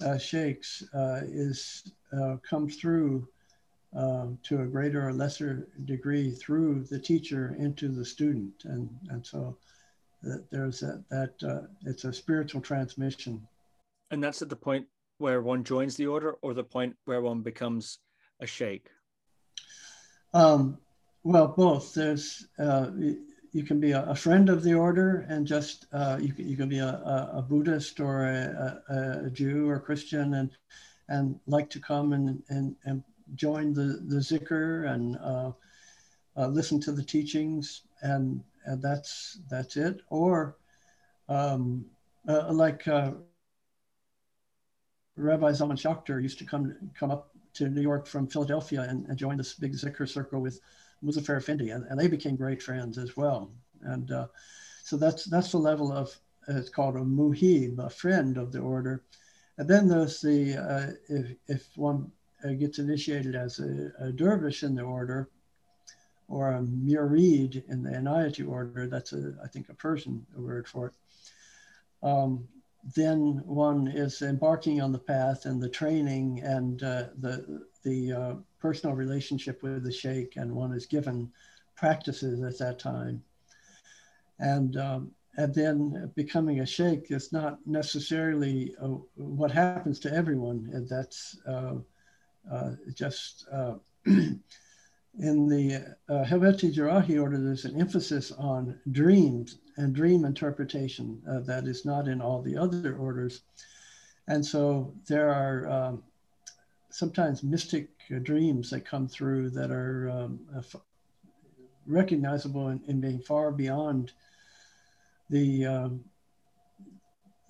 [0.03, 3.27] uh, sheikhs uh, is uh, comes through
[3.95, 9.25] um, to a greater or lesser degree through the teacher into the student, and and
[9.25, 9.57] so
[10.23, 13.47] that there's that that uh, it's a spiritual transmission.
[14.11, 14.87] And that's at the point
[15.21, 17.99] where one joins the order, or the point where one becomes
[18.39, 18.89] a sheikh.
[20.33, 20.77] Um,
[21.23, 21.93] well, both.
[21.93, 22.89] There's uh,
[23.53, 26.69] you can be a, friend of the order and just uh, you, can, you can
[26.69, 28.81] be a, a Buddhist or a,
[29.25, 30.49] a, Jew or Christian and
[31.09, 33.03] and like to come and, and, and
[33.35, 35.51] join the, the zikr and uh,
[36.37, 39.99] uh, listen to the teachings and, and that's that's it.
[40.09, 40.55] Or
[41.27, 41.85] um,
[42.29, 43.11] uh, like uh,
[45.21, 49.17] Rabbi Zalman Schachter used to come come up to New York from Philadelphia and, and
[49.17, 50.59] join this big zikr circle with
[51.03, 53.51] Muzaffar Effendi, and, and they became great friends as well.
[53.81, 54.27] And uh,
[54.83, 56.15] so that's that's the level of
[56.47, 59.03] it's called a muhib, a friend of the order.
[59.57, 62.11] And then there's the uh, if if one
[62.43, 65.29] uh, gets initiated as a, a, dervish in the order,
[66.27, 70.87] or a murid in the Inayati order, that's a I think a Persian word for
[70.87, 70.93] it.
[72.03, 72.47] Um,
[72.95, 78.33] then one is embarking on the path and the training and uh, the the uh,
[78.59, 81.31] personal relationship with the sheikh, and one is given
[81.75, 83.23] practices at that time.
[84.39, 90.69] And um, and then becoming a sheikh is not necessarily uh, what happens to everyone.
[90.73, 91.75] And that's uh,
[92.51, 93.75] uh, just uh,
[94.05, 94.39] in
[95.15, 101.85] the uh, Jerrahi order, there's an emphasis on dreams and dream interpretation uh, that is
[101.85, 103.41] not in all the other orders.
[104.27, 106.03] And so there are um,
[106.89, 107.89] sometimes mystic
[108.23, 110.39] dreams that come through that are um,
[111.85, 114.11] recognizable in, in, being far beyond
[115.29, 116.03] the um,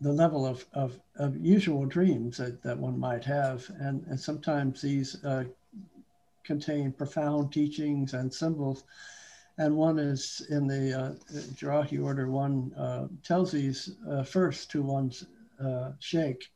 [0.02, 3.70] the level of, of, of, usual dreams that, that one might have.
[3.80, 5.44] And, and sometimes these uh,
[6.44, 8.84] contain profound teachings and symbols.
[9.62, 11.12] And one is in the uh,
[11.54, 15.28] Jerrahi order, one uh, tells these uh, first to one's
[15.64, 16.52] uh, sheikh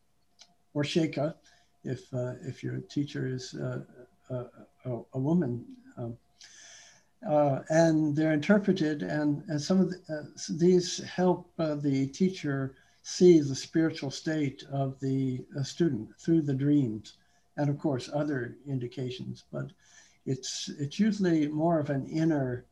[0.74, 1.36] or sheikha,
[1.84, 3.82] if, uh, if your teacher is uh,
[4.32, 4.46] a,
[5.14, 5.64] a, woman.
[5.98, 6.18] Um,
[7.70, 12.74] and they're interpreted, and, and some of the, these help the teacher
[13.04, 17.18] see the spiritual state of the uh, student through the dreams
[17.58, 19.68] and of course other indications but
[20.26, 22.66] it's it's usually more of an inner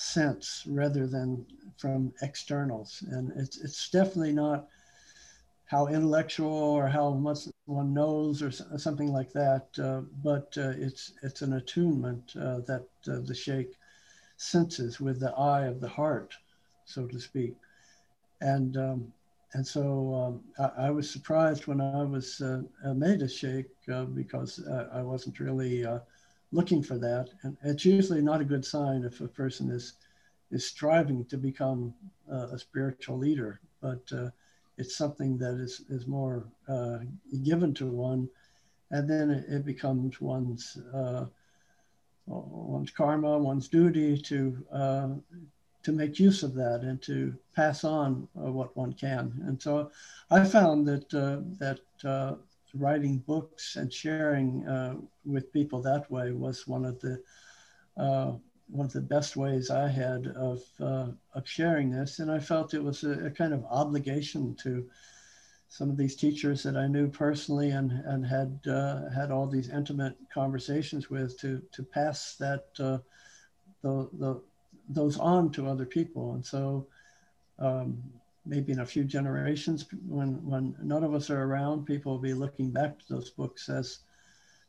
[0.00, 1.46] sense rather than
[1.76, 3.04] from externals.
[3.10, 4.66] And it's it's definitely not
[5.66, 11.12] how intellectual or how much one knows or something like that uh, but uh, it's
[11.22, 13.78] it's an attunement uh, that uh, the sheikh
[14.36, 16.34] senses with the eye of the heart
[16.90, 17.54] so to speak.
[18.40, 19.12] And um,
[19.52, 22.62] and so um, I, I, was surprised when I was uh,
[22.94, 25.84] made a sheikh uh, because I wasn't really
[26.52, 27.30] looking for that.
[27.42, 29.94] And it's usually not a good sign if a person is
[30.50, 31.94] is striving to become
[32.30, 34.30] uh, a spiritual leader, but uh,
[34.78, 36.48] it's something that is is more
[37.44, 38.28] given to one,
[38.90, 40.76] and then it, it becomes one's
[42.26, 45.22] one's karma, one's duty to
[45.82, 49.32] to make use of that and to pass on uh, what one can.
[49.46, 49.90] And so
[50.30, 52.34] I found that uh, that uh,
[52.74, 54.94] writing books and sharing uh,
[55.24, 57.22] with people that way was one of the
[57.96, 58.32] uh,
[58.68, 62.18] one of the best ways I had of uh, of sharing this.
[62.18, 64.88] And I felt it was a, a, kind of obligation to
[65.68, 68.60] some of these teachers that I knew personally and and had
[69.14, 73.02] had all these intimate conversations with to to pass that the
[73.82, 74.40] the
[74.88, 76.34] those on to other people.
[76.34, 76.86] And so
[77.58, 78.02] um,
[78.50, 82.34] maybe in a few generations, when, when none of us are around, people will be
[82.34, 84.00] looking back to those books as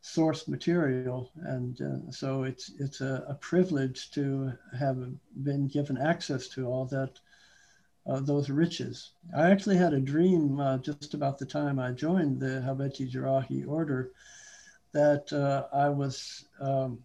[0.02, 1.32] source material.
[1.42, 4.98] And uh, so it's, it's a, a, privilege to have
[5.42, 7.18] been given access to all that,
[8.06, 9.10] uh, those riches.
[9.36, 13.66] I actually had a dream uh, just about the time I joined the Halveti Jerrahi
[13.66, 14.12] order
[14.92, 17.00] that uh, I was um,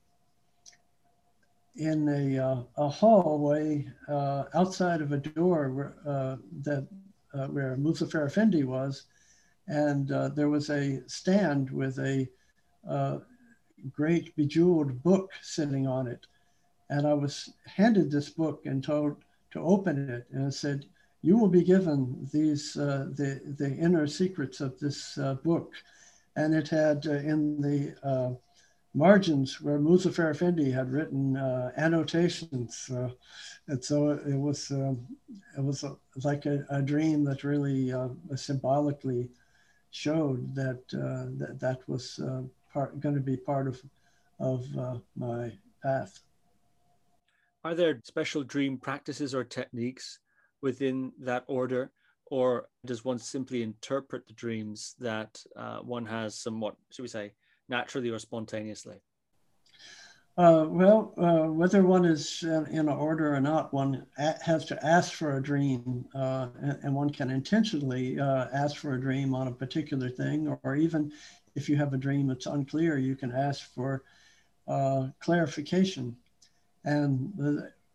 [1.77, 6.87] in a, uh, a hallway uh, outside of a door where, uh, that,
[7.33, 9.03] uh, where Muzaffar Effendi was.
[9.67, 12.27] And uh, there was a stand with a
[12.89, 13.19] uh,
[13.91, 16.25] great bejeweled book sitting on it.
[16.89, 19.17] And I was handed this book and told
[19.51, 20.25] to open it.
[20.31, 20.85] And it said,
[21.21, 25.73] you will be given these, the, the inner secrets of this book.
[26.37, 28.37] And it had in the
[28.97, 32.89] margins where Muzaffar Effendi had written uh, annotations.
[32.89, 33.09] Uh,
[33.67, 35.05] and so it was, um,
[35.55, 39.29] it was a, like a, a, dream that really uh, symbolically
[39.91, 43.79] showed that uh, that, that was uh, going to be part of,
[44.39, 45.51] of uh, my
[45.83, 46.19] path.
[47.63, 50.19] Are there special dream practices or techniques
[50.61, 51.91] within that order?
[52.29, 55.41] Or does one simply interpret the dreams that
[55.83, 57.31] one has somewhat, should we say,
[57.69, 58.98] naturally or spontaneously?
[60.38, 65.38] Uh, well, uh, whether one is in, order or not, one has to ask for
[65.38, 69.52] a dream, uh, and, and, one can intentionally uh, ask for a dream on a
[69.52, 71.11] particular thing, or, or, even
[71.56, 74.03] if you have a dream that's unclear, you can ask for
[74.68, 76.15] uh, clarification.
[76.85, 77.34] And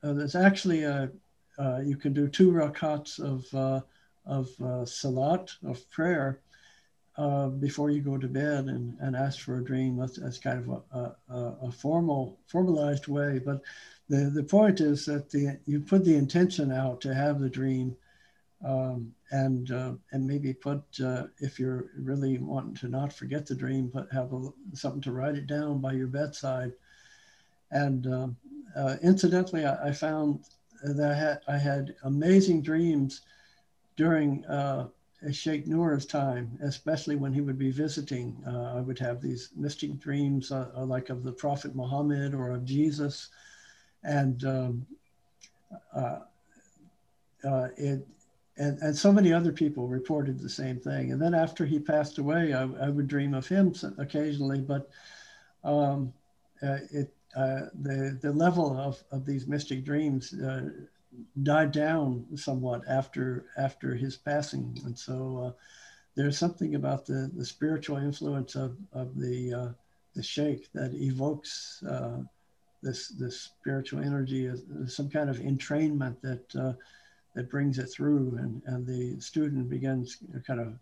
[0.03, 1.11] uh, there's actually a
[1.85, 3.85] you can do two rakats of
[4.27, 6.41] of salat of prayer
[7.19, 9.97] uh, before you go to bed and, and ask for a dream.
[9.97, 13.39] That's, that's kind of a, a, a, formal, formalized way.
[13.39, 13.61] But
[14.09, 17.95] the, the point is that the, you put the intention out to have the dream
[18.65, 23.55] um, and, uh, and maybe put, uh, if you're really wanting to not forget the
[23.55, 26.73] dream, but have a, something to write it down by your bedside.
[27.73, 28.37] And um,
[28.75, 30.45] uh, incidentally, I, I, found
[30.83, 33.23] that I had, I had amazing dreams
[33.97, 34.89] during uh,
[35.31, 38.37] Sheikh Noor's time, especially when he would be visiting.
[38.47, 42.51] Uh, I would have these mystic dreams, uh, uh, like of the Prophet Muhammad or
[42.51, 43.29] of Jesus,
[44.03, 44.87] and um,
[45.95, 46.21] uh,
[47.45, 48.07] uh, it,
[48.57, 51.13] and, and so many other people reported the same thing.
[51.13, 54.91] And then after he passed away, I, I would dream of him occasionally, but
[55.65, 56.13] um,
[56.63, 60.35] uh, it the the level of, of these mystic dreams
[61.43, 65.53] died down somewhat after after his passing, and so uh,
[66.15, 69.69] there's something about the the spiritual influence of of the uh,
[70.15, 72.19] the sheikh that evokes uh,
[72.83, 76.73] this this spiritual energy, is, some kind of entrainment that uh,
[77.35, 80.75] that brings it through, and and the student begins kind of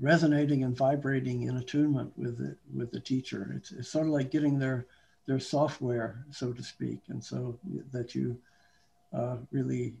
[0.00, 3.52] resonating and vibrating in attunement with the, with the teacher.
[3.56, 4.86] It's, it's sort of like getting their
[5.26, 7.58] their software, so to speak, and so
[7.92, 8.38] that you
[9.50, 9.94] really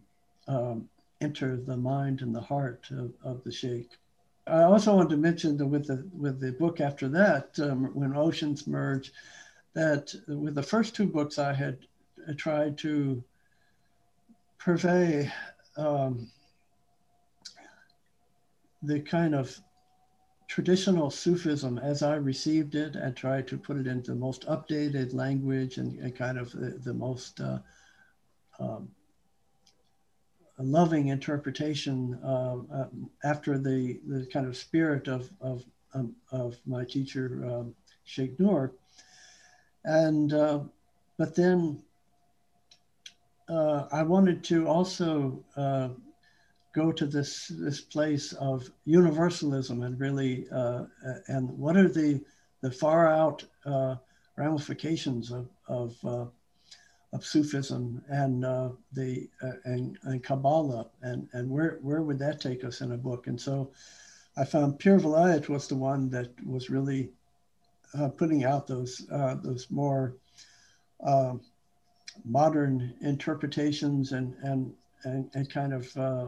[0.46, 0.88] um,
[1.20, 3.90] enter the mind and the heart of, of the sheikh.
[4.46, 8.16] I also want to mention that with the with the book after that, um, when
[8.16, 9.12] oceans merge,
[9.74, 11.78] that with the first two books I had
[12.36, 13.22] tried to
[14.58, 15.30] purvey
[15.76, 16.30] um,
[18.82, 19.58] the kind of
[20.48, 25.12] traditional Sufism as I received it and tried to put it into the most updated
[25.12, 27.58] language and, and kind of the, the most uh,
[28.58, 28.88] um,
[30.62, 32.86] loving interpretation uh,
[33.24, 35.64] after the, the kind of spirit of, of,
[35.94, 37.74] um, of my teacher, um,
[38.04, 38.72] Sheikh Nur.
[39.84, 40.60] And, uh,
[41.16, 41.82] but then
[43.48, 45.88] uh, I wanted to also uh,
[46.74, 50.84] go to this this place of universalism and really uh,
[51.28, 52.20] and what are the
[52.60, 53.96] the far out uh,
[54.36, 56.30] ramifications of of,
[57.12, 62.40] of Sufism and uh, the uh, and, and Kabbalah and and where where would that
[62.40, 63.70] take us in a book and so
[64.36, 67.10] I found Pir Vilayat was the one that was really
[67.98, 69.06] uh, putting out those
[69.42, 70.16] those more
[72.24, 74.74] modern interpretations and and
[75.04, 76.26] and, and kind of uh,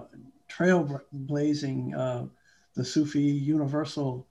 [0.49, 2.27] trailblazing uh,
[2.75, 4.27] the Sufi universal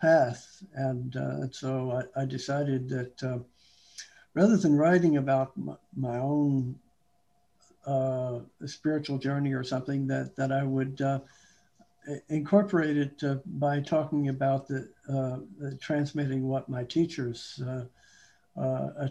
[0.00, 0.62] path.
[0.74, 3.38] And, uh, so I, I, decided that uh,
[4.34, 6.78] rather than writing about my, my own
[7.86, 11.20] uh, spiritual journey or something, that, that I would uh,
[12.28, 17.62] incorporate it uh, by talking about the, the, transmitting what my teachers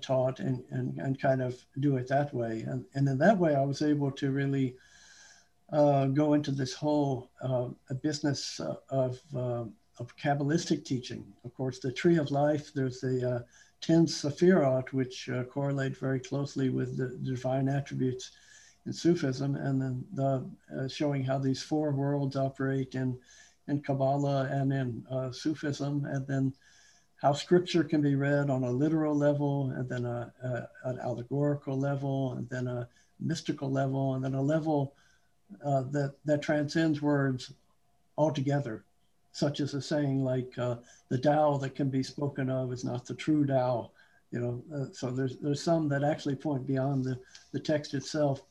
[0.01, 2.61] taught and, and, and kind of do it that way.
[2.67, 4.75] And, and in that way, I was able to really
[5.71, 7.69] uh, go into this whole uh,
[8.01, 9.65] business uh, of, uh,
[9.99, 11.25] of Kabbalistic teaching.
[11.45, 13.39] Of course, the tree of life, there's the uh,
[13.81, 18.31] 10 Sephirot, which uh, correlate very closely with the divine attributes
[18.85, 23.17] in Sufism, and then the, showing how these four worlds operate in,
[23.67, 26.53] in Kabbalah and in Sufism, and then
[27.21, 31.77] how scripture can be read on a literal level, and then a, a, an allegorical
[31.77, 32.87] level, and then a
[33.19, 34.95] mystical level, and then a level
[35.63, 37.51] uh, that that transcends words
[38.17, 38.83] altogether,
[39.31, 40.75] such as a saying like uh,
[41.09, 43.91] the Tao that can be spoken of is not the true Tao.
[44.31, 47.19] You know, uh, so there's there's some that actually point beyond the,
[47.51, 48.43] the text itself,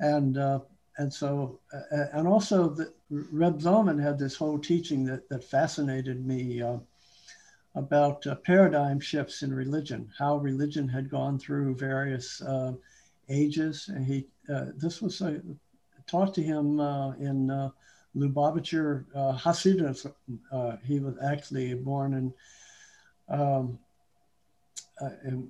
[0.00, 0.60] and uh,
[0.96, 6.26] and so uh, and also the, Reb Zalman had this whole teaching that that fascinated
[6.26, 6.62] me
[7.74, 12.42] about paradigm shifts in religion, how religion had gone through various
[13.28, 14.26] ages, and he
[14.76, 15.22] this was
[16.08, 17.70] talked to him uh, in uh,
[18.16, 20.06] Lubavitcher uh.
[20.52, 22.34] Uh, he was actually born in
[23.28, 23.78] um,
[25.00, 25.48] uh, in,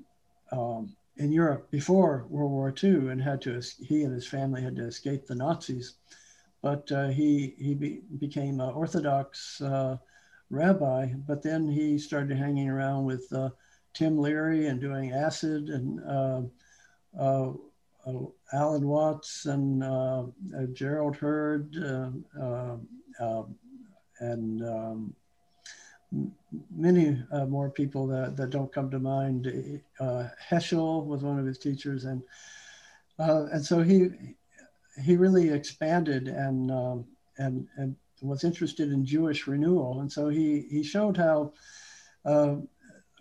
[0.52, 4.76] um, in Europe before World War II and had to he and his family had
[4.76, 5.94] to escape the Nazis.
[6.62, 9.96] But uh, he he be, became an Orthodox uh,
[10.50, 11.12] rabbi.
[11.26, 13.32] But then he started hanging around with
[13.94, 16.50] Tim Leary and doing acid and
[18.52, 20.22] Alan Watts and uh,
[20.56, 21.74] uh, Gerald Heard
[24.20, 25.14] and um,
[26.74, 29.46] many uh, more people that, that don't come to mind.
[30.00, 32.22] Uh, Heschel was one of his teachers, and
[33.18, 34.08] uh, and so he
[35.04, 37.04] he really expanded and um,
[37.36, 41.52] and and was interested in Jewish renewal, and so he he showed how.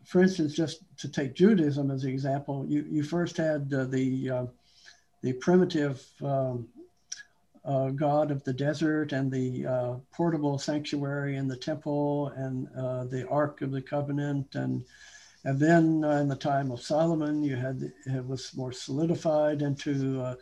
[0.06, 4.48] for instance, just to take Judaism as an example, you, you first had the
[5.28, 6.70] the primitive um,
[7.66, 13.04] uh, god of the desert and the uh, portable sanctuary and the temple and uh,
[13.04, 14.56] the Ark of the Covenant.
[14.56, 14.86] And,
[15.44, 20.22] and then uh, in the time of Solomon, you had it was more solidified into
[20.22, 20.36] uh,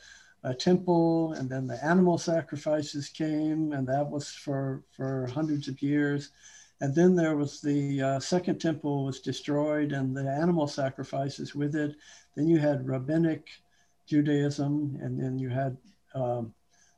[0.44, 1.34] a temple.
[1.34, 6.30] And then the animal sacrifices came, and that was for, for hundreds of years.
[6.80, 11.74] And then there was the uh, second temple was destroyed and the animal sacrifices with
[11.76, 11.96] it.
[12.36, 13.48] Then you had rabbinic
[14.06, 15.78] Judaism, and then you had
[16.14, 16.54] um,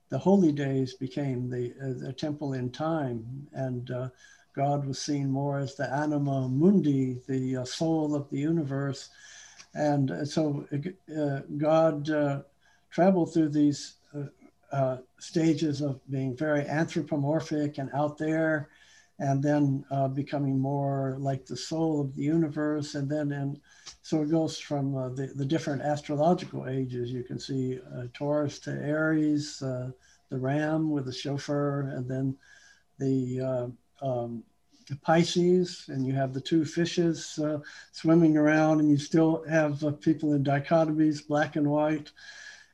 [0.10, 4.10] the holy days became the, uh, the temple in time, and uh,
[4.56, 9.10] God was seen more as the anima mundi, the uh, soul of the universe.
[9.74, 10.66] And uh, so
[11.16, 12.42] uh, God uh,
[12.90, 13.96] traveled through these
[15.20, 18.70] stages of being very anthropomorphic and out there,
[19.19, 22.95] and then uh, becoming more like the soul of the universe.
[22.95, 23.60] And then, and
[24.03, 27.11] so it goes from uh, the, the different astrological ages.
[27.11, 29.89] You can see uh, Taurus to Aries, uh,
[30.30, 32.38] the ram with the shofar, and then
[32.99, 34.44] the, uh, um,
[34.88, 37.60] the Pisces, and you have the two fishes uh,
[37.91, 42.11] swimming around, and you still have people in dichotomies, black and white,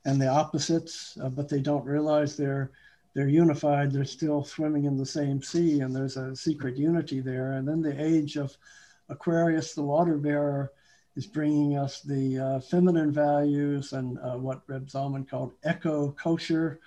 [0.06, 2.72] and the opposites, but they don't realize they're
[3.14, 7.54] they're unified, they're still swimming in the same sea, and there's a secret unity there.
[7.54, 8.58] And then the age of
[9.10, 10.72] Aquarius, the water bearer,
[11.16, 16.80] is bringing us the uh, feminine values and uh, what Reb Zalman called eco kosher.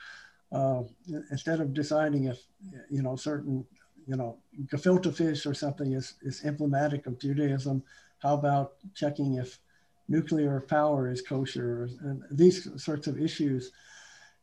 [0.51, 0.83] Uh,
[1.31, 2.43] instead of deciding if,
[2.91, 3.65] you know, certain,
[4.07, 7.83] you know, gefilte fish or something is, is emblematic of Judaism,
[8.19, 9.59] how about checking if
[10.09, 13.73] nuclear power is kosher and these sorts of issues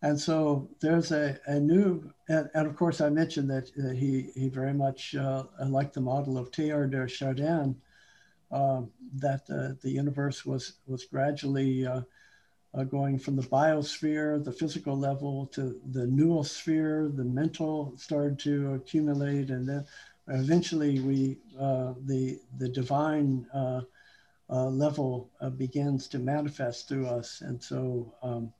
[0.04, 4.32] and so there's a, a new, and, and of course I mentioned that uh, he,
[4.36, 7.78] he very much uh, liked the model of Teilhard de Chardin,
[8.52, 12.02] um, that uh, the universe was, was gradually uh,
[12.74, 18.74] uh, going from the biosphere, the physical level, to the noosphere, the mental started to
[18.74, 19.86] accumulate, and then
[20.28, 21.38] eventually we,
[22.06, 23.46] the, the divine
[24.50, 27.40] level begins to manifest through us.
[27.42, 28.52] And so um,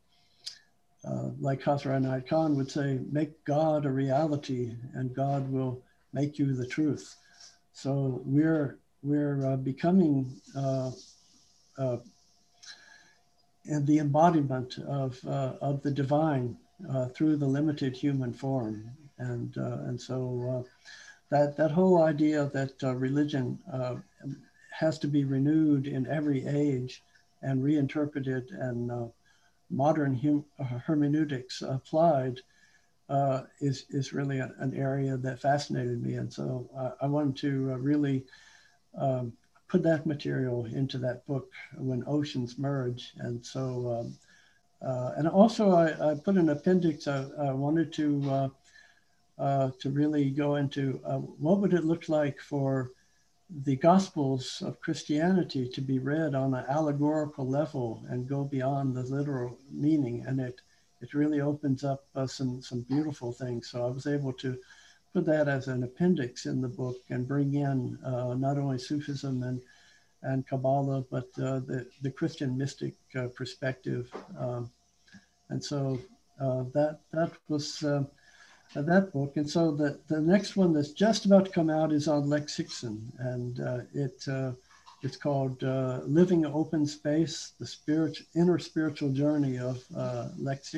[1.06, 5.82] uh, like Khazra Khan would say, make God a reality and God will
[6.14, 7.16] make you the truth.
[7.74, 10.92] So we're, we're uh, becoming uh,
[11.78, 11.98] uh
[13.66, 16.58] and the embodiment of, uh, of the divine
[16.90, 18.92] uh, through the limited human form.
[19.20, 20.66] And, and so
[21.32, 23.58] that, that whole idea that religion
[24.78, 27.02] has to be renewed in every age
[27.42, 29.14] and reinterpreted and
[29.74, 32.40] modern hum, uh, hermeneutics applied
[33.10, 36.16] uh, is, is really a, an area that fascinated me.
[36.16, 38.24] And so uh, I wanted to uh, really
[38.98, 39.34] um,
[39.68, 43.14] put that material into that book, When Oceans Merge.
[43.18, 48.52] And so, um, uh, and also I, I, put an appendix, I, I wanted to,
[49.40, 50.94] to really go into
[51.40, 52.92] what would it look like for
[53.62, 59.04] the Gospels of Christianity to be read on an allegorical level and go beyond the
[59.04, 60.26] literal meaning.
[60.26, 60.62] And it,
[61.02, 63.70] it really opens up uh, some, some beautiful things.
[63.70, 64.58] So I was able to
[65.14, 69.44] put that as an appendix in the book and bring in uh, not only Sufism
[69.44, 69.62] and,
[70.24, 74.12] and Kabbalah, but uh, the, the Christian mystic uh, perspective.
[74.40, 74.72] Um,
[75.50, 76.00] and so
[76.40, 77.84] uh, that, that was
[78.82, 79.38] that book.
[79.38, 82.58] And so the, the next one that's just about to come out is on Lex
[82.58, 84.52] Hixon, and uh, it uh,
[85.04, 90.74] it's called uh, Living Open Space: The Spirit Inner Spiritual Journey of uh, Lex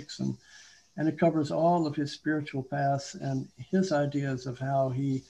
[0.98, 5.24] and it covers all of his spiritual paths and his ideas of how he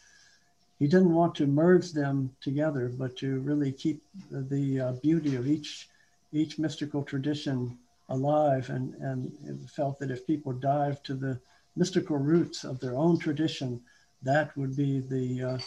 [0.77, 5.47] he didn't want to merge them together, but to really keep the uh, beauty of
[5.47, 5.87] each
[6.33, 7.77] each mystical tradition
[8.09, 11.39] alive, and and felt that if people dive to the
[11.75, 13.81] mystical roots of their own tradition,
[14.23, 15.57] that would be the, uh,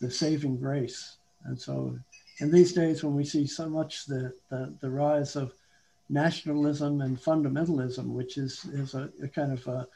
[0.00, 1.16] the saving grace.
[1.44, 1.98] And so
[2.38, 5.52] in these days when we see so much the, the, the rise of
[6.08, 9.88] nationalism and fundamentalism, which is, is a, a kind of a,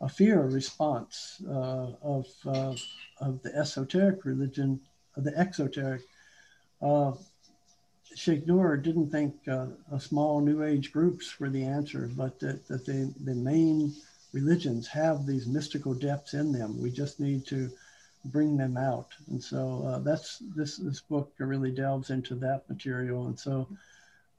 [0.00, 2.74] a fear response uh, of, uh,
[3.20, 4.80] of the esoteric religion,
[5.16, 6.02] of the exoteric.
[6.82, 7.12] Uh,
[8.14, 12.66] Sheikh Nur didn't think uh, a small New Age groups were the answer, but that,
[12.68, 13.94] that the, the main
[14.34, 16.82] religions have these mystical depths in them.
[16.82, 17.70] We just need to
[18.26, 19.08] bring them out.
[19.28, 23.28] And so uh, that's this this book really delves into that material.
[23.28, 23.68] And so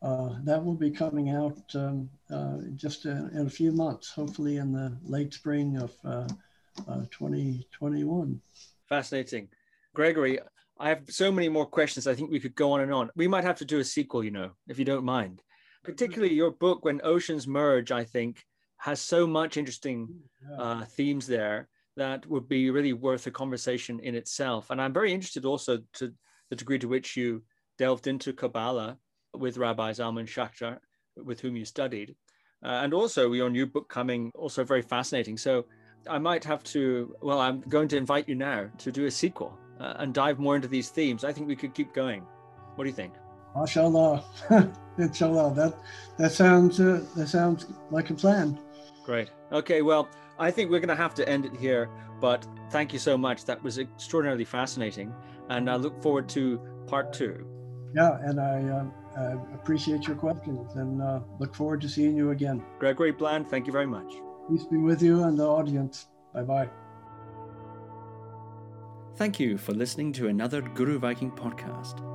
[0.01, 4.57] uh, that will be coming out um, uh, just in, in, a few months, hopefully
[4.57, 6.27] in the late spring of uh,
[6.89, 8.39] uh, 2021.
[8.89, 9.47] Fascinating,
[9.93, 10.39] Gregory.
[10.77, 12.05] I have so many more questions.
[12.05, 13.09] I think we could go on and on.
[13.15, 15.41] We might have to do a sequel, you know, if you don't mind.
[15.83, 18.43] Particularly your book, When Oceans Merge, I think
[18.85, 20.07] has so much interesting
[20.59, 21.67] uh, themes there
[21.97, 24.69] that would be really worth a conversation in itself.
[24.69, 26.13] And I'm very interested also to
[26.51, 27.41] the degree to which you
[27.79, 28.99] delved into Kabbalah
[29.33, 30.77] with Rabbi Zalman Schachter,
[31.17, 32.15] with whom you studied.
[32.63, 35.35] Uh, and also your new book coming, also very fascinating.
[35.35, 35.65] So
[36.07, 39.57] I might have to, well, I'm going to invite you now to do a sequel
[39.79, 41.23] uh, and dive more into these themes.
[41.23, 42.21] I think we could keep going.
[42.75, 43.15] What do you think?
[43.55, 44.23] MashaAllah.
[44.99, 45.55] Inshallah.
[45.55, 45.73] That,
[46.19, 48.59] that, sounds, uh, that sounds like a plan.
[49.05, 49.29] Great.
[49.51, 49.81] Okay.
[49.81, 50.09] Well,
[50.39, 53.45] I think we're going to have to end it here, but thank you so much.
[53.45, 55.13] That was extraordinarily fascinating.
[55.49, 57.45] And I look forward to part two.
[57.95, 58.17] Yeah.
[58.23, 58.85] And I, uh,
[59.17, 62.63] I appreciate your questions and uh, look forward to seeing you again.
[62.79, 64.11] Gregory Blann, thank you very much.
[64.49, 66.07] Peace be with you and the audience.
[66.33, 66.69] Bye bye.
[69.15, 72.14] Thank you for listening to another Guru Viking podcast.